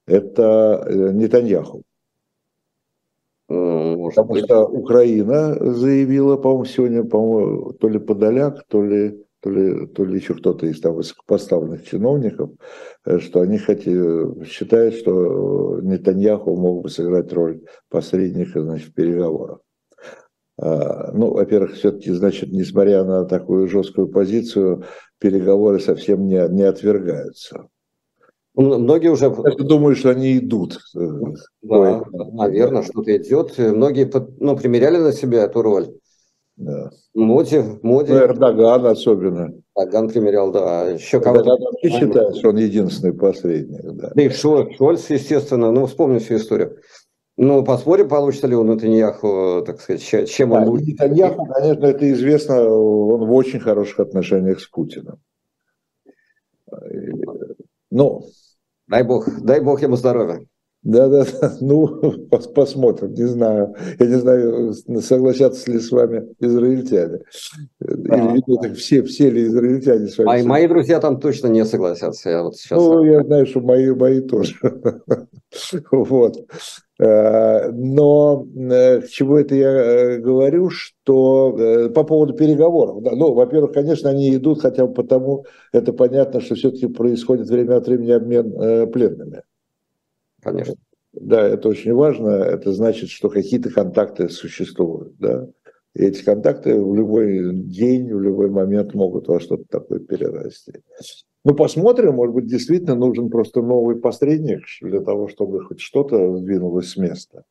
Это 0.06 0.84
э, 0.86 1.12
Нетаньяху. 1.12 1.82
Может 4.04 4.16
Потому 4.16 4.34
быть. 4.34 4.44
что 4.44 4.66
Украина 4.66 5.56
заявила, 5.72 6.36
по-моему, 6.36 6.64
сегодня, 6.66 7.04
по-моему, 7.04 7.72
то 7.72 7.88
ли 7.88 7.98
Подоляк, 7.98 8.62
то 8.68 8.82
ли, 8.84 9.24
то 9.40 9.48
ли, 9.48 9.86
то 9.86 10.04
ли 10.04 10.18
еще 10.18 10.34
кто-то 10.34 10.66
из 10.66 10.78
там 10.80 10.94
высокопоставленных 10.94 11.86
чиновников, 11.86 12.50
э, 13.06 13.18
что 13.18 13.40
они 13.40 13.56
хотят, 13.56 14.46
считают, 14.46 14.94
что 14.94 15.80
Нетаньяху 15.80 16.54
мог 16.54 16.82
бы 16.82 16.90
сыграть 16.90 17.32
роль 17.32 17.62
посредника 17.88 18.60
значит, 18.60 18.88
в 18.88 18.92
переговорах. 18.92 19.60
А, 20.58 21.10
ну, 21.12 21.32
во-первых, 21.32 21.72
все-таки, 21.72 22.10
значит, 22.12 22.52
несмотря 22.52 23.04
на 23.04 23.24
такую 23.24 23.68
жесткую 23.68 24.08
позицию, 24.08 24.84
переговоры 25.18 25.80
совсем 25.80 26.26
не, 26.26 26.46
не 26.50 26.62
отвергаются. 26.64 27.68
Многие 28.54 29.08
уже... 29.08 29.24
Я 29.24 29.64
думаю, 29.64 29.96
что 29.96 30.10
они 30.10 30.38
идут. 30.38 30.78
Э, 30.96 31.08
да, 31.62 32.04
наверное, 32.32 32.82
что-то 32.82 33.16
идет. 33.16 33.58
Многие 33.58 34.10
ну, 34.38 34.56
примеряли 34.56 34.98
на 34.98 35.12
себя 35.12 35.44
эту 35.44 35.62
роль. 35.62 35.88
Да. 36.56 36.90
Моди, 37.14 37.62
Моди. 37.82 38.12
Ну, 38.12 38.18
Эрдоган 38.18 38.86
особенно. 38.86 39.52
Эрдоган 39.76 40.08
примерял, 40.08 40.52
да. 40.52 40.90
Еще 40.90 41.20
кого-то. 41.20 41.50
Эрдоган 41.50 41.74
считает, 41.82 42.36
что 42.36 42.50
он 42.50 42.56
единственный 42.56 43.12
посредник. 43.12 43.82
Да, 43.82 44.12
да 44.14 44.22
и 44.22 44.28
Шольц, 44.28 44.76
Шольц, 44.76 45.10
естественно. 45.10 45.72
Ну, 45.72 45.86
вспомним 45.86 46.20
всю 46.20 46.36
историю. 46.36 46.78
Ну, 47.36 47.64
посмотрим, 47.64 48.08
получится 48.08 48.46
ли 48.46 48.54
у 48.54 48.62
Нетаньяху, 48.62 49.64
так 49.66 49.80
сказать, 49.80 50.28
чем 50.28 50.50
да, 50.50 50.58
он 50.58 50.66
будет. 50.66 50.86
Нетаньяху, 50.86 51.44
конечно, 51.46 51.86
это 51.86 52.12
известно, 52.12 52.68
он 52.68 53.26
в 53.26 53.32
очень 53.32 53.58
хороших 53.58 53.98
отношениях 53.98 54.60
с 54.60 54.68
Путиным. 54.68 55.18
Ну, 57.90 58.22
Дай 58.86 59.02
бог, 59.02 59.28
дай 59.40 59.60
бог 59.60 59.82
ему 59.82 59.96
здоровья. 59.96 60.46
Да, 60.84 61.08
да, 61.08 61.24
да. 61.40 61.56
Ну, 61.60 61.88
посмотрим, 62.54 63.14
не 63.14 63.24
знаю. 63.24 63.74
Я 63.98 64.06
не 64.06 64.16
знаю, 64.16 64.74
согласятся 65.00 65.72
ли 65.72 65.78
с 65.78 65.90
вами 65.90 66.28
израильтяне. 66.40 67.20
Или, 67.80 68.42
или 68.46 68.74
все, 68.74 69.02
все 69.02 69.30
ли 69.30 69.46
израильтяне 69.46 70.08
с 70.08 70.18
вами. 70.18 70.26
Мои, 70.26 70.42
мои 70.42 70.68
друзья 70.68 71.00
там 71.00 71.18
точно 71.20 71.48
не 71.48 71.64
согласятся. 71.64 72.28
Я 72.28 72.42
вот 72.42 72.56
сейчас... 72.56 72.78
Ну, 72.78 73.02
я 73.02 73.22
знаю, 73.24 73.46
что 73.46 73.60
мои, 73.60 73.90
мои 73.92 74.20
тоже. 74.20 74.54
Вот. 75.92 76.36
Э, 77.00 77.70
но 77.70 78.46
э, 78.56 79.00
к 79.02 79.08
чему 79.08 79.36
это 79.36 79.54
я 79.54 79.68
э, 79.68 80.18
говорю, 80.18 80.70
что 80.70 81.90
по 81.94 82.02
поводу 82.04 82.34
переговоров. 82.34 83.02
Да, 83.02 83.12
ну, 83.12 83.32
во-первых, 83.32 83.72
конечно, 83.72 84.10
они 84.10 84.34
идут 84.34 84.60
хотя 84.60 84.86
бы 84.86 84.94
потому, 84.94 85.44
это 85.72 85.92
понятно, 85.92 86.40
что 86.40 86.56
все-таки 86.56 86.88
происходит 86.88 87.48
время 87.48 87.76
от 87.76 87.86
времени 87.86 88.10
обмен 88.10 88.90
пленными. 88.90 89.42
Конечно. 90.44 90.74
Да, 91.12 91.46
это 91.46 91.68
очень 91.68 91.94
важно. 91.94 92.28
Это 92.28 92.72
значит, 92.72 93.08
что 93.08 93.28
какие-то 93.28 93.70
контакты 93.70 94.28
существуют. 94.28 95.16
Да? 95.18 95.48
И 95.94 96.02
эти 96.02 96.24
контакты 96.24 96.80
в 96.80 96.94
любой 96.94 97.54
день, 97.54 98.12
в 98.12 98.20
любой 98.20 98.50
момент 98.50 98.94
могут 98.94 99.28
во 99.28 99.40
что-то 99.40 99.64
такое 99.70 100.00
перерасти. 100.00 100.72
Ну, 101.44 101.54
посмотрим, 101.54 102.14
может 102.14 102.34
быть, 102.34 102.46
действительно 102.46 102.94
нужен 102.94 103.28
просто 103.28 103.62
новый 103.62 103.96
посредник 103.96 104.62
для 104.80 105.00
того, 105.00 105.28
чтобы 105.28 105.62
хоть 105.62 105.80
что-то 105.80 106.36
сдвинулось 106.38 106.90
с 106.90 106.96
места. 106.96 107.44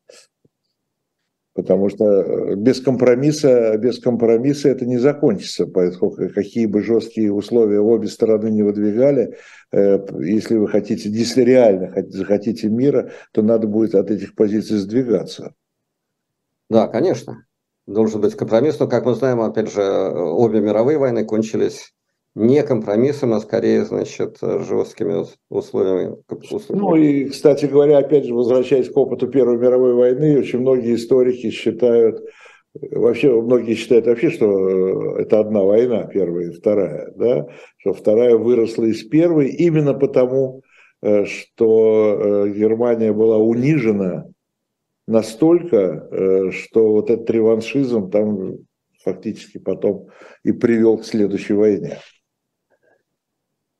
Потому 1.53 1.89
что 1.89 2.05
э, 2.05 2.55
без 2.55 2.81
компромисса, 2.81 3.77
без 3.77 3.99
компромисса 3.99 4.69
это 4.69 4.85
не 4.85 4.97
закончится. 4.97 5.67
Поэтому 5.67 6.11
какие 6.11 6.65
бы 6.65 6.81
жесткие 6.81 7.31
условия 7.31 7.79
обе 7.79 8.07
стороны 8.07 8.49
не 8.49 8.63
выдвигали, 8.63 9.37
э, 9.71 9.99
если 10.19 10.57
вы 10.57 10.67
хотите, 10.67 11.09
если 11.09 11.43
реально 11.43 11.93
захотите 12.07 12.69
мира, 12.69 13.11
то 13.31 13.43
надо 13.43 13.67
будет 13.67 13.93
от 13.93 14.09
этих 14.09 14.33
позиций 14.35 14.77
сдвигаться. 14.77 15.53
Да, 16.69 16.87
конечно. 16.87 17.45
Должен 17.85 18.21
быть 18.21 18.35
компромисс, 18.35 18.79
но, 18.79 18.87
как 18.87 19.05
мы 19.05 19.13
знаем, 19.13 19.41
опять 19.41 19.71
же, 19.71 19.81
обе 19.81 20.59
мировые 20.59 20.97
войны 20.97 21.25
кончились 21.25 21.93
не 22.35 22.63
компромиссом, 22.63 23.33
а 23.33 23.39
скорее, 23.39 23.85
значит, 23.85 24.37
жесткими 24.41 25.25
условиями. 25.49 26.17
Ну 26.69 26.95
и, 26.95 27.25
кстати 27.25 27.65
говоря, 27.65 27.99
опять 27.99 28.25
же, 28.25 28.33
возвращаясь 28.33 28.89
к 28.89 28.97
опыту 28.97 29.27
Первой 29.27 29.57
мировой 29.57 29.93
войны, 29.93 30.39
очень 30.39 30.59
многие 30.59 30.95
историки 30.95 31.51
считают, 31.51 32.23
вообще 32.73 33.39
многие 33.39 33.75
считают 33.75 34.07
вообще, 34.07 34.31
что 34.31 35.17
это 35.17 35.39
одна 35.39 35.61
война, 35.61 36.05
первая 36.05 36.47
и 36.47 36.53
вторая, 36.53 37.13
да, 37.15 37.47
что 37.77 37.93
вторая 37.93 38.35
выросла 38.35 38.85
из 38.85 39.03
первой 39.03 39.49
именно 39.49 39.93
потому, 39.93 40.63
э, 41.01 41.25
что 41.25 42.45
э, 42.45 42.49
Германия 42.49 43.13
была 43.13 43.37
унижена 43.37 44.25
настолько, 45.07 46.07
э, 46.11 46.51
что 46.51 46.93
вот 46.93 47.11
этот 47.11 47.29
реваншизм 47.29 48.09
там 48.09 48.57
фактически 49.03 49.57
потом 49.59 50.07
и 50.43 50.51
привел 50.51 50.97
к 50.97 51.05
следующей 51.05 51.53
войне. 51.53 51.99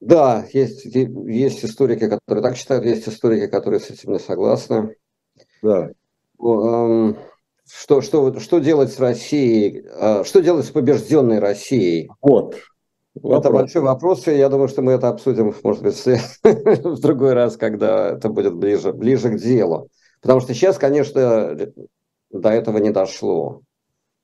Да, 0.05 0.45
есть, 0.51 0.83
есть 0.83 1.63
историки, 1.63 2.09
которые 2.09 2.43
так 2.43 2.57
считают, 2.57 2.83
есть 2.83 3.07
историки, 3.07 3.47
которые 3.47 3.79
с 3.79 3.89
этим 3.89 4.11
не 4.11 4.19
согласны. 4.19 4.97
Да. 5.61 5.91
Что, 6.37 8.01
что, 8.01 8.37
что 8.39 8.59
делать 8.59 8.91
с 8.91 8.99
Россией? 8.99 9.85
А, 9.93 10.25
что 10.25 10.41
делать 10.41 10.65
с 10.65 10.71
побежденной 10.71 11.39
Россией? 11.39 12.09
Вот. 12.21 12.57
Вопрос. 13.15 13.39
Это 13.39 13.53
большой 13.53 13.81
вопрос, 13.81 14.27
и 14.27 14.35
я 14.35 14.49
думаю, 14.49 14.67
что 14.67 14.81
мы 14.81 14.91
это 14.91 15.07
обсудим, 15.07 15.55
может 15.63 15.83
быть, 15.83 15.95
в 16.43 16.99
другой 16.99 17.31
раз, 17.33 17.55
когда 17.55 18.09
это 18.09 18.27
будет 18.27 18.55
ближе, 18.55 18.91
ближе 18.91 19.29
к 19.29 19.39
делу. 19.39 19.87
Потому 20.21 20.41
что 20.41 20.53
сейчас, 20.53 20.77
конечно, 20.77 21.55
до 22.29 22.49
этого 22.49 22.77
не 22.79 22.89
дошло. 22.89 23.61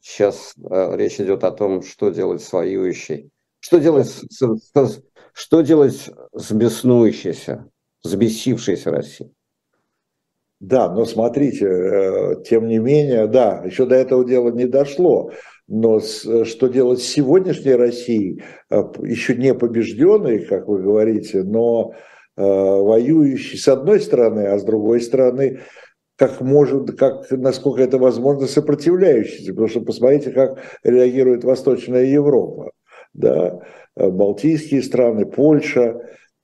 Сейчас 0.02 0.56
э, 0.58 0.98
речь 0.98 1.22
идет 1.22 1.46
о 1.46 1.52
том, 1.52 1.84
что 1.84 2.10
делать 2.10 2.42
с 2.42 2.52
воюющей. 2.52 3.30
Что 3.60 3.80
делать 3.80 4.08
с, 4.08 4.26
с, 4.30 5.02
что 5.40 5.62
делать 5.62 6.10
с 6.36 6.52
беснующейся, 6.52 7.66
взбесившейся 8.04 8.92
Россией? 8.92 9.32
Да, 10.60 10.94
но 10.94 11.06
смотрите, 11.06 11.66
э, 11.66 12.44
тем 12.44 12.68
не 12.68 12.78
менее, 12.80 13.26
да, 13.28 13.64
еще 13.64 13.86
до 13.86 13.96
этого 13.96 14.26
дела 14.28 14.52
не 14.52 14.66
дошло. 14.66 15.32
Но 15.66 16.02
что 16.02 16.68
делать 16.68 17.00
с 17.02 17.08
сегодняшней 17.08 17.76
Россией, 17.76 18.44
э, 18.70 18.84
еще 19.02 19.34
не 19.36 19.54
побежденной, 19.54 20.46
как 20.46 20.68
вы 20.68 20.82
говорите, 20.82 21.44
но 21.44 21.94
э, 22.36 22.42
воюющей 22.42 23.58
с 23.58 23.70
одной 23.70 24.02
стороны, 24.02 24.42
а 24.48 24.60
с 24.60 24.66
другой 24.66 25.00
стороны, 25.00 25.62
как 26.18 26.42
может, 26.42 26.98
как, 26.98 27.32
насколько 27.32 27.82
это 27.82 27.98
возможно, 27.98 28.46
сопротивляющейся. 28.46 29.52
Потому 29.52 29.70
что 29.70 29.80
посмотрите, 29.80 30.32
как 30.32 30.60
реагирует 30.84 31.46
Восточная 31.46 32.04
Европа. 32.04 32.72
Да? 33.14 33.62
Э, 34.00 34.10
Балтийские 34.10 34.82
страны, 34.82 35.26
Польша, 35.26 36.02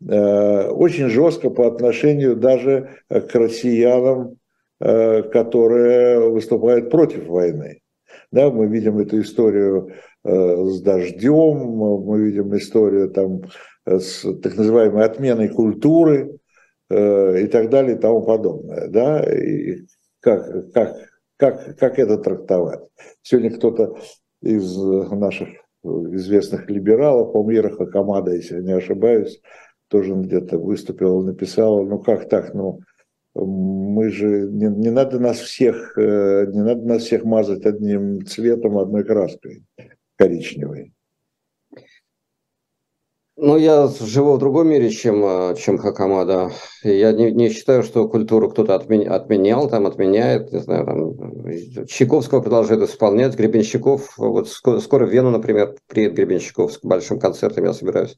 э, 0.07 0.67
очень 0.67 1.07
жестко 1.07 1.49
по 1.49 1.67
отношению 1.67 2.35
даже 2.35 2.89
к 3.09 3.33
россиянам, 3.33 4.37
э, 4.81 5.23
которые 5.23 6.29
выступают 6.29 6.91
против 6.91 7.27
войны. 7.27 7.79
Да, 8.31 8.49
мы 8.49 8.67
видим 8.67 8.99
эту 8.99 9.21
историю 9.21 9.93
с 10.23 10.81
дождем, 10.81 11.57
мы 11.67 12.19
видим 12.19 12.55
историю 12.57 13.11
там 13.11 13.43
с 13.85 14.21
так 14.41 14.57
называемой 14.57 15.05
отменой 15.05 15.49
культуры 15.49 16.39
и 16.89 17.47
так 17.51 17.69
далее 17.69 17.95
и 17.95 17.99
тому 17.99 18.23
подобное. 18.23 18.87
Да? 18.87 19.23
И 19.23 19.85
как, 20.19 20.71
как, 20.73 20.97
как, 21.37 21.77
как 21.77 21.99
это 21.99 22.17
трактовать? 22.17 22.79
Сегодня 23.21 23.51
кто-то 23.51 23.95
из 24.41 24.75
наших 24.75 25.49
известных 26.15 26.69
либералов, 26.69 27.33
по-моему, 27.33 27.67
Ира 27.67 27.75
Хакамада, 27.75 28.33
если 28.33 28.55
я 28.55 28.61
не 28.61 28.73
ошибаюсь, 28.73 29.41
тоже 29.87 30.13
где-то 30.13 30.57
выступила, 30.57 31.21
написала, 31.21 31.83
ну 31.83 31.99
как 31.99 32.27
так, 32.27 32.53
ну 32.53 32.81
мы 33.35 34.09
же, 34.09 34.47
не, 34.49 34.67
не 34.67 34.89
надо 34.89 35.19
нас 35.19 35.39
всех, 35.39 35.97
э, 35.97 36.45
не 36.47 36.61
надо 36.61 36.87
нас 36.87 37.03
всех 37.03 37.25
мазать 37.25 37.65
одним 37.65 38.25
цветом, 38.25 38.77
одной 38.77 39.03
краской 39.03 39.63
коричневой. 40.15 40.94
Ну, 43.47 43.57
я 43.57 43.87
живу 44.01 44.33
в 44.33 44.39
другом 44.39 44.69
мире, 44.69 44.89
чем, 44.89 45.23
э, 45.23 45.55
чем 45.55 45.77
Хакамада. 45.77 46.49
Я 46.83 47.11
не, 47.11 47.31
не 47.31 47.51
считаю, 47.51 47.83
что 47.83 48.09
культуру 48.09 48.49
кто-то 48.49 48.73
отмен, 48.73 49.07
отменял, 49.11 49.69
там 49.69 49.85
отменяет, 49.85 50.51
не 50.51 50.61
знаю, 50.61 50.85
там, 50.87 51.85
Чайковского 51.85 52.41
продолжает 52.41 52.81
исполнять, 52.81 53.35
Гребенщиков, 53.35 54.17
вот 54.17 54.49
скоро, 54.49 54.79
скоро 54.79 55.05
в 55.05 55.11
Вену, 55.11 55.29
например, 55.29 55.75
приедет 55.85 56.15
Гребенщиков 56.15 56.73
с 56.73 56.79
большим 56.81 57.19
концертом, 57.19 57.65
я 57.65 57.73
собираюсь. 57.73 58.17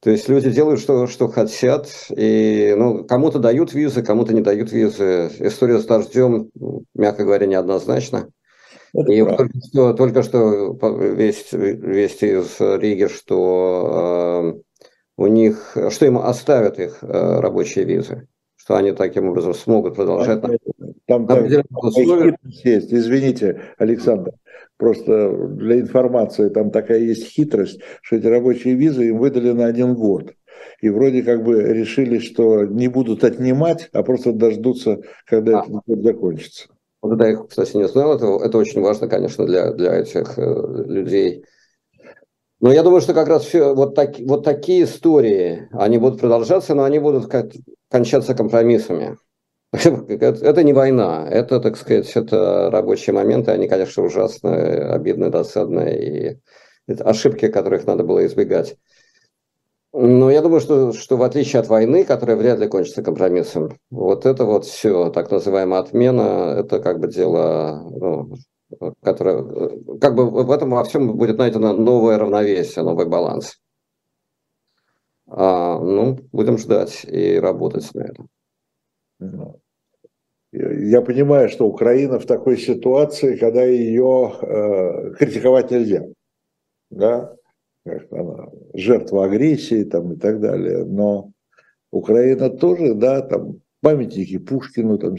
То 0.00 0.10
есть 0.10 0.28
люди 0.28 0.50
делают, 0.50 0.80
что, 0.80 1.06
что 1.06 1.28
хотят, 1.28 1.88
и 2.10 2.74
ну, 2.76 3.04
кому-то 3.04 3.38
дают 3.38 3.72
визы, 3.72 4.02
кому-то 4.02 4.34
не 4.34 4.40
дают 4.40 4.72
визы. 4.72 5.30
История 5.38 5.78
с 5.78 5.84
дождем, 5.84 6.50
мягко 6.94 7.22
говоря, 7.22 7.46
неоднозначна. 7.46 8.26
Это 8.94 9.12
и 9.12 9.24
только 9.24 9.58
что, 9.66 9.92
только 9.94 10.22
что 10.22 10.78
весть, 11.14 11.52
весть 11.52 12.22
из 12.22 12.60
Риги, 12.60 13.06
что 13.06 14.54
э, 14.54 14.82
у 15.16 15.26
них, 15.28 15.76
что 15.90 16.06
им 16.06 16.18
оставят 16.18 16.78
их 16.78 16.98
э, 17.02 17.40
рабочие 17.40 17.84
визы, 17.86 18.28
что 18.56 18.76
они 18.76 18.92
таким 18.92 19.28
образом 19.28 19.54
смогут 19.54 19.96
продолжать. 19.96 20.42
Там, 20.42 20.56
там, 21.06 21.26
там 21.26 21.46
есть, 22.44 22.92
извините, 22.92 23.62
Александр, 23.78 24.32
просто 24.76 25.30
для 25.48 25.80
информации 25.80 26.50
там 26.50 26.70
такая 26.70 26.98
есть 26.98 27.26
хитрость, 27.26 27.80
что 28.02 28.16
эти 28.16 28.26
рабочие 28.26 28.74
визы 28.74 29.08
им 29.08 29.18
выдали 29.18 29.52
на 29.52 29.66
один 29.66 29.94
год. 29.94 30.34
И 30.80 30.90
вроде 30.90 31.22
как 31.22 31.44
бы 31.44 31.62
решили, 31.62 32.18
что 32.18 32.64
не 32.64 32.88
будут 32.88 33.24
отнимать, 33.24 33.88
а 33.92 34.02
просто 34.02 34.32
дождутся, 34.32 35.00
когда 35.26 35.60
а. 35.60 35.62
этот 35.62 35.82
год 35.86 36.02
закончится. 36.02 36.68
Вот 37.02 37.14
это 37.14 37.26
я, 37.26 37.36
кстати, 37.36 37.76
не 37.76 37.88
знал. 37.88 38.14
Это, 38.14 38.26
это 38.44 38.56
очень 38.56 38.80
важно, 38.80 39.08
конечно, 39.08 39.44
для, 39.44 39.72
для 39.72 39.96
этих 39.96 40.38
э, 40.38 40.84
людей. 40.86 41.44
Но 42.60 42.72
я 42.72 42.84
думаю, 42.84 43.00
что 43.00 43.12
как 43.12 43.26
раз 43.26 43.44
все 43.44 43.74
вот, 43.74 43.96
так, 43.96 44.20
вот 44.20 44.44
такие 44.44 44.84
истории, 44.84 45.68
они 45.72 45.98
будут 45.98 46.20
продолжаться, 46.20 46.76
но 46.76 46.84
они 46.84 47.00
будут 47.00 47.26
как, 47.26 47.46
кончаться 47.90 48.34
компромиссами. 48.34 49.18
Это 49.72 50.62
не 50.62 50.74
война, 50.74 51.26
это, 51.30 51.58
так 51.58 51.78
сказать, 51.78 52.14
это 52.14 52.68
рабочие 52.70 53.14
моменты, 53.14 53.52
они, 53.52 53.68
конечно, 53.68 54.02
ужасные, 54.02 54.84
обидные, 54.84 55.30
досадные, 55.30 56.36
и 56.86 56.92
ошибки, 57.00 57.48
которых 57.48 57.86
надо 57.86 58.04
было 58.04 58.26
избегать. 58.26 58.76
Но 59.94 60.30
я 60.30 60.40
думаю, 60.40 60.60
что, 60.60 60.92
что 60.94 61.18
в 61.18 61.22
отличие 61.22 61.60
от 61.60 61.68
войны, 61.68 62.04
которая 62.04 62.36
вряд 62.36 62.58
ли 62.58 62.66
кончится 62.66 63.02
компромиссом, 63.02 63.78
вот 63.90 64.24
это 64.24 64.46
вот 64.46 64.64
все, 64.64 65.10
так 65.10 65.30
называемая 65.30 65.80
отмена, 65.80 66.54
это 66.58 66.80
как 66.80 66.98
бы 66.98 67.08
дело, 67.08 67.82
ну, 67.90 68.34
которое, 69.02 69.98
как 70.00 70.14
бы 70.14 70.30
в 70.30 70.50
этом 70.50 70.70
во 70.70 70.84
всем 70.84 71.14
будет 71.14 71.36
найдено 71.36 71.74
новое 71.74 72.16
равновесие, 72.16 72.84
новый 72.84 73.06
баланс. 73.06 73.58
А, 75.28 75.78
ну, 75.78 76.18
будем 76.32 76.56
ждать 76.56 77.04
и 77.04 77.38
работать 77.38 77.90
на 77.94 78.02
этом. 78.02 78.28
Я 80.52 81.02
понимаю, 81.02 81.50
что 81.50 81.66
Украина 81.66 82.18
в 82.18 82.26
такой 82.26 82.56
ситуации, 82.56 83.36
когда 83.36 83.62
ее 83.62 84.32
э, 84.40 85.14
критиковать 85.18 85.70
нельзя. 85.70 86.04
Да? 86.90 87.34
как 87.84 88.12
она, 88.12 88.46
жертва 88.74 89.26
агрессии 89.26 89.84
там, 89.84 90.12
и 90.12 90.16
так 90.16 90.40
далее. 90.40 90.84
Но 90.84 91.32
Украина 91.90 92.50
тоже, 92.50 92.94
да, 92.94 93.20
там 93.20 93.60
памятники 93.80 94.38
Пушкину 94.38 94.98
там, 94.98 95.16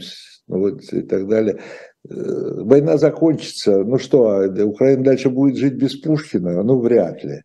ну, 0.48 0.58
вот, 0.58 0.82
и 0.92 1.02
так 1.02 1.28
далее. 1.28 1.60
Э, 2.08 2.62
война 2.62 2.96
закончится. 2.96 3.84
Ну 3.84 3.98
что, 3.98 4.28
а 4.30 4.64
Украина 4.64 5.04
дальше 5.04 5.30
будет 5.30 5.56
жить 5.56 5.74
без 5.74 5.96
Пушкина? 5.96 6.62
Ну, 6.62 6.80
вряд 6.80 7.22
ли. 7.24 7.42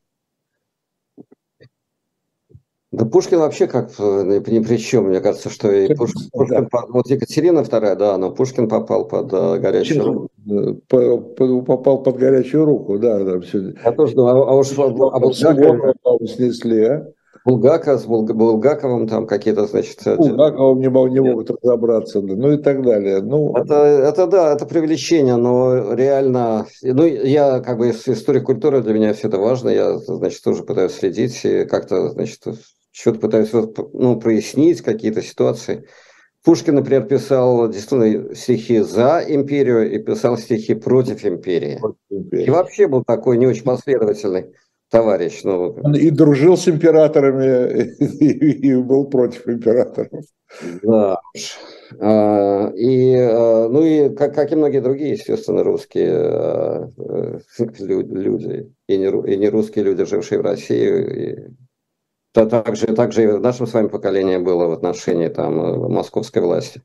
Да 2.92 3.06
Пушкин 3.06 3.38
вообще 3.38 3.68
как 3.68 3.92
э, 4.00 4.42
ни 4.48 4.60
при 4.60 4.78
чем. 4.78 5.10
Мне 5.10 5.20
кажется, 5.20 5.50
что 5.50 5.72
и 5.72 5.94
Пушкин, 5.94 6.30
Пушкин 6.32 6.68
да. 6.72 6.82
вот 6.90 7.08
Екатерина 7.08 7.64
вторая, 7.64 7.96
да, 7.96 8.18
но 8.18 8.32
Пушкин 8.32 8.68
попал 8.68 9.08
под 9.08 9.32
uh, 9.32 9.60
горячую 9.60 10.04
руку. 10.04 10.30
Э, 10.50 11.62
попал 11.68 12.02
под 12.02 12.18
горячую 12.18 12.66
руку, 12.66 12.98
да, 12.98 13.24
да, 13.24 13.40
все. 13.42 13.74
Я 13.86 13.92
тоже 13.92 14.16
думаю, 14.16 14.44
а, 14.44 14.52
а 14.52 14.56
уж 14.56 14.72
а, 14.76 14.86
а 14.86 15.20
Булгаков 15.20 16.30
снесли, 16.30 16.84
а? 16.84 17.08
Булгака 17.46 17.98
с 17.98 18.06
Булгаковым 18.06 19.08
там 19.08 19.28
какие-то, 19.28 19.66
значит... 19.68 20.00
Булгаковым 20.06 20.80
не, 20.80 20.88
не 20.88 21.20
могут 21.22 21.52
разобраться, 21.52 22.22
ну 22.22 22.52
и 22.54 22.58
так 22.58 22.84
далее. 22.84 23.22
Ну... 23.22 23.56
Это, 23.56 23.76
это 23.76 24.28
да, 24.28 24.54
это 24.54 24.66
привлечение, 24.66 25.36
но 25.36 25.94
реально... 25.94 26.66
Ну, 26.82 27.06
я 27.06 27.60
как 27.60 27.78
бы 27.78 27.90
историк 27.92 28.46
культуры, 28.46 28.82
для 28.82 28.94
меня 28.94 29.14
все 29.14 29.28
это 29.28 29.38
важно, 29.38 29.70
я, 29.70 29.98
значит, 30.00 30.44
тоже 30.44 30.64
пытаюсь 30.64 30.94
следить 30.94 31.40
и 31.46 31.66
как-то, 31.66 32.10
значит, 32.10 32.44
что-то 33.00 33.20
пытаюсь 33.20 33.52
ну, 33.94 34.20
прояснить 34.20 34.82
какие-то 34.82 35.22
ситуации. 35.22 35.86
Пушкин, 36.44 36.76
например, 36.76 37.06
писал 37.06 37.70
действительно 37.70 38.36
стихи 38.36 38.80
за 38.80 39.24
империю 39.26 39.92
и 39.92 40.00
писал 40.00 40.38
стихи 40.38 40.74
против 40.74 41.26
империи. 41.26 41.78
Против 41.80 41.98
империи. 42.10 42.46
И 42.46 42.50
вообще 42.50 42.88
был 42.88 43.04
такой 43.04 43.38
не 43.38 43.48
очень 43.48 43.64
последовательный 43.64 44.54
товарищ. 44.90 45.42
Ну, 45.44 45.78
Он 45.84 45.96
и 45.96 46.10
дружил 46.10 46.58
с 46.58 46.68
императорами, 46.68 47.94
и, 48.00 48.68
и 48.70 48.76
был 48.76 49.10
против 49.10 49.48
императоров. 49.48 50.24
Да. 50.82 51.20
А, 52.00 52.72
и, 52.76 53.16
а, 53.16 53.70
ну 53.70 53.84
и 53.84 54.10
как, 54.16 54.34
как 54.34 54.52
и 54.52 54.56
многие 54.56 54.82
другие, 54.82 55.12
естественно, 55.12 55.64
русские 55.64 56.12
а, 56.14 56.90
э, 56.98 57.40
люди, 57.80 58.74
и 58.88 58.98
не, 58.98 59.34
и 59.34 59.38
не 59.38 59.50
русские 59.50 59.86
люди, 59.86 60.06
жившие 60.06 60.40
в 60.40 60.44
России, 60.44 61.34
и 61.34 61.69
то 62.32 62.46
также, 62.46 62.88
также 62.88 63.24
и 63.24 63.28
в 63.28 63.42
нашем 63.42 63.68
с 63.68 63.74
вами 63.74 63.88
поколении 63.88 64.38
было 64.38 64.68
в 64.68 64.72
отношении 64.72 65.30
там, 65.30 65.60
э, 65.60 65.90
московской 65.90 66.42
власти. 66.42 66.82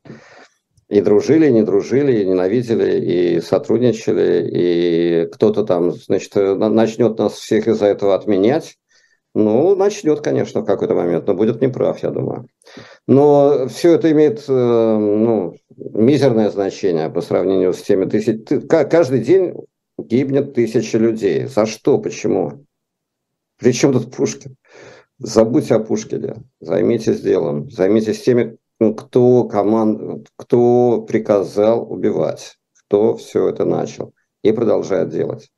И 0.87 1.01
дружили, 1.01 1.47
и 1.47 1.51
не 1.51 1.63
дружили, 1.63 2.21
и 2.21 2.25
ненавидели, 2.25 2.99
и 2.99 3.41
сотрудничали, 3.41 4.47
и 4.47 5.25
кто-то 5.27 5.63
там, 5.63 5.91
значит, 5.91 6.35
э, 6.35 6.55
начнет 6.55 7.17
нас 7.19 7.33
всех 7.33 7.67
из-за 7.67 7.87
этого 7.87 8.15
отменять. 8.15 8.77
Ну, 9.35 9.75
начнет, 9.75 10.21
конечно, 10.21 10.61
в 10.61 10.65
какой-то 10.65 10.95
момент, 10.95 11.27
но 11.27 11.33
будет 11.33 11.61
неправ, 11.61 12.01
я 12.01 12.09
думаю. 12.09 12.47
Но 13.05 13.67
все 13.67 13.95
это 13.95 14.11
имеет 14.11 14.45
э, 14.47 14.53
ну, 14.53 15.55
мизерное 15.75 16.49
значение 16.49 17.09
по 17.09 17.21
сравнению 17.21 17.73
с 17.73 17.81
теми 17.81 18.05
тысяч... 18.05 18.47
Каждый 18.69 19.19
день 19.19 19.53
гибнет 19.97 20.53
тысячи 20.53 20.95
людей. 20.95 21.45
За 21.47 21.65
что? 21.65 21.97
Почему? 21.97 22.65
Причем 23.59 23.93
тут 23.93 24.15
Пушкин? 24.15 24.55
Забудьте 25.17 25.75
о 25.75 25.79
Пушкине, 25.79 26.43
займитесь 26.59 27.21
делом, 27.21 27.69
займитесь 27.71 28.21
теми, 28.21 28.57
ну, 28.79 28.93
кто, 28.93 29.45
команд, 29.45 30.29
кто 30.35 31.03
приказал 31.03 31.89
убивать, 31.89 32.57
кто 32.85 33.15
все 33.15 33.47
это 33.47 33.63
начал 33.63 34.13
и 34.43 34.51
продолжает 34.51 35.09
делать. 35.09 35.49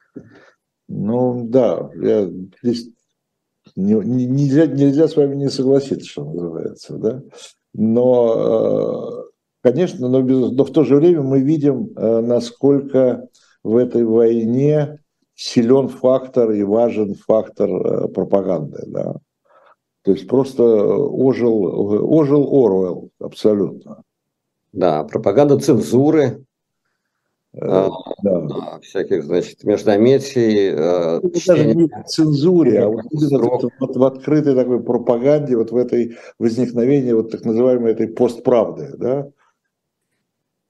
Ну 0.87 1.47
да, 1.49 1.89
я 1.95 2.29
здесь 2.63 2.89
не, 3.75 3.93
нельзя, 3.95 4.67
нельзя 4.67 5.07
с 5.07 5.15
вами 5.15 5.35
не 5.35 5.49
согласиться, 5.49 6.07
что 6.07 6.23
называется, 6.23 6.97
да. 6.97 7.21
Но, 7.73 9.23
э, 9.23 9.31
конечно, 9.63 10.07
но, 10.07 10.21
без, 10.21 10.51
но 10.51 10.63
в 10.63 10.71
то 10.71 10.83
же 10.83 10.95
время 10.95 11.23
мы 11.23 11.41
видим, 11.41 11.91
э, 11.95 12.21
насколько 12.21 13.27
в 13.63 13.75
этой 13.75 14.05
войне 14.05 14.99
силен 15.35 15.89
фактор 15.89 16.51
и 16.51 16.63
важен 16.63 17.15
фактор 17.15 17.69
э, 17.69 18.07
пропаганды, 18.07 18.83
да. 18.87 19.15
То 20.07 20.13
есть 20.13 20.25
просто 20.25 20.63
ожил, 20.63 22.13
ожил 22.13 22.43
Оруэлл 22.43 23.09
абсолютно. 23.19 24.03
Да, 24.71 25.03
пропаганда 25.03 25.59
цензуры, 25.59 26.45
э, 27.51 27.59
а, 27.59 27.89
да. 28.23 28.79
всяких, 28.81 29.25
значит, 29.25 29.65
междометий. 29.65 30.69
Э, 30.69 31.19
ну, 31.21 31.29
даже 31.45 31.65
не 31.75 31.87
в 31.87 32.05
цензуре, 32.05 32.83
а 32.83 32.87
вот, 32.87 33.03
вот 33.81 33.97
в 33.97 34.03
открытой 34.05 34.55
такой 34.55 34.81
пропаганде, 34.81 35.57
вот 35.57 35.71
в 35.71 35.75
этой 35.75 36.15
возникновении 36.39 37.11
вот 37.11 37.29
так 37.29 37.43
называемой 37.43 37.91
этой 37.91 38.07
постправды, 38.07 38.93
да, 38.97 39.29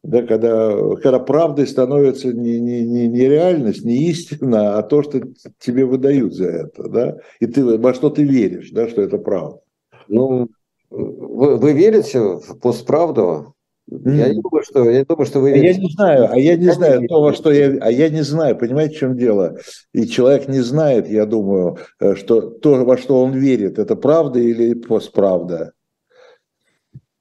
да, 0.08 0.22
когда, 0.22 0.74
когда 0.96 1.20
правдой 1.20 1.68
становится 1.68 2.32
не, 2.32 2.62
не, 2.62 2.86
не, 2.86 3.08
не 3.10 3.28
реальность, 3.28 3.84
не 3.84 4.08
истина, 4.10 4.78
а 4.78 4.84
то, 4.84 5.04
что 5.04 5.22
тебе 5.60 5.84
выдают 5.84 6.34
за 6.34 6.48
это, 6.48 6.88
да, 6.88 7.18
и 7.42 7.46
ты 7.46 7.78
во 7.78 7.94
что 7.94 8.10
ты 8.10 8.24
веришь, 8.24 8.72
да, 8.72 8.88
что 8.88 9.02
это 9.02 9.18
правда. 9.18 9.60
Ну, 10.08 10.48
вы, 10.90 11.58
вы 11.58 11.74
верите 11.74 12.20
в 12.20 12.58
постправду? 12.62 13.54
Я 13.90 14.30
не 14.30 14.42
думаю, 14.42 14.64
что, 14.64 14.90
я 14.90 15.04
думаю, 15.04 15.26
что 15.26 15.42
вы 15.42 15.52
верите. 15.52 15.68
А 15.68 15.74
я 15.74 15.78
не 15.78 15.90
знаю, 15.92 16.30
а 16.32 16.40
я 16.40 16.56
не 16.56 16.66
я 16.66 16.74
знаю 16.74 17.02
не 17.02 17.08
то, 17.08 17.34
что 17.34 17.52
я, 17.52 17.78
а 17.82 17.92
я 17.92 18.08
не 18.08 18.22
знаю, 18.22 18.58
понимаете, 18.58 18.96
в 18.96 19.00
чем 19.00 19.18
дело? 19.18 19.58
И 19.92 20.08
человек 20.08 20.48
не 20.48 20.62
знает, 20.62 21.10
я 21.10 21.26
думаю, 21.26 21.80
э, 22.00 22.16
что 22.16 22.42
то, 22.50 22.86
во 22.86 22.98
что 22.98 23.22
он 23.22 23.34
верит, 23.34 23.78
это 23.78 23.98
правда 23.98 24.40
или 24.40 24.74
постправда. 24.74 25.74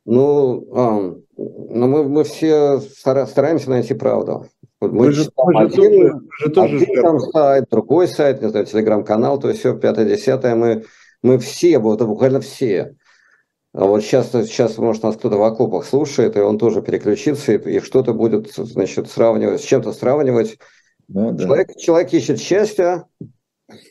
Ну, 0.04 0.68
а, 0.72 1.16
но 1.36 1.86
мы, 1.86 2.04
мы 2.08 2.24
все 2.24 2.80
стараемся 2.80 3.70
найти 3.70 3.94
правду. 3.94 4.46
Мы 4.80 4.88
вы 4.88 5.12
же, 5.12 5.30
вы 5.36 5.60
один, 5.60 5.92
же, 5.92 6.20
же 6.40 6.50
тоже 6.50 6.76
один 6.76 7.02
там 7.02 7.20
сайт, 7.20 7.66
другой 7.70 8.08
сайт, 8.08 8.42
не 8.42 8.48
знаю, 8.48 8.66
телеграм-канал, 8.66 9.38
то 9.38 9.48
есть 9.48 9.60
все, 9.60 9.76
пятое, 9.76 10.06
десятое. 10.06 10.54
Мы, 10.54 10.84
Мы 11.22 11.38
все, 11.38 11.78
вот 11.78 12.02
буквально 12.02 12.40
все. 12.40 12.94
А 13.72 13.84
вот 13.84 14.02
сейчас, 14.02 14.30
сейчас, 14.30 14.78
может, 14.78 15.02
нас 15.02 15.16
кто-то 15.16 15.36
в 15.36 15.42
окопах 15.42 15.84
слушает, 15.84 16.36
и 16.36 16.40
он 16.40 16.58
тоже 16.58 16.80
переключится, 16.80 17.52
и, 17.52 17.76
и 17.76 17.80
что-то 17.80 18.14
будет, 18.14 18.52
значит, 18.54 19.10
сравнивать, 19.10 19.60
с 19.60 19.64
чем-то 19.64 19.92
сравнивать. 19.92 20.58
Ну, 21.08 21.36
человек, 21.38 21.68
да. 21.68 21.74
человек 21.74 22.12
ищет 22.12 22.40
счастье, 22.40 23.04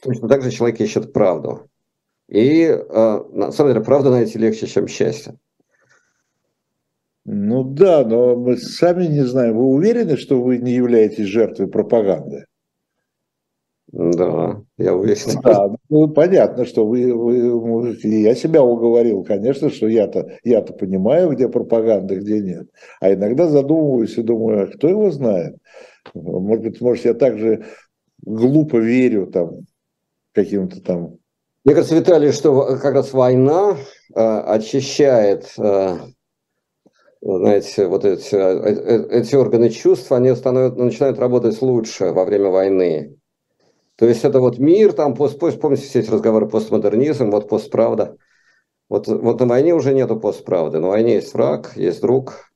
точно 0.02 0.28
так 0.28 0.42
же 0.42 0.52
человек 0.52 0.80
ищет 0.80 1.14
правду. 1.14 1.68
И 2.28 2.64
э, 2.64 3.24
на 3.32 3.52
самом 3.52 3.74
деле 3.74 3.86
правду 3.86 4.10
найти 4.10 4.40
легче, 4.40 4.66
чем 4.66 4.88
счастье. 4.88 5.38
Ну 7.26 7.64
да, 7.64 8.06
но 8.06 8.36
мы 8.36 8.58
сами 8.58 9.08
не 9.08 9.22
знаем. 9.22 9.58
Вы 9.58 9.66
уверены, 9.66 10.16
что 10.16 10.42
вы 10.42 10.60
не 10.60 10.74
являетесь 10.74 11.26
жертвой 11.26 11.68
пропаганды? 11.68 12.46
Да, 13.92 14.62
я 14.78 14.96
уверен. 14.96 15.42
Да, 15.44 15.70
ну, 15.90 16.10
понятно, 16.10 16.66
что 16.66 16.86
вы, 16.86 17.14
вы, 17.14 17.98
я 18.04 18.36
себя 18.36 18.62
уговорил, 18.62 19.24
конечно, 19.24 19.70
что 19.70 19.88
я-то 19.88 20.28
я 20.44 20.60
-то 20.60 20.74
понимаю, 20.74 21.32
где 21.32 21.50
пропаганда, 21.50 22.16
где 22.18 22.42
нет. 22.42 22.68
А 23.00 23.14
иногда 23.14 23.48
задумываюсь 23.48 24.18
и 24.18 24.24
думаю, 24.24 24.64
а 24.64 24.68
кто 24.68 24.88
его 24.88 25.12
знает? 25.12 25.56
Может 26.14 26.64
быть, 26.64 26.82
может, 26.82 27.06
я 27.06 27.14
также 27.14 27.66
глупо 28.22 28.78
верю 28.78 29.28
там 29.28 29.62
каким-то 30.34 30.82
там. 30.82 31.18
Мне 31.64 31.74
кажется, 31.74 31.96
Виталий, 31.96 32.32
что 32.32 32.78
как 32.78 32.94
раз 32.94 33.14
война 33.14 33.78
э, 34.14 34.20
очищает 34.20 35.54
э, 35.58 35.98
знаете, 37.26 37.88
вот 37.88 38.06
эти, 38.06 38.36
э, 38.36 39.08
эти 39.10 39.36
органы 39.36 39.70
чувств, 39.70 40.12
они 40.12 40.36
становятся, 40.36 40.80
начинают 40.80 41.18
работать 41.18 41.60
лучше 41.62 42.12
во 42.12 42.24
время 42.24 42.50
войны. 42.50 43.18
То 43.96 44.06
есть 44.06 44.24
это 44.24 44.40
вот 44.40 44.60
мир, 44.60 44.94
там, 44.94 45.16
пост, 45.16 45.40
пост, 45.40 45.60
помните 45.60 45.84
все 45.88 46.02
эти 46.02 46.12
разговоры 46.12 46.48
постмодернизм, 46.48 47.32
вот 47.32 47.50
постправда. 47.50 48.18
Вот, 48.90 49.08
вот 49.08 49.40
на 49.40 49.48
войне 49.48 49.74
уже 49.74 49.94
нету 49.94 50.20
постправды. 50.20 50.80
На 50.80 50.90
войне 50.90 51.16
есть 51.16 51.34
враг, 51.34 51.72
есть 51.76 52.02
друг, 52.02 52.52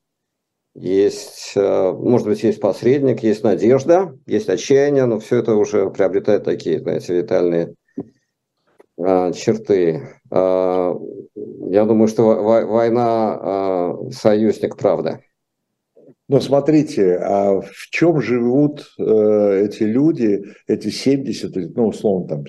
есть, 0.74 1.52
э, 1.56 1.92
может 1.92 2.28
быть, 2.28 2.42
есть 2.44 2.60
посредник, 2.60 3.24
есть 3.24 3.42
надежда, 3.42 4.16
есть 4.26 4.48
отчаяние, 4.48 5.06
но 5.06 5.18
все 5.18 5.38
это 5.38 5.56
уже 5.56 5.90
приобретает 5.90 6.44
такие, 6.44 6.78
знаете, 6.78 7.16
витальные 7.16 7.74
черты. 9.32 10.08
А, 10.30 10.94
я 11.70 11.84
думаю, 11.84 12.08
что 12.08 12.24
война 12.24 13.38
а, 13.40 13.96
союзник, 14.10 14.76
правда. 14.76 15.20
Но 16.28 16.40
смотрите, 16.40 17.16
а 17.16 17.60
в 17.60 17.88
чем 17.90 18.20
живут 18.20 18.86
э, 19.00 19.64
эти 19.64 19.82
люди, 19.82 20.44
эти 20.68 20.88
70, 20.88 21.74
ну, 21.74 21.88
условно, 21.88 22.28
там, 22.28 22.44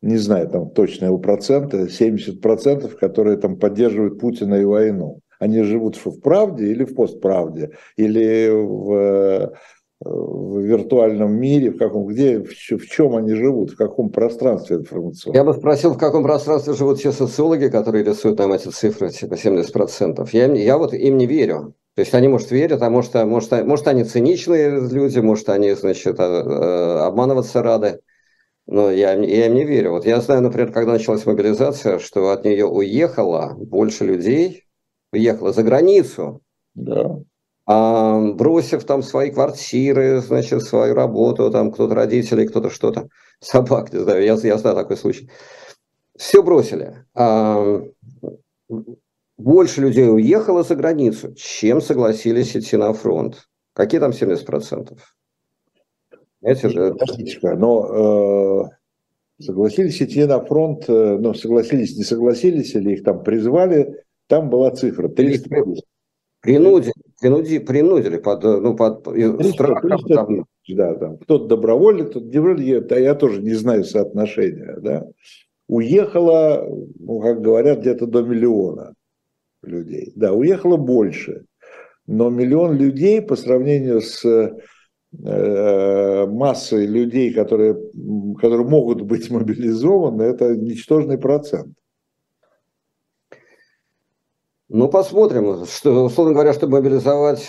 не 0.00 0.16
знаю, 0.16 0.48
там 0.48 0.70
точного 0.70 1.18
процента, 1.18 1.90
70 1.90 2.40
процентов, 2.40 2.96
которые 2.96 3.36
там 3.36 3.58
поддерживают 3.58 4.18
Путина 4.18 4.54
и 4.54 4.64
войну. 4.64 5.20
Они 5.38 5.62
живут 5.62 5.96
в 5.96 6.20
правде 6.20 6.68
или 6.68 6.84
в 6.84 6.94
постправде, 6.94 7.72
или 7.98 8.48
в, 8.48 9.52
в 10.06 10.60
виртуальном 10.60 11.32
мире, 11.32 11.70
в 11.70 11.78
каком, 11.78 12.06
где, 12.06 12.38
в, 12.38 12.48
в 12.48 12.86
чем 12.86 13.16
они 13.16 13.34
живут, 13.34 13.72
в 13.72 13.76
каком 13.76 14.10
пространстве 14.10 14.76
информационном. 14.76 15.36
Я 15.36 15.44
бы 15.44 15.54
спросил, 15.54 15.94
в 15.94 15.98
каком 15.98 16.22
пространстве 16.22 16.74
живут 16.74 16.98
все 16.98 17.12
социологи, 17.12 17.68
которые 17.68 18.04
рисуют 18.04 18.38
нам 18.38 18.52
эти 18.52 18.68
цифры, 18.68 19.10
типа 19.10 19.34
70%. 19.34 20.28
Я, 20.32 20.46
я 20.52 20.78
вот 20.78 20.94
им 20.94 21.16
не 21.16 21.26
верю. 21.26 21.74
То 21.94 22.00
есть 22.00 22.14
они, 22.14 22.28
может, 22.28 22.50
верят, 22.50 22.82
а 22.82 22.90
может, 22.90 23.14
может, 23.14 23.50
может 23.64 23.88
они 23.88 24.04
циничные 24.04 24.80
люди, 24.80 25.18
может, 25.18 25.48
они, 25.48 25.72
значит, 25.72 26.20
а, 26.20 26.24
а, 26.24 27.06
обманываться 27.06 27.62
рады. 27.62 28.00
Но 28.66 28.90
я, 28.90 29.12
я 29.14 29.46
им 29.46 29.54
не 29.54 29.64
верю. 29.64 29.92
Вот 29.92 30.06
я 30.06 30.20
знаю, 30.20 30.42
например, 30.42 30.72
когда 30.72 30.92
началась 30.92 31.24
мобилизация, 31.24 31.98
что 31.98 32.30
от 32.30 32.44
нее 32.44 32.66
уехало 32.66 33.54
больше 33.56 34.04
людей, 34.04 34.64
уехало 35.12 35.52
за 35.52 35.62
границу, 35.62 36.42
да. 36.74 37.18
А, 37.66 38.20
бросив 38.32 38.84
там 38.84 39.02
свои 39.02 39.30
квартиры, 39.30 40.20
значит, 40.20 40.62
свою 40.62 40.94
работу, 40.94 41.50
там 41.50 41.72
кто-то 41.72 41.94
родители, 41.94 42.46
кто-то 42.46 42.70
что-то, 42.70 43.08
собак, 43.40 43.92
не 43.92 44.00
знаю, 44.00 44.24
я, 44.24 44.34
я 44.34 44.58
знаю 44.58 44.76
такой 44.76 44.96
случай. 44.96 45.28
Все 46.16 46.42
бросили. 46.42 47.04
А, 47.14 47.82
больше 49.36 49.80
людей 49.80 50.08
уехало 50.08 50.62
за 50.62 50.76
границу, 50.76 51.34
чем 51.34 51.80
согласились 51.80 52.56
идти 52.56 52.76
на 52.76 52.92
фронт. 52.94 53.48
Какие 53.74 54.00
там 54.00 54.12
70%? 54.12 54.96
Знаете, 56.40 56.94
но 57.56 58.70
э, 59.38 59.42
согласились 59.42 60.00
идти 60.00 60.24
на 60.24 60.42
фронт, 60.42 60.88
э, 60.88 61.18
но 61.18 61.34
согласились, 61.34 61.96
не 61.96 62.04
согласились, 62.04 62.74
или 62.74 62.92
их 62.92 63.04
там 63.04 63.22
призвали, 63.22 64.04
там 64.28 64.48
была 64.48 64.70
цифра 64.70 65.08
300 65.08 65.48
Принудили, 66.40 66.92
принудили, 67.20 67.58
принудили 67.58 68.16
под, 68.18 68.44
ну, 68.44 68.76
под 68.76 69.04
300, 69.04 69.52
страхом. 69.52 69.90
300, 69.90 70.14
там. 70.14 70.44
Да, 70.68 70.94
там 70.94 71.18
кто-то 71.18 71.46
добровольно, 71.46 72.04
кто-то 72.04 72.26
добровольно, 72.26 72.94
я 72.94 73.14
тоже 73.14 73.42
не 73.42 73.54
знаю 73.54 73.84
соотношения, 73.84 74.76
да. 74.80 75.06
Уехало, 75.68 76.64
ну, 76.98 77.20
как 77.20 77.40
говорят, 77.40 77.80
где-то 77.80 78.06
до 78.06 78.22
миллиона 78.22 78.94
людей. 79.62 80.12
Да, 80.14 80.32
уехало 80.32 80.76
больше. 80.76 81.44
Но 82.06 82.30
миллион 82.30 82.76
людей 82.76 83.20
по 83.20 83.34
сравнению 83.34 84.00
с 84.00 84.24
э, 84.24 86.26
массой 86.26 86.86
людей, 86.86 87.32
которые, 87.32 87.76
которые 88.40 88.66
могут 88.66 89.02
быть 89.02 89.30
мобилизованы, 89.30 90.22
это 90.22 90.56
ничтожный 90.56 91.18
процент. 91.18 91.74
Ну, 94.68 94.88
посмотрим. 94.88 95.64
Что, 95.66 96.04
условно 96.04 96.34
говоря, 96.34 96.52
чтобы 96.52 96.78
мобилизовать 96.78 97.48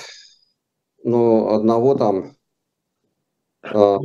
ну, 1.04 1.50
одного 1.50 1.96
там 1.96 2.36
э, 3.64 3.98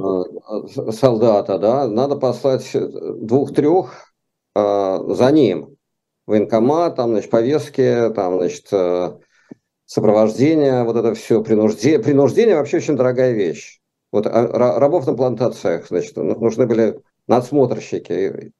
солдата, 0.92 1.58
да, 1.58 1.86
надо 1.88 2.16
послать 2.16 2.70
двух-трех 2.72 4.14
э, 4.54 4.98
за 5.08 5.30
ним 5.30 5.76
военкомат, 6.26 6.96
там, 6.96 7.10
значит, 7.10 7.30
повестки, 7.30 8.10
там, 8.14 8.38
значит, 8.38 8.72
э, 8.72 9.18
сопровождение, 9.84 10.84
вот 10.84 10.96
это 10.96 11.14
все, 11.14 11.42
принуждение. 11.42 11.98
Принуждение 11.98 12.56
вообще 12.56 12.78
очень 12.78 12.96
дорогая 12.96 13.32
вещь. 13.32 13.80
Вот 14.10 14.26
а, 14.26 14.78
рабов 14.78 15.06
на 15.06 15.14
плантациях, 15.14 15.88
значит, 15.88 16.16
ну, 16.16 16.38
нужны 16.38 16.66
были 16.66 17.00
надсмотрщики. 17.26 18.52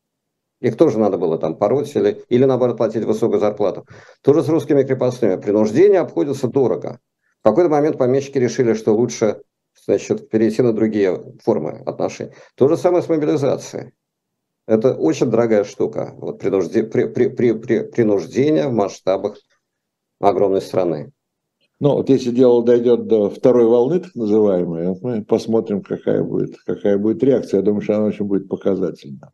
Их 0.63 0.77
тоже 0.77 0.99
надо 1.01 1.19
было 1.19 1.39
там 1.39 1.57
пороть 1.57 1.95
или, 1.97 2.23
или 2.29 2.45
наоборот 2.45 2.77
платить 2.77 3.05
высокую 3.05 3.41
зарплату. 3.41 3.85
Тоже 4.23 4.45
с 4.45 4.49
русскими 4.49 4.85
крепостными. 4.85 5.35
Принуждение 5.35 5.99
обходится 5.99 6.47
дорого. 6.47 7.01
В 7.41 7.49
какой-то 7.49 7.69
момент 7.69 7.99
помещики 7.99 8.39
решили, 8.39 8.75
что 8.75 8.95
лучше 8.95 9.43
значит, 9.85 10.31
перейти 10.31 10.63
на 10.63 10.73
другие 10.73 11.21
формы 11.43 11.83
отношений. 11.85 12.31
То 12.55 12.69
же 12.69 12.77
самое 12.77 13.03
с 13.03 13.09
мобилизацией. 13.09 13.93
Это 14.69 14.95
очень 14.95 15.31
дорогая 15.31 15.65
штука. 15.65 16.15
Вот 16.17 16.39
принужде, 16.39 16.85
при, 16.85 17.07
при, 17.07 17.29
при, 17.29 17.53
при, 17.55 17.81
принуждение 17.81 18.69
в 18.69 18.73
масштабах 18.73 19.39
огромной 20.21 20.63
страны. 20.63 21.11
Ну, 21.81 21.95
вот 21.97 22.09
если 22.09 22.31
дело 22.31 22.63
дойдет 22.63 23.09
до 23.09 23.29
второй 23.31 23.65
волны, 23.65 23.99
так 23.99 24.15
называемой, 24.15 24.97
мы 25.03 25.25
посмотрим, 25.25 25.83
какая 25.83 26.23
будет, 26.23 26.57
какая 26.65 26.97
будет 26.99 27.25
реакция. 27.25 27.59
Я 27.59 27.65
думаю, 27.65 27.81
что 27.83 27.97
она 27.97 28.05
очень 28.05 28.27
будет 28.27 28.49
показательна. 28.49 29.33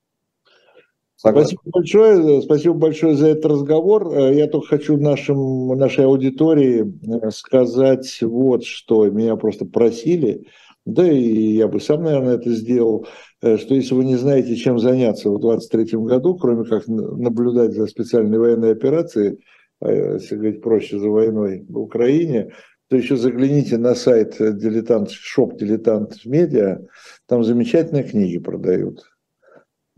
Спасибо 1.18 1.60
большое, 1.64 2.42
спасибо 2.42 2.74
большое 2.74 3.16
за 3.16 3.26
этот 3.28 3.46
разговор. 3.46 4.16
Я 4.16 4.46
только 4.46 4.68
хочу 4.68 4.96
нашим, 4.96 5.66
нашей 5.76 6.04
аудитории 6.04 6.84
э, 6.84 7.30
сказать 7.30 8.18
вот 8.22 8.62
что. 8.64 9.04
Меня 9.10 9.34
просто 9.34 9.64
просили, 9.64 10.46
да 10.84 11.10
и 11.10 11.56
я 11.56 11.66
бы 11.66 11.80
сам, 11.80 12.04
наверное, 12.04 12.36
это 12.36 12.50
сделал, 12.50 13.08
э, 13.42 13.56
что 13.56 13.74
если 13.74 13.94
вы 13.94 14.04
не 14.04 14.14
знаете, 14.14 14.54
чем 14.54 14.78
заняться 14.78 15.28
в 15.28 15.40
2023 15.40 15.98
году, 15.98 16.36
кроме 16.36 16.64
как 16.64 16.86
наблюдать 16.86 17.72
за 17.72 17.88
специальной 17.88 18.38
военной 18.38 18.70
операцией, 18.70 19.40
э, 19.80 20.14
если 20.14 20.36
говорить 20.36 20.62
проще, 20.62 21.00
за 21.00 21.08
войной 21.08 21.66
в 21.68 21.78
Украине, 21.78 22.52
то 22.88 22.96
еще 22.96 23.16
загляните 23.16 23.76
на 23.76 23.96
сайт 23.96 24.36
дилетант, 24.38 25.10
шоп 25.10 25.58
дилетант 25.58 26.24
медиа, 26.24 26.78
там 27.26 27.42
замечательные 27.42 28.04
книги 28.04 28.38
продают. 28.38 29.04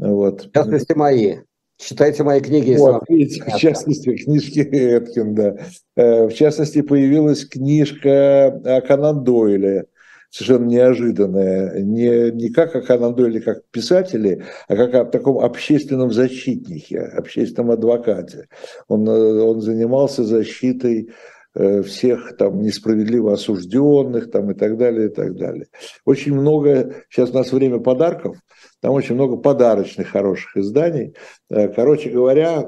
Вот. 0.01 0.47
В 0.47 0.53
частности, 0.53 0.93
мои. 0.95 1.37
Читайте 1.77 2.25
мои 2.25 2.41
книги. 2.41 2.75
Вот, 2.77 3.05
видите, 3.09 3.43
в 3.43 3.57
частности, 3.57 4.17
книжки 4.25 4.61
Эткин, 4.61 5.35
да. 5.35 5.57
Э, 5.97 6.27
в 6.27 6.33
частности, 6.33 6.83
появилась 6.83 7.47
книжка 7.47 8.49
о 8.49 8.81
Конан 8.83 9.25
Дойле 9.25 9.87
совершенно 10.31 10.67
неожиданное, 10.67 11.81
не, 11.81 12.31
не 12.31 12.51
как 12.51 12.77
о 12.77 12.83
Конан 12.83 13.15
Дойле 13.15 13.41
как 13.41 13.65
писателе, 13.73 14.45
а 14.69 14.77
как 14.77 14.95
о 14.95 15.05
таком 15.05 15.39
общественном 15.39 16.13
защитнике, 16.13 17.01
общественном 17.01 17.73
адвокате. 17.73 18.47
Он, 18.87 19.09
он 19.09 19.61
занимался 19.61 20.23
защитой 20.25 21.11
всех 21.55 22.37
там 22.37 22.63
несправедливо 22.63 23.33
осужденных 23.33 24.31
там 24.31 24.51
и 24.51 24.55
так 24.55 24.77
далее, 24.77 25.07
и 25.07 25.13
так 25.13 25.37
далее. 25.37 25.67
Очень 26.05 26.35
много, 26.35 26.95
сейчас 27.09 27.31
у 27.31 27.35
нас 27.35 27.53
время 27.53 27.81
подарков, 27.81 28.37
там 28.81 28.93
очень 28.93 29.17
много 29.17 29.37
подарочных 29.37 30.09
хороших 30.09 30.57
изданий. 30.57 31.15
Короче 31.49 32.11
говоря, 32.11 32.65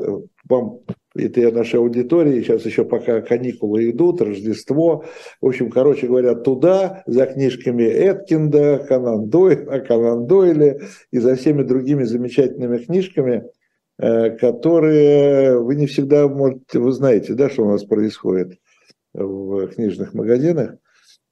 вам 0.48 0.80
это 1.14 1.40
я 1.40 1.50
нашей 1.50 1.78
аудитории, 1.78 2.42
сейчас 2.42 2.64
еще 2.64 2.84
пока 2.84 3.20
каникулы 3.20 3.90
идут, 3.90 4.22
Рождество. 4.22 5.04
В 5.40 5.46
общем, 5.46 5.70
короче 5.70 6.06
говоря, 6.06 6.34
туда 6.34 7.02
за 7.06 7.26
книжками 7.26 7.82
Эткинда, 7.82 8.84
Канан 8.88 9.26
Дойля, 9.28 9.80
Канан 9.80 10.26
Дойле 10.26 10.80
и 11.10 11.18
за 11.18 11.36
всеми 11.36 11.62
другими 11.62 12.04
замечательными 12.04 12.78
книжками, 12.78 13.44
э, 13.98 14.30
которые 14.38 15.58
вы 15.60 15.76
не 15.76 15.86
всегда 15.86 16.28
можете, 16.28 16.78
вы 16.78 16.92
знаете, 16.92 17.34
да, 17.34 17.50
что 17.50 17.64
у 17.64 17.70
нас 17.70 17.84
происходит 17.84 18.58
в 19.14 19.68
книжных 19.68 20.14
магазинах. 20.14 20.76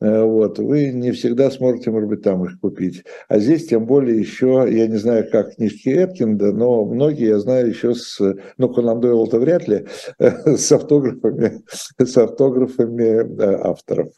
Э, 0.01 0.23
вот, 0.23 0.59
вы 0.59 0.93
не 0.93 1.13
всегда 1.13 1.51
сможете, 1.51 1.91
может 1.91 2.09
быть, 2.09 2.23
там 2.23 2.45
их 2.45 2.59
купить. 2.61 3.05
А 3.29 3.39
здесь, 3.39 3.67
тем 3.67 3.87
более, 3.87 4.19
еще, 4.19 4.67
я 4.69 4.87
не 4.87 4.97
знаю, 4.97 5.31
как 5.31 5.57
книжки 5.57 5.91
Эткинда, 5.91 6.53
но 6.53 6.85
многие 6.85 7.29
я 7.29 7.39
знаю 7.39 7.69
еще 7.69 7.95
с, 7.95 8.19
ну, 8.57 8.69
Конан 8.73 9.01
Дойл-то 9.01 9.39
вряд 9.39 9.69
ли, 9.69 9.87
с 10.19 10.73
автографами, 10.73 11.63
с 11.99 12.17
автографами 12.17 13.43
авторов. 13.63 14.13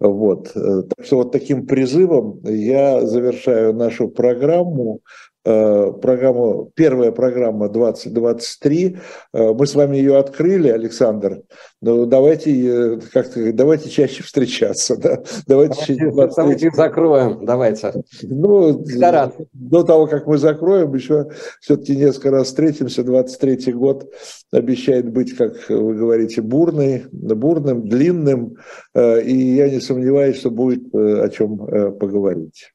Вот. 0.00 0.52
Э, 0.56 0.82
так 0.82 1.06
что 1.06 1.18
вот 1.18 1.32
таким 1.32 1.66
призывом 1.66 2.40
я 2.44 3.04
завершаю 3.04 3.74
нашу 3.74 4.08
программу. 4.08 5.00
Э, 5.48 5.92
программу, 6.02 6.70
первая 6.74 7.10
программа 7.10 7.70
2023. 7.70 8.98
Э, 9.32 9.52
мы 9.54 9.66
с 9.66 9.74
вами 9.74 9.96
ее 9.96 10.18
открыли, 10.18 10.68
Александр. 10.68 11.40
Но 11.80 12.04
давайте 12.04 12.50
э, 12.50 13.00
как-то 13.10 13.50
давайте 13.54 13.88
чаще 13.88 14.22
встречаться, 14.22 14.98
да? 14.98 15.22
Давайте, 15.46 15.96
давайте, 15.96 16.34
давайте 16.36 16.70
закроем, 16.72 17.46
давайте. 17.46 17.94
Ну, 18.24 18.84
Старат. 18.84 19.36
до 19.54 19.84
того, 19.84 20.06
как 20.06 20.26
мы 20.26 20.36
закроем, 20.36 20.92
еще 20.92 21.30
все-таки 21.62 21.96
несколько 21.96 22.30
раз 22.30 22.48
встретимся. 22.48 23.02
23 23.02 23.72
год 23.72 24.12
обещает 24.52 25.10
быть, 25.10 25.34
как 25.34 25.54
вы 25.70 25.94
говорите, 25.94 26.42
бурный, 26.42 27.06
бурным, 27.10 27.88
длинным, 27.88 28.56
и 28.94 29.54
я 29.56 29.70
не 29.70 29.80
сомневаюсь, 29.80 30.36
что 30.36 30.50
будет 30.50 30.94
о 30.94 31.28
чем 31.30 31.56
поговорить. 31.56 32.74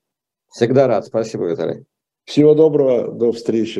Всегда 0.49 0.87
рад. 0.87 1.05
Спасибо, 1.05 1.45
Виталий. 1.45 1.85
Всего 2.25 2.53
доброго, 2.55 3.11
до 3.11 3.31
встречи. 3.31 3.71